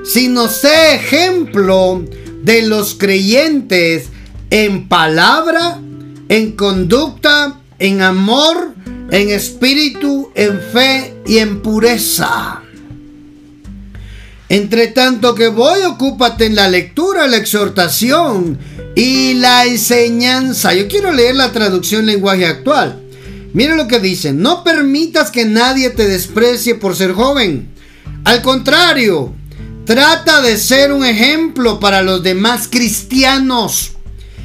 Sino 0.04 0.48
sé 0.48 0.96
ejemplo 0.96 2.04
de 2.42 2.62
los 2.62 2.94
creyentes 2.94 4.08
en 4.50 4.88
palabra, 4.88 5.80
en 6.28 6.52
conducta, 6.52 7.60
en 7.78 8.02
amor, 8.02 8.74
en 9.12 9.30
espíritu, 9.30 10.32
en 10.34 10.60
fe 10.60 11.14
y 11.24 11.38
en 11.38 11.62
pureza. 11.62 12.65
Entre 14.48 14.86
tanto 14.88 15.34
que 15.34 15.48
voy, 15.48 15.80
ocúpate 15.82 16.46
en 16.46 16.54
la 16.54 16.68
lectura, 16.68 17.26
la 17.26 17.36
exhortación 17.36 18.58
y 18.94 19.34
la 19.34 19.66
enseñanza. 19.66 20.72
Yo 20.72 20.86
quiero 20.86 21.12
leer 21.12 21.34
la 21.34 21.50
traducción 21.50 22.06
lenguaje 22.06 22.46
actual. 22.46 23.02
Mira 23.52 23.74
lo 23.74 23.88
que 23.88 23.98
dice, 23.98 24.32
no 24.32 24.62
permitas 24.62 25.30
que 25.30 25.46
nadie 25.46 25.90
te 25.90 26.06
desprecie 26.06 26.76
por 26.76 26.94
ser 26.94 27.12
joven. 27.12 27.68
Al 28.24 28.42
contrario, 28.42 29.34
trata 29.84 30.42
de 30.42 30.58
ser 30.58 30.92
un 30.92 31.04
ejemplo 31.04 31.80
para 31.80 32.02
los 32.02 32.22
demás 32.22 32.68
cristianos. 32.70 33.92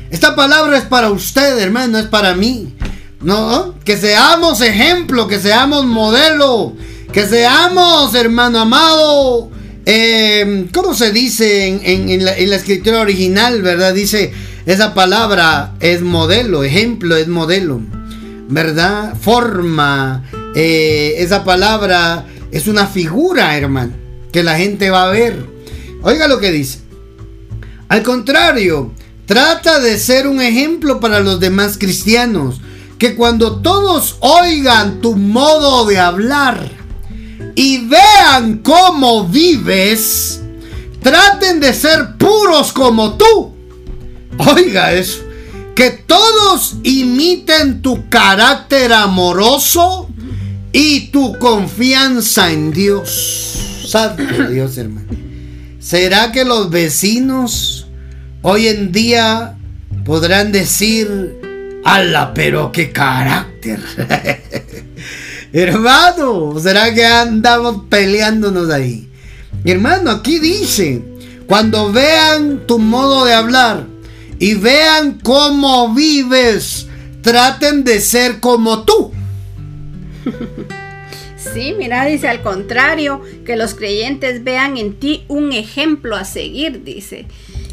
Esta 0.09 0.35
palabra 0.35 0.77
es 0.77 0.85
para 0.85 1.11
usted, 1.11 1.59
hermano, 1.59 1.99
es 1.99 2.07
para 2.07 2.33
mí. 2.33 2.73
No, 3.21 3.75
que 3.85 3.97
seamos 3.97 4.61
ejemplo, 4.61 5.27
que 5.27 5.39
seamos 5.39 5.85
modelo, 5.85 6.73
que 7.13 7.27
seamos, 7.27 8.15
hermano 8.15 8.59
amado, 8.59 9.51
eh, 9.93 10.67
¿Cómo 10.73 10.93
se 10.93 11.11
dice 11.11 11.67
en, 11.67 12.23
la, 12.23 12.31
escritura 12.55 13.01
original, 13.01 13.61
verdad? 13.61 13.93
Dice, 13.93 14.31
esa 14.65 14.93
palabra 14.93 15.75
es 15.81 16.01
modelo, 16.01 16.63
ejemplo 16.63 17.17
es 17.17 17.27
modelo, 17.27 17.81
¿verdad? 18.47 19.13
Forma, 19.19 20.23
eh, 20.55 21.15
esa 21.17 21.43
palabra 21.43 22.25
es 22.51 22.67
una 22.67 22.87
figura, 22.87 23.57
hermano, 23.57 23.91
que 24.31 24.43
la 24.43 24.57
gente 24.57 24.89
va 24.89 25.09
a 25.09 25.11
ver. 25.11 25.45
Oiga 26.03 26.29
lo 26.29 26.39
que 26.39 26.53
dice. 26.53 26.79
Al 27.89 28.01
contrario, 28.01 28.93
trata 29.25 29.81
de 29.81 29.99
ser 29.99 30.25
un 30.25 30.41
ejemplo 30.41 31.01
para 31.01 31.19
los 31.19 31.41
demás 31.41 31.77
cristianos, 31.77 32.61
que 32.97 33.15
cuando 33.15 33.57
todos 33.59 34.15
oigan 34.21 35.01
tu 35.01 35.17
modo 35.17 35.85
de 35.85 35.99
hablar, 35.99 36.80
y 37.55 37.87
vean 37.87 38.59
cómo 38.59 39.27
vives, 39.27 40.41
traten 41.01 41.59
de 41.59 41.73
ser 41.73 42.17
puros 42.17 42.71
como 42.71 43.15
tú. 43.17 43.53
Oiga 44.37 44.93
eso. 44.93 45.23
Que 45.75 45.91
todos 45.91 46.75
imiten 46.83 47.81
tu 47.81 48.09
carácter 48.09 48.93
amoroso 48.93 50.09
y 50.71 51.07
tu 51.07 51.37
confianza 51.39 52.51
en 52.51 52.71
Dios. 52.71 53.83
Santo 53.87 54.23
Dios, 54.49 54.77
hermano. 54.77 55.07
¿Será 55.79 56.31
que 56.31 56.45
los 56.45 56.69
vecinos 56.69 57.87
hoy 58.41 58.67
en 58.67 58.91
día 58.91 59.57
podrán 60.05 60.51
decir, 60.51 61.39
ala, 61.83 62.33
pero 62.33 62.71
qué 62.71 62.91
carácter? 62.91 63.79
Hermano, 65.53 66.57
¿será 66.59 66.93
que 66.93 67.05
andamos 67.05 67.83
peleándonos 67.89 68.69
ahí? 68.69 69.09
Hermano, 69.65 70.11
aquí 70.11 70.39
dice, 70.39 71.03
cuando 71.45 71.91
vean 71.91 72.65
tu 72.65 72.79
modo 72.79 73.25
de 73.25 73.33
hablar 73.33 73.85
y 74.39 74.53
vean 74.53 75.19
cómo 75.21 75.93
vives, 75.93 76.87
traten 77.21 77.83
de 77.83 77.99
ser 77.99 78.39
como 78.39 78.83
tú. 78.83 79.11
Sí, 81.53 81.75
mira, 81.77 82.05
dice 82.05 82.29
al 82.29 82.41
contrario, 82.43 83.21
que 83.45 83.57
los 83.57 83.73
creyentes 83.73 84.45
vean 84.45 84.77
en 84.77 84.93
ti 84.93 85.25
un 85.27 85.51
ejemplo 85.51 86.15
a 86.15 86.23
seguir, 86.23 86.83
dice. 86.85 87.25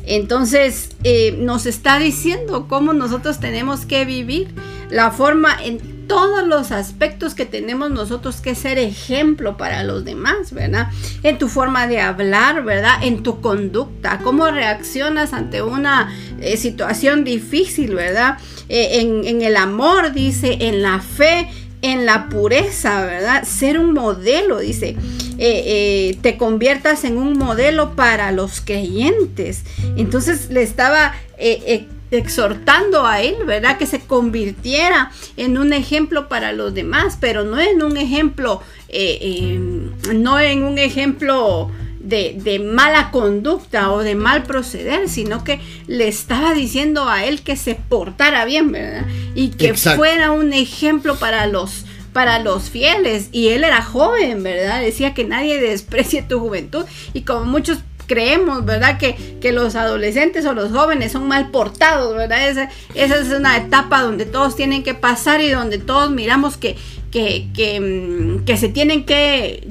Entonces, 0.05 0.91
eh, 1.05 1.37
nos 1.39 1.67
está 1.67 1.99
diciendo 1.99 2.67
cómo 2.67 2.93
nosotros 2.93 3.39
tenemos 3.39 3.85
que 3.85 4.05
vivir, 4.05 4.49
la 4.91 5.11
forma 5.11 5.57
en 5.63 5.98
todos 6.09 6.47
los 6.47 6.73
aspectos 6.73 7.35
que 7.35 7.45
tenemos 7.45 7.91
nosotros 7.91 8.41
que 8.41 8.55
ser 8.55 8.79
ejemplo 8.79 9.57
para 9.57 9.85
los 9.85 10.05
demás, 10.05 10.53
¿verdad? 10.53 10.89
En 11.23 11.39
tu 11.39 11.49
forma 11.49 11.87
de 11.87 12.01
hablar, 12.01 12.65
¿verdad? 12.65 12.95
En 13.03 13.23
tu 13.23 13.41
conducta, 13.41 14.19
cómo 14.25 14.51
reaccionas 14.51 15.33
ante 15.33 15.63
una 15.63 16.13
eh, 16.41 16.57
situación 16.57 17.23
difícil, 17.23 17.95
¿verdad? 17.95 18.39
Eh, 18.69 19.01
en, 19.01 19.43
el 19.43 19.57
amor, 19.57 20.13
dice, 20.13 20.57
en 20.61 20.83
la 20.83 21.01
fe, 21.01 21.49
en 21.83 22.07
la 22.07 22.29
pureza, 22.29 23.05
¿verdad? 23.05 23.45
Ser 23.45 23.79
un 23.79 23.93
modelo, 23.93 24.59
dice. 24.59 24.97
eh, 25.41 26.19
te 26.23 26.37
conviertas 26.37 27.05
en 27.05 27.17
un 27.19 27.39
modelo 27.39 27.95
para 27.95 28.33
los 28.33 28.61
creyentes. 28.61 29.63
Entonces 29.97 30.51
le 30.51 30.63
estaba 30.63 31.15
exhortando 32.11 33.07
a 33.07 33.21
él, 33.21 33.37
¿verdad? 33.47 33.79
Que 33.79 33.87
se 33.87 34.01
convirtiera 34.01 35.11
en 35.37 35.59
un 35.59 35.73
ejemplo 35.73 36.29
para 36.29 36.53
los 36.53 36.75
demás, 36.75 37.19
pero 37.21 37.45
no 37.45 37.59
en 37.59 37.83
un 37.83 37.97
ejemplo, 37.97 38.63
no 40.15 40.41
en 40.41 40.63
un 40.63 40.79
ejemplo 40.79 41.71
de, 42.01 42.61
mala 42.65 43.11
conducta 43.11 43.93
o 43.93 44.03
de 44.03 44.15
mal 44.15 44.45
proceder, 44.45 45.09
sino 45.09 45.45
que 45.45 45.61
le 45.87 46.09
estaba 46.09 46.55
diciendo 46.55 47.09
a 47.09 47.25
él 47.25 47.43
que 47.43 47.57
se 47.57 47.75
portara 47.75 48.45
bien, 48.45 48.73
¿verdad? 48.73 49.07
Y 49.35 49.51
que 49.51 49.75
fuera 49.75 50.31
un 50.31 50.53
ejemplo 50.53 51.17
para 51.17 51.47
los 51.47 51.85
para 52.13 52.39
los 52.41 52.71
fieles 52.71 53.29
y 53.31 53.49
él 53.49 53.63
era 53.63 53.83
joven, 53.83 54.43
¿verdad? 54.43 54.81
Decía 54.81 55.15
que 55.15 55.25
nadie 55.25 55.61
desprecie 55.61 56.23
tu 56.23 56.41
juventud 56.41 56.85
y 57.13 57.23
como 57.23 57.45
muchos 57.45 57.79
creemos, 58.09 58.65
¿verdad? 58.65 58.99
Que, 58.99 59.37
que, 59.41 59.53
los 59.53 59.77
adolescentes 59.77 60.45
o 60.47 60.55
los 60.55 60.73
jóvenes 60.73 61.13
son 61.13 61.29
mal 61.29 61.51
portados, 61.51 62.17
¿verdad? 62.17 62.49
Esa, 62.49 62.71
esa, 62.95 63.17
es 63.17 63.29
una 63.29 63.57
etapa 63.57 64.03
donde 64.03 64.27
todos 64.27 64.57
tienen 64.57 64.83
que 64.83 64.95
pasar 64.95 65.41
y 65.41 65.51
donde 65.51 65.79
todos 65.79 66.11
miramos 66.11 66.57
que, 66.57 66.77
que, 67.13 67.49
que, 67.55 67.79
mm, 67.79 68.45
que 68.45 68.57
se 68.57 68.69
tienen 68.69 69.05
que, 69.05 69.69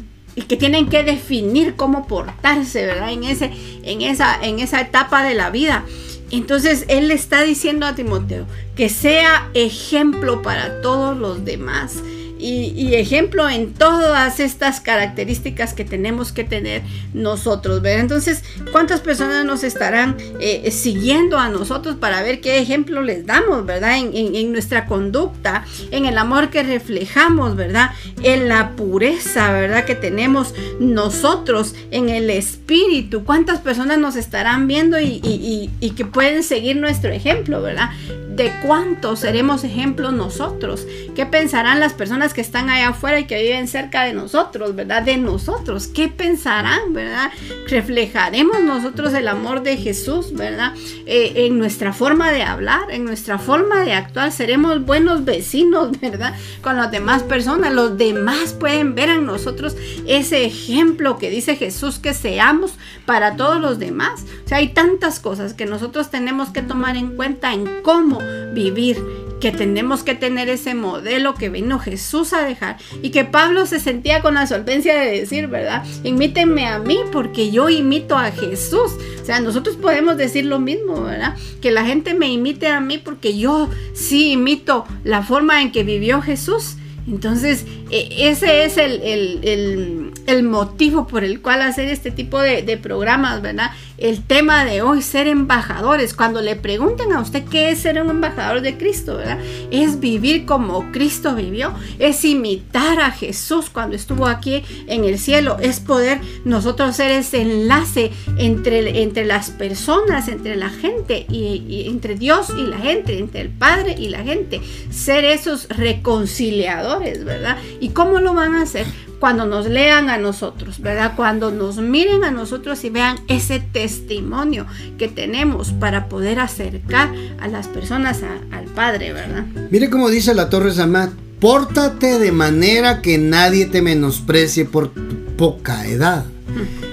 que 0.48 0.56
tienen 0.56 0.88
que 0.88 1.04
definir 1.04 1.76
cómo 1.76 2.08
portarse, 2.08 2.86
¿verdad? 2.86 3.12
En, 3.12 3.26
ese, 3.26 3.52
en, 3.84 4.02
esa, 4.02 4.40
en 4.42 4.60
esa 4.60 4.80
etapa 4.80 5.24
de 5.24 5.34
la 5.34 5.50
vida. 5.50 5.84
Entonces 6.30 6.86
él 6.88 7.08
le 7.08 7.14
está 7.14 7.44
diciendo 7.44 7.86
a 7.86 7.96
Timoteo 7.96 8.46
que 8.76 8.90
sea 8.90 9.50
ejemplo 9.54 10.42
para 10.42 10.82
todos 10.82 11.18
los 11.18 11.44
demás 11.44 12.04
y, 12.40 12.96
ejemplo 12.96 13.48
en 13.50 13.74
todas 13.74 14.40
estas 14.40 14.80
características 14.80 15.74
que 15.74 15.86
tenemos 15.86 16.32
que 16.32 16.44
tener 16.44 16.82
nosotros, 17.14 17.82
¿verdad? 17.82 18.02
Entonces, 18.02 18.44
¿cuántas 18.72 19.02
personas 19.02 19.46
nos 19.46 19.64
estarán 19.64 20.18
eh, 20.40 20.72
siguiendo 20.72 21.38
a 21.38 21.50
nosotros 21.50 21.96
para 21.96 22.22
ver 22.22 22.42
qué 22.42 22.60
ejemplo 22.60 23.02
les 23.02 23.26
damos, 23.26 23.66
¿verdad? 23.66 23.98
En, 23.98 24.52
nuestra 24.52 24.86
conducta, 24.86 25.66
en 25.92 26.06
el 26.06 26.18
amor 26.18 26.50
que 26.50 26.64
reflejamos, 26.64 27.56
¿verdad? 27.56 27.92
En 28.24 28.48
la 28.48 28.72
pureza, 28.72 29.52
¿verdad? 29.52 29.86
Que 29.86 29.96
tenemos 29.96 30.54
nosotros, 30.80 31.76
en 31.92 32.10
el 32.10 32.30
espíritu. 32.30 33.24
¿Cuántas 33.24 33.60
personas 33.60 34.00
nos 34.00 34.16
estarán 34.16 34.68
viendo 34.68 35.00
y, 35.00 35.70
que 35.96 36.06
pueden 36.06 36.44
seguir 36.44 36.78
nuestro 36.78 37.12
ejemplo, 37.12 37.62
¿verdad? 37.62 37.90
de 38.38 38.54
cuánto 38.62 39.16
seremos 39.16 39.64
ejemplos 39.64 40.14
nosotros. 40.14 40.86
¿Qué 41.16 41.26
pensarán 41.26 41.80
las 41.80 41.94
personas 41.94 42.27
que 42.34 42.42
están 42.42 42.70
allá 42.70 42.90
afuera 42.90 43.20
y 43.20 43.26
que 43.26 43.42
viven 43.42 43.68
cerca 43.68 44.04
de 44.04 44.14
nosotros, 44.14 44.76
verdad? 44.76 45.04
De 45.04 45.18
nosotros. 45.18 45.88
¿Qué 45.88 46.08
pensarán, 46.08 46.94
verdad? 46.94 47.32
Reflejaremos 47.68 48.62
nosotros 48.62 49.14
el 49.14 49.28
amor 49.28 49.64
de 49.64 49.78
Jesús, 49.78 50.34
verdad? 50.34 50.74
Eh, 51.06 51.34
en 51.48 51.58
nuestra 51.58 51.94
forma 51.94 52.32
de 52.32 52.44
hablar, 52.44 52.90
en 52.90 53.06
nuestra 53.06 53.38
forma 53.38 53.82
de 53.84 53.94
actuar. 53.94 54.32
Seremos 54.32 54.86
buenos 54.86 55.26
vecinos, 55.26 56.00
verdad? 56.02 56.34
Con 56.62 56.78
las 56.78 56.92
demás 56.92 57.24
personas. 57.24 57.74
Los 57.74 57.98
demás 57.98 58.54
pueden 58.54 58.96
ver 58.96 59.10
en 59.10 59.26
nosotros 59.26 59.76
ese 60.08 60.46
ejemplo 60.46 61.18
que 61.18 61.30
dice 61.30 61.56
Jesús 61.56 62.00
que 62.00 62.14
seamos 62.14 62.74
para 63.06 63.36
todos 63.36 63.60
los 63.60 63.80
demás. 63.80 64.24
O 64.46 64.48
sea, 64.48 64.60
hay 64.60 64.70
tantas 64.70 65.20
cosas 65.20 65.54
que 65.54 65.66
nosotros 65.66 66.10
tenemos 66.10 66.50
que 66.50 66.62
tomar 66.62 66.96
en 66.98 67.16
cuenta 67.16 67.54
en 67.54 67.82
cómo 67.82 68.20
vivir, 68.54 68.98
que 69.40 69.52
tenemos 69.52 70.04
que 70.04 70.16
tener 70.16 70.50
ese 70.50 70.74
modelo 70.74 71.36
que 71.36 71.50
vino 71.50 71.80
Jesús 71.80 72.34
a 72.34 72.44
dejar 72.44 72.78
y 73.02 73.12
que 73.12 73.24
Pablo 73.24 73.66
se 73.66 73.80
sentía 73.80 74.22
con 74.22 74.34
la 74.34 74.48
solvencia 74.48 75.00
de 75.00 75.20
decir, 75.20 75.48
¿verdad? 75.48 75.86
Imítenme 76.04 76.68
a 76.68 76.80
mí 76.80 77.00
porque 77.12 77.52
yo 77.52 77.70
imito 77.70 78.18
a 78.18 78.32
Jesús. 78.32 78.92
O 79.22 79.26
sea, 79.26 79.40
nosotros 79.40 79.76
podemos 79.76 80.18
decir 80.18 80.46
lo 80.46 80.60
mismo, 80.60 81.04
¿verdad? 81.04 81.36
Que 81.62 81.72
la 81.72 81.86
gente 81.86 82.14
me 82.14 82.32
imite 82.32 82.68
a 82.68 82.80
mí 82.80 82.98
porque 82.98 83.38
yo 83.38 83.70
sí 83.94 84.32
imito 84.32 84.86
la 85.04 85.22
forma 85.22 85.62
en 85.62 85.72
que 85.72 85.84
vivió 85.84 86.22
Jesús. 86.22 86.78
Entonces, 87.08 87.66
e, 87.90 88.30
ese 88.30 88.66
es 88.66 88.78
el, 88.78 90.44
motivo 90.44 91.08
por 91.08 91.24
el 91.24 91.42
cual 91.42 91.62
hacer 91.62 91.88
este 91.88 92.12
tipo 92.12 92.42
de, 92.42 92.64
de 92.64 92.78
programas, 92.78 93.42
¿verdad? 93.42 93.72
El 93.98 94.24
tema 94.24 94.64
de 94.66 94.82
hoy, 94.82 95.02
ser 95.02 95.28
embajadores. 95.28 96.14
Cuando 96.14 96.42
le 96.42 96.56
pregunten 96.56 97.12
a 97.12 97.22
usted 97.22 97.44
qué 97.46 97.72
es 97.72 97.80
ser 97.80 98.02
un 98.02 98.10
embajador 98.10 98.62
de 98.62 98.78
Cristo, 98.78 99.18
¿verdad? 99.18 99.40
Es 99.72 100.00
vivir 100.00 100.46
como 100.46 100.92
Cristo 100.92 101.36
vivió, 101.36 101.74
es 102.00 102.24
imitar 102.24 103.00
a 103.00 103.12
Jesús 103.12 103.70
cuando 103.70 103.96
estuvo 103.96 104.28
aquí 104.28 104.64
en 104.88 105.04
el 105.04 105.18
cielo, 105.18 105.58
es 105.60 105.80
poder 105.80 106.22
nosotros 106.46 106.96
ser 106.96 107.12
ese 107.12 107.42
enlace 107.42 108.12
entre, 108.38 109.02
entre 109.02 109.26
las 109.26 109.50
personas, 109.50 110.28
entre 110.28 110.56
la 110.56 110.70
gente 110.70 111.26
y, 111.30 111.86
entre 111.88 112.16
Dios 112.16 112.52
y 112.58 112.68
la 112.68 112.78
gente, 112.78 113.18
entre 113.18 113.42
el 113.42 113.50
Padre 113.50 113.96
y 113.98 114.10
la 114.10 114.24
gente, 114.24 114.62
ser 114.92 115.26
esos 115.26 115.68
reconciliadores, 115.70 117.26
¿verdad? 117.26 117.58
¿Y 117.80 117.90
cómo 117.90 118.20
lo 118.20 118.34
van 118.34 118.56
a 118.56 118.62
hacer? 118.62 118.86
Cuando 119.20 119.46
nos 119.46 119.68
lean 119.68 120.10
a 120.10 120.18
nosotros, 120.18 120.80
¿verdad? 120.80 121.14
Cuando 121.16 121.52
nos 121.52 121.78
miren 121.78 122.24
a 122.24 122.32
nosotros 122.32 122.84
y 122.84 122.90
vean 122.90 123.18
ese 123.28 123.60
testimonio 123.60 124.66
que 124.98 125.08
tenemos 125.08 125.72
para 125.72 126.08
poder 126.08 126.40
acercar 126.40 127.12
a 127.40 127.48
las 127.48 127.68
personas 127.68 128.22
al 128.52 128.66
Padre, 128.66 129.14
¿verdad? 129.14 129.46
Mire 129.72 129.90
cómo 129.90 130.10
dice 130.10 130.34
la 130.34 130.50
Torre 130.50 130.74
Samad, 130.74 131.10
pórtate 131.40 132.20
de 132.20 132.32
manera 132.32 133.02
que 133.02 133.18
nadie 133.18 133.66
te 133.66 133.82
menosprecie 133.82 134.66
por 134.66 134.92
poca 135.38 135.88
edad. 135.88 136.26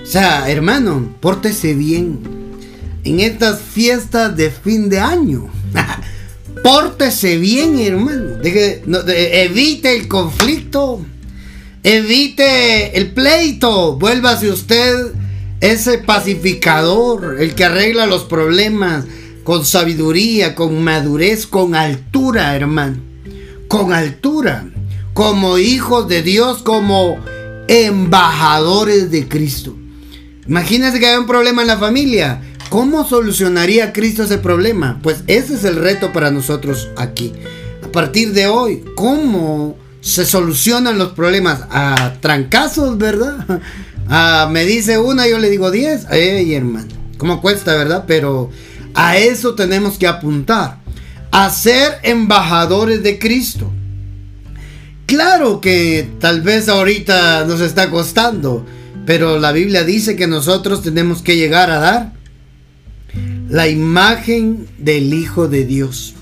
O 0.03 0.07
sea, 0.07 0.51
hermano, 0.51 1.15
pórtese 1.21 1.75
bien 1.75 2.21
en 3.05 3.21
estas 3.21 3.61
fiestas 3.61 4.37
de 4.37 4.51
fin 4.51 4.89
de 4.89 4.99
año. 4.99 5.49
pórtese 6.63 7.37
bien, 7.39 7.79
hermano. 7.79 8.39
evite 8.43 9.95
el 9.97 10.09
conflicto 10.09 11.05
Evite 11.85 12.97
el 12.97 13.13
pleito. 13.13 13.97
Vuélvase 13.99 14.51
usted 14.51 15.13
ese 15.61 15.99
pacificador, 15.99 17.37
el 17.39 17.55
que 17.55 17.67
arregla 17.67 18.07
los 18.07 18.23
problemas 18.23 19.05
con 19.45 19.67
sabiduría, 19.67 20.55
con 20.55 20.83
madurez, 20.83 21.47
con 21.47 21.75
altura, 21.75 22.57
hermano. 22.57 22.97
Con 23.69 23.93
altura. 23.93 24.65
Como 25.13 25.59
hijos 25.59 26.09
de 26.09 26.23
Dios, 26.23 26.63
como 26.63 27.19
embajadores 27.69 29.11
de 29.11 29.29
Cristo. 29.29 29.77
Imagínense 30.49 30.99
que 30.99 31.07
hay 31.07 31.19
un 31.19 31.27
problema 31.27 31.61
en 31.61 31.69
la 31.69 31.77
familia. 31.77 32.41
¿Cómo 32.71 33.07
solucionaría 33.07 33.93
Cristo 33.93 34.23
ese 34.23 34.39
problema? 34.39 35.01
Pues 35.03 35.23
ese 35.27 35.55
es 35.55 35.65
el 35.65 35.77
reto 35.77 36.15
para 36.15 36.31
nosotros 36.31 36.89
aquí. 36.97 37.35
A 37.83 37.89
partir 37.89 38.33
de 38.33 38.47
hoy, 38.47 38.83
¿cómo 38.97 39.77
se 40.05 40.27
solucionan 40.27 40.99
los 40.99 41.13
problemas 41.13 41.63
a 41.71 42.13
trancazos, 42.21 42.99
¿verdad? 42.99 43.63
me 44.51 44.67
dice 44.67 44.99
una, 44.99 45.27
yo 45.27 45.39
le 45.39 45.49
digo 45.49 45.71
diez. 45.71 46.07
Ey, 46.11 46.55
hermano, 46.55 46.89
¿cómo 47.17 47.41
cuesta, 47.41 47.75
verdad? 47.75 48.05
Pero 48.07 48.51
a 48.93 49.17
eso 49.17 49.55
tenemos 49.55 49.97
que 49.97 50.07
apuntar. 50.07 50.79
A 51.31 51.49
ser 51.49 52.01
embajadores 52.03 53.03
de 53.03 53.19
Cristo. 53.19 53.73
Claro 55.07 55.61
que 55.63 56.07
tal 56.21 56.43
vez 56.43 56.69
ahorita 56.69 57.47
nos 57.47 57.63
está 57.63 57.91
costando, 57.91 58.65
pero 59.07 59.39
la 59.39 59.53
Biblia 59.53 59.85
dice 59.85 60.17
que 60.17 60.27
nosotros 60.27 60.83
tenemos 60.83 61.23
que 61.23 61.37
llegar 61.37 61.71
a 61.71 61.79
dar 61.79 62.13
la 63.49 63.69
imagen 63.69 64.67
del 64.79 65.15
Hijo 65.15 65.49
de 65.49 65.65
Dios 65.65 66.15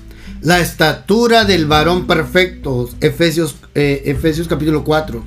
la 0.43 0.59
estatura 0.59 1.45
del 1.45 1.65
varón 1.67 2.05
perfecto, 2.05 2.89
Efesios, 2.99 3.55
eh, 3.75 4.03
Efesios 4.05 4.47
capítulo 4.47 4.83
4, 4.83 5.23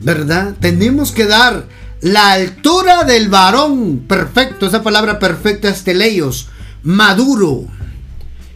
¿verdad? 0.00 0.56
Tenemos 0.60 1.12
que 1.12 1.26
dar 1.26 1.66
la 2.00 2.32
altura 2.32 3.04
del 3.04 3.28
varón 3.28 4.00
perfecto, 4.08 4.66
esa 4.66 4.82
palabra 4.82 5.20
perfecta 5.20 5.68
es 5.68 5.84
teleios, 5.84 6.48
maduro. 6.82 7.66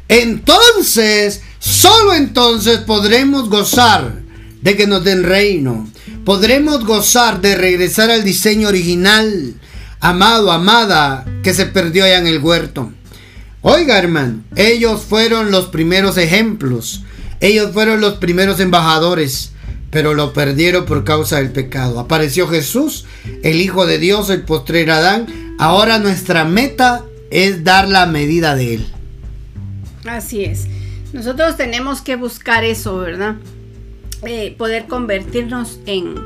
Entonces, 0.08 1.42
solo 1.60 2.14
entonces 2.14 2.78
podremos 2.80 3.48
gozar 3.48 4.22
de 4.62 4.76
que 4.76 4.86
nos 4.86 5.04
den 5.04 5.22
reino. 5.22 5.88
Podremos 6.24 6.84
gozar 6.84 7.40
de 7.40 7.54
regresar 7.54 8.10
al 8.10 8.24
diseño 8.24 8.68
original, 8.68 9.54
amado, 10.00 10.50
amada, 10.50 11.24
que 11.42 11.54
se 11.54 11.66
perdió 11.66 12.04
allá 12.04 12.18
en 12.18 12.26
el 12.26 12.40
huerto. 12.40 12.92
Oiga, 13.66 13.96
hermano, 13.98 14.42
ellos 14.56 15.04
fueron 15.04 15.50
los 15.50 15.68
primeros 15.68 16.18
ejemplos. 16.18 17.02
Ellos 17.40 17.72
fueron 17.72 18.02
los 18.02 18.16
primeros 18.16 18.60
embajadores, 18.60 19.52
pero 19.90 20.12
lo 20.12 20.34
perdieron 20.34 20.84
por 20.84 21.02
causa 21.04 21.38
del 21.38 21.50
pecado. 21.50 21.98
Apareció 21.98 22.46
Jesús, 22.46 23.06
el 23.42 23.62
Hijo 23.62 23.86
de 23.86 23.96
Dios, 23.98 24.28
el 24.28 24.42
postrer 24.42 24.90
Adán. 24.90 25.56
Ahora 25.58 25.98
nuestra 25.98 26.44
meta 26.44 27.06
es 27.30 27.64
dar 27.64 27.88
la 27.88 28.04
medida 28.04 28.54
de 28.54 28.74
él. 28.74 28.86
Así 30.04 30.44
es. 30.44 30.66
Nosotros 31.14 31.56
tenemos 31.56 32.02
que 32.02 32.16
buscar 32.16 32.64
eso, 32.64 32.98
¿verdad? 32.98 33.36
Eh, 34.26 34.54
poder 34.58 34.88
convertirnos 34.88 35.80
en, 35.86 36.16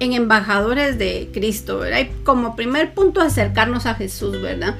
en 0.00 0.12
embajadores 0.12 0.98
de 0.98 1.30
Cristo, 1.32 1.78
¿verdad? 1.78 2.00
Y 2.00 2.24
como 2.24 2.56
primer 2.56 2.94
punto 2.94 3.20
acercarnos 3.20 3.86
a 3.86 3.94
Jesús, 3.94 4.42
¿verdad? 4.42 4.74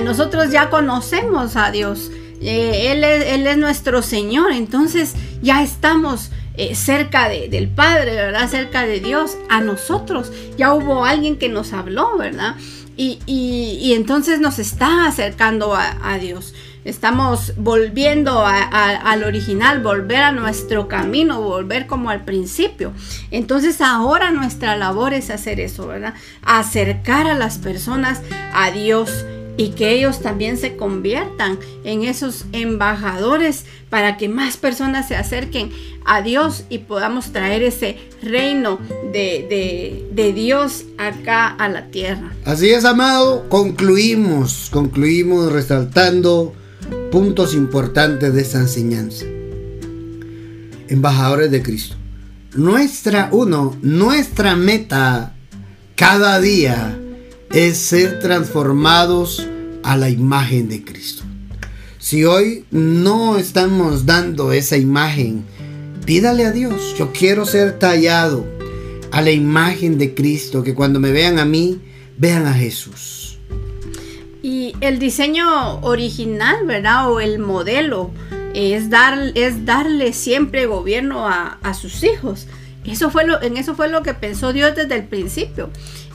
Nosotros 0.00 0.50
ya 0.50 0.70
conocemos 0.70 1.56
a 1.56 1.70
Dios, 1.70 2.10
eh, 2.40 2.92
él, 2.92 3.46
es, 3.46 3.56
nuestro 3.56 4.02
Señor, 4.02 4.52
entonces 4.52 5.14
ya 5.42 5.62
estamos 5.62 6.30
eh, 6.56 6.74
cerca 6.74 7.28
de, 7.28 7.48
del 7.48 7.68
Padre, 7.68 8.14
¿verdad? 8.16 8.48
Cerca 8.48 8.84
de 8.84 9.00
Dios, 9.00 9.38
a 9.48 9.60
nosotros. 9.60 10.32
Ya 10.58 10.74
hubo 10.74 11.04
alguien 11.04 11.36
que 11.38 11.48
nos 11.48 11.72
habló, 11.72 12.18
¿verdad? 12.18 12.56
Y, 12.96 13.20
y, 13.26 13.94
entonces 13.94 14.40
nos 14.40 14.58
está 14.58 15.06
acercando 15.06 15.74
a, 15.74 15.96
a 16.02 16.18
Dios. 16.18 16.54
Estamos 16.84 17.54
volviendo 17.56 18.44
al 18.44 19.22
original, 19.22 19.80
volver 19.80 20.18
a 20.18 20.32
nuestro 20.32 20.88
camino, 20.88 21.40
volver 21.40 21.86
como 21.86 22.10
al 22.10 22.24
principio. 22.24 22.92
Entonces 23.30 23.80
ahora 23.80 24.30
nuestra 24.32 24.76
labor 24.76 25.14
es 25.14 25.30
hacer 25.30 25.60
eso, 25.60 25.86
¿verdad? 25.86 26.14
Acercar 26.42 27.28
a 27.28 27.34
las 27.34 27.58
personas 27.58 28.20
a 28.52 28.72
Dios 28.72 29.24
y 29.56 29.70
que 29.70 29.92
ellos 29.92 30.20
también 30.20 30.56
se 30.56 30.76
conviertan 30.76 31.58
en 31.84 32.04
esos 32.04 32.46
embajadores 32.52 33.64
para 33.90 34.16
que 34.16 34.28
más 34.28 34.56
personas 34.56 35.08
se 35.08 35.16
acerquen 35.16 35.70
a 36.04 36.22
Dios 36.22 36.64
y 36.68 36.78
podamos 36.78 37.32
traer 37.32 37.62
ese 37.62 37.98
reino 38.22 38.78
de, 39.12 40.08
de, 40.12 40.32
Dios 40.32 40.84
acá 40.98 41.48
a 41.48 41.68
la 41.68 41.86
tierra. 41.86 42.32
Así 42.44 42.70
es, 42.70 42.84
amado, 42.84 43.48
concluimos, 43.48 44.68
concluimos 44.72 45.52
resaltando 45.52 46.54
puntos 47.10 47.54
importantes 47.54 48.32
de 48.32 48.40
esta 48.40 48.58
enseñanza. 48.58 49.26
Embajadores 50.88 51.50
de 51.50 51.62
Cristo. 51.62 51.96
Nuestra, 52.54 53.28
uno, 53.32 53.76
nuestra 53.82 54.56
meta 54.56 55.34
cada 55.96 56.40
día 56.40 56.98
es 57.52 57.76
ser 57.76 58.18
transformados 58.18 59.46
a 59.82 59.96
la 59.98 60.08
imagen 60.08 60.70
de 60.70 60.82
Cristo. 60.82 61.22
Si 61.98 62.24
hoy 62.24 62.64
no 62.70 63.36
estamos 63.36 64.06
dando 64.06 64.52
esa 64.52 64.78
imagen, 64.78 65.44
pídale 66.06 66.46
a 66.46 66.50
Dios, 66.50 66.94
yo 66.98 67.12
quiero 67.12 67.44
ser 67.44 67.78
tallado 67.78 68.46
a 69.10 69.20
la 69.20 69.32
imagen 69.32 69.98
de 69.98 70.14
Cristo, 70.14 70.62
que 70.62 70.74
cuando 70.74 70.98
me 70.98 71.12
vean 71.12 71.38
a 71.38 71.44
mí, 71.44 71.78
vean 72.16 72.46
a 72.46 72.54
Jesús. 72.54 73.38
Y 74.42 74.74
el 74.80 74.98
diseño 74.98 75.80
original, 75.82 76.66
¿verdad? 76.66 77.10
O 77.12 77.20
el 77.20 77.38
modelo 77.38 78.10
es, 78.54 78.88
dar, 78.88 79.30
es 79.34 79.66
darle 79.66 80.14
siempre 80.14 80.64
gobierno 80.64 81.28
a, 81.28 81.58
a 81.62 81.74
sus 81.74 82.02
hijos. 82.02 82.46
Eso 82.84 83.10
fue 83.10 83.26
lo, 83.26 83.40
en 83.42 83.58
eso 83.58 83.74
fue 83.74 83.88
lo 83.88 84.02
que 84.02 84.14
pensó 84.14 84.52
Dios 84.52 84.74
desde 84.74 84.96
el 84.96 85.04
principio 85.04 85.70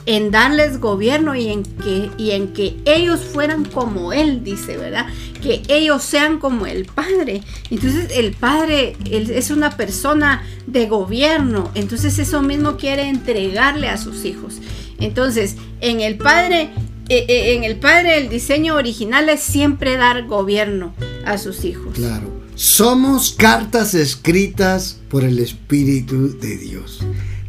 en 0.08 0.30
darles 0.30 0.80
gobierno 0.80 1.34
y 1.34 1.48
en 1.48 1.64
que 1.64 2.10
y 2.16 2.30
en 2.30 2.54
que 2.54 2.74
ellos 2.86 3.20
fueran 3.20 3.66
como 3.66 4.14
él 4.14 4.42
dice 4.42 4.78
verdad 4.78 5.06
que 5.42 5.62
ellos 5.68 6.02
sean 6.02 6.38
como 6.38 6.64
el 6.64 6.86
padre. 6.86 7.42
Entonces 7.70 8.10
el 8.14 8.32
padre 8.32 8.96
es 9.10 9.50
una 9.50 9.76
persona 9.76 10.42
de 10.66 10.86
gobierno. 10.86 11.70
Entonces 11.74 12.18
eso 12.18 12.40
mismo 12.40 12.78
quiere 12.78 13.08
entregarle 13.08 13.88
a 13.88 13.98
sus 13.98 14.24
hijos. 14.24 14.54
Entonces 14.98 15.56
en 15.82 16.00
el 16.00 16.16
padre 16.16 16.70
en 17.10 17.64
el 17.64 17.76
padre 17.76 18.16
el 18.16 18.30
diseño 18.30 18.76
original 18.76 19.28
es 19.28 19.40
siempre 19.40 19.98
dar 19.98 20.26
gobierno 20.26 20.94
a 21.26 21.36
sus 21.36 21.66
hijos. 21.66 21.94
Claro. 21.94 22.32
Somos 22.54 23.32
cartas 23.32 23.92
escritas 23.92 24.98
por 25.10 25.22
el 25.22 25.38
espíritu 25.38 26.38
de 26.40 26.56
Dios. 26.56 27.00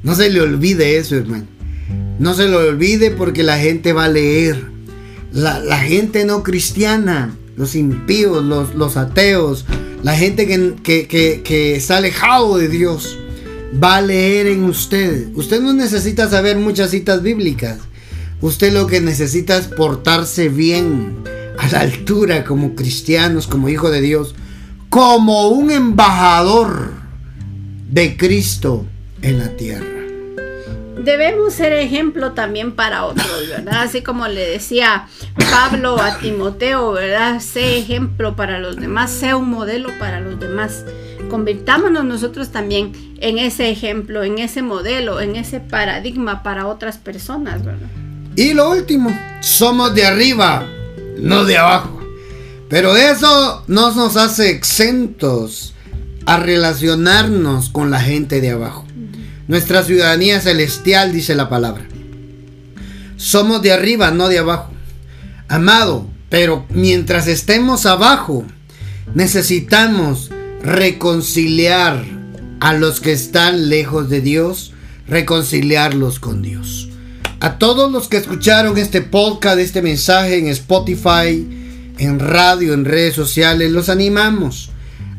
No 0.03 0.13
se 0.13 0.29
le 0.29 0.41
olvide 0.41 0.97
eso 0.97 1.15
hermano 1.15 1.58
no 2.19 2.33
se 2.33 2.47
lo 2.47 2.59
olvide 2.59 3.11
porque 3.11 3.43
la 3.43 3.57
gente 3.57 3.93
va 3.93 4.05
a 4.05 4.09
leer. 4.09 4.67
La, 5.31 5.77
gente 5.77 6.25
no 6.25 6.43
cristiana, 6.43 7.35
los 7.55 7.75
impíos, 7.75 8.43
los, 8.43 8.75
los 8.75 8.97
ateos, 8.97 9.65
la 10.03 10.15
gente 10.15 10.47
que, 10.47 10.75
que, 10.83 11.07
que, 11.07 11.41
que, 11.43 11.75
está 11.75 11.97
alejado 11.97 12.57
de 12.57 12.67
Dios, 12.67 13.17
va 13.81 13.97
a 13.97 14.01
leer 14.01 14.47
en 14.47 14.65
usted. 14.65 15.29
Usted 15.35 15.61
no 15.61 15.73
necesita 15.73 16.29
saber 16.29 16.57
muchas 16.57 16.91
citas 16.91 17.21
bíblicas. 17.21 17.77
Usted 18.41 18.73
lo 18.73 18.87
que 18.87 19.01
necesita 19.01 19.57
es 19.57 19.67
portarse 19.67 20.49
bien, 20.49 21.15
a 21.57 21.67
la 21.69 21.81
altura 21.81 22.43
como 22.43 22.73
cristianos, 22.73 23.47
como 23.47 23.69
hijo 23.69 23.91
de 23.91 24.01
Dios, 24.01 24.33
como 24.89 25.49
un 25.49 25.71
embajador 25.71 26.93
de 27.91 28.17
Cristo 28.17 28.85
en 29.21 29.39
la 29.39 29.55
tierra 29.55 29.98
debemos 31.03 31.53
ser 31.53 31.73
ejemplo 31.73 32.33
también 32.33 32.73
para 32.73 33.05
otros, 33.05 33.47
¿verdad? 33.49 33.81
Así 33.83 34.01
como 34.01 34.27
le 34.27 34.47
decía 34.47 35.07
Pablo 35.51 35.99
a 35.99 36.17
Timoteo, 36.17 36.91
¿verdad? 36.91 37.39
Sé 37.39 37.77
ejemplo 37.77 38.35
para 38.35 38.59
los 38.59 38.75
demás, 38.75 39.11
sé 39.11 39.33
un 39.33 39.49
modelo 39.49 39.89
para 39.99 40.19
los 40.19 40.39
demás. 40.39 40.85
Convirtámonos 41.29 42.05
nosotros 42.05 42.49
también 42.49 42.91
en 43.19 43.37
ese 43.37 43.69
ejemplo, 43.69 44.23
en 44.23 44.39
ese 44.39 44.61
modelo, 44.61 45.19
en 45.21 45.35
ese 45.35 45.59
paradigma 45.59 46.43
para 46.43 46.67
otras 46.67 46.97
personas, 46.97 47.63
¿verdad? 47.63 47.87
Y 48.35 48.53
lo 48.53 48.71
último, 48.71 49.17
somos 49.41 49.93
de 49.93 50.05
arriba, 50.05 50.65
no 51.17 51.43
de 51.45 51.57
abajo. 51.57 51.99
Pero 52.69 52.95
eso 52.95 53.63
no 53.67 53.93
nos 53.93 54.15
hace 54.15 54.51
exentos 54.51 55.73
a 56.25 56.37
relacionarnos 56.37 57.69
con 57.69 57.89
la 57.89 57.99
gente 57.99 58.39
de 58.41 58.51
abajo. 58.51 58.85
Nuestra 59.49 59.83
ciudadanía 59.83 60.39
celestial, 60.39 61.11
dice 61.11 61.33
la 61.33 61.49
palabra. 61.49 61.83
Somos 63.17 63.63
de 63.63 63.71
arriba, 63.71 64.11
no 64.11 64.27
de 64.27 64.37
abajo. 64.37 64.71
Amado, 65.47 66.07
pero 66.29 66.67
mientras 66.69 67.25
estemos 67.25 67.87
abajo, 67.87 68.45
necesitamos 69.15 70.29
reconciliar 70.61 72.05
a 72.59 72.73
los 72.73 72.99
que 72.99 73.11
están 73.11 73.69
lejos 73.69 74.07
de 74.07 74.21
Dios, 74.21 74.73
reconciliarlos 75.07 76.19
con 76.19 76.43
Dios. 76.43 76.89
A 77.39 77.57
todos 77.57 77.91
los 77.91 78.07
que 78.07 78.17
escucharon 78.17 78.77
este 78.77 79.01
podcast, 79.01 79.57
este 79.57 79.81
mensaje 79.81 80.37
en 80.37 80.47
Spotify, 80.49 81.93
en 81.97 82.19
radio, 82.19 82.75
en 82.75 82.85
redes 82.85 83.15
sociales, 83.15 83.71
los 83.71 83.89
animamos 83.89 84.69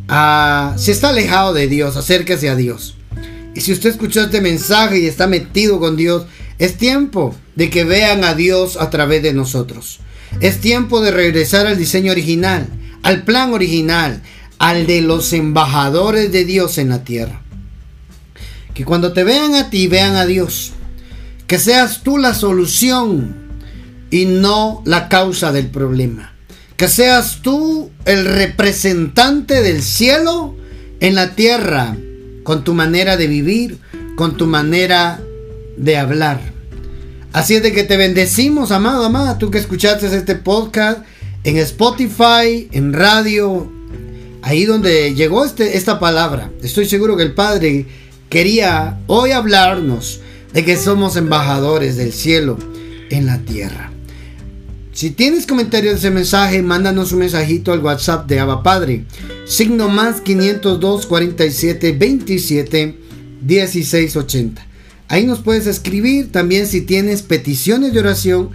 a, 0.07 0.77
si 0.79 0.93
está 0.93 1.09
alejado 1.09 1.53
de 1.53 1.67
Dios, 1.67 1.97
acérquese 1.97 2.49
a 2.49 2.55
Dios. 2.55 2.95
Si 3.61 3.73
usted 3.73 3.91
escuchó 3.91 4.23
este 4.23 4.41
mensaje 4.41 5.01
y 5.01 5.07
está 5.07 5.27
metido 5.27 5.79
con 5.81 5.97
Dios, 5.97 6.27
es 6.59 6.77
tiempo 6.77 7.35
de 7.57 7.71
que 7.71 7.85
vean 7.85 8.25
a 8.25 8.35
Dios 8.35 8.77
a 8.77 8.91
través 8.91 9.23
de 9.23 9.33
nosotros. 9.33 10.01
Es 10.41 10.61
tiempo 10.61 11.01
de 11.01 11.11
regresar 11.11 11.67
al 11.67 11.77
diseño 11.77 12.13
original, 12.13 12.69
al 13.03 13.25
plan 13.25 13.53
original, 13.53 14.23
al 14.59 14.87
de 14.87 15.01
los 15.01 15.33
embajadores 15.33 16.33
de 16.33 16.45
Dios 16.45 16.79
en 16.79 16.91
la 16.91 17.03
tierra. 17.05 17.43
Que 18.75 18.85
cuando 18.85 19.13
te 19.13 19.25
vean 19.25 19.55
a 19.55 19.71
ti, 19.71 19.89
vean 19.89 20.17
a 20.17 20.27
Dios. 20.27 20.73
Que 21.47 21.59
seas 21.59 22.03
tú 22.03 22.19
la 22.19 22.35
solución 22.35 23.35
y 24.11 24.27
no 24.27 24.83
la 24.85 25.09
causa 25.09 25.53
del 25.53 25.67
problema. 25.69 26.35
Que 26.77 26.89
seas 26.89 27.41
tú 27.43 27.91
el 28.05 28.25
representante 28.25 29.63
del 29.63 29.83
cielo 29.83 30.57
en 31.01 31.15
la 31.15 31.35
tierra 31.35 31.97
con 32.43 32.65
tu 32.65 32.75
manera 32.75 33.17
de 33.17 33.27
vivir, 33.27 33.79
con 34.17 34.37
tu 34.37 34.47
manera 34.47 35.21
de 35.77 35.97
hablar. 35.97 36.41
Así 37.33 37.55
es 37.55 37.63
de 37.63 37.73
que 37.73 37.85
te 37.85 37.97
bendecimos, 37.97 38.73
amado, 38.73 39.05
amada, 39.05 39.39
tú 39.39 39.51
que 39.51 39.59
escuchaste 39.59 40.07
este 40.07 40.35
podcast 40.35 41.01
en 41.45 41.57
Spotify, 41.59 42.69
en 42.73 42.93
radio, 42.93 43.71
ahí 44.43 44.65
donde 44.65 45.15
llegó 45.15 45.45
este, 45.45 45.77
esta 45.77 46.01
palabra. 46.01 46.51
Estoy 46.63 46.87
seguro 46.87 47.17
que 47.17 47.23
el 47.23 47.35
Padre 47.35 47.87
quería 48.29 49.01
hoy 49.07 49.31
hablarnos 49.31 50.21
de 50.53 50.65
que 50.65 50.77
somos 50.77 51.17
embajadores 51.17 51.97
del 51.97 52.13
cielo 52.13 52.59
en 53.11 53.27
la 53.27 53.39
tierra. 53.39 53.93
Si 55.01 55.09
tienes 55.09 55.47
comentarios 55.47 55.95
de 55.95 55.99
ese 55.99 56.11
mensaje, 56.11 56.61
mándanos 56.61 57.13
un 57.13 57.21
mensajito 57.21 57.73
al 57.73 57.81
WhatsApp 57.81 58.29
de 58.29 58.39
Abba 58.39 58.63
Padre. 58.63 59.07
Signo 59.47 59.89
más 59.89 60.21
502 60.21 61.07
47 61.07 61.93
27 61.93 62.99
16 63.41 64.17
80. 64.17 64.67
Ahí 65.09 65.25
nos 65.25 65.41
puedes 65.41 65.67
escribir. 65.67 66.31
También 66.31 66.67
si 66.67 66.83
tienes 66.83 67.23
peticiones 67.23 67.95
de 67.95 68.01
oración, 68.01 68.51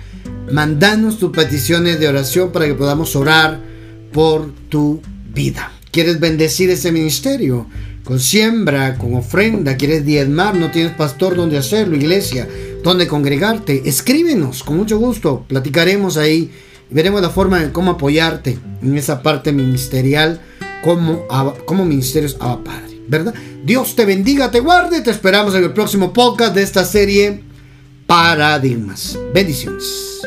mandanos 0.52 1.18
tus 1.18 1.32
peticiones 1.32 2.00
de 2.00 2.10
oración 2.10 2.52
para 2.52 2.68
que 2.68 2.76
podamos 2.76 3.16
orar 3.16 3.60
por 4.14 4.54
tu 4.70 5.02
vida. 5.34 5.72
¿Quieres 5.90 6.20
bendecir 6.20 6.70
ese 6.70 6.92
ministerio? 6.92 7.66
Con 8.04 8.20
siembra, 8.20 9.00
con 9.00 9.16
ofrenda, 9.16 9.78
quieres 9.78 10.06
diezmar, 10.06 10.54
no 10.54 10.70
tienes 10.70 10.92
pastor 10.94 11.36
donde 11.36 11.58
hacerlo, 11.58 11.96
iglesia, 11.96 12.48
donde 12.86 13.08
congregarte, 13.08 13.82
escríbenos, 13.86 14.64
con 14.64 14.78
mucho 14.78 15.00
gusto, 15.00 15.44
platicaremos 15.48 16.18
ahí 16.18 16.52
veremos 16.92 17.20
la 17.20 17.32
forma 17.32 17.60
de 17.60 17.72
cómo 17.72 17.92
apoyarte 17.92 18.60
en 18.82 18.96
esa 18.96 19.24
parte 19.24 19.52
ministerial 19.52 20.40
como, 20.84 21.26
ministerios 21.84 22.38
a 22.40 22.64
Padre. 22.64 23.02
¿verdad? 23.08 23.34
Dios 23.64 23.96
te 23.96 24.06
bendiga, 24.06 24.52
te 24.52 24.60
guarde, 24.60 25.02
te 25.02 25.10
esperamos 25.10 25.56
en 25.56 25.64
el 25.64 25.74
próximo 25.74 26.14
podcast 26.14 26.54
de 26.54 26.62
esta 26.62 26.86
serie 26.86 27.42
Paradigmas. 28.06 29.18
Bendiciones. 29.34 30.22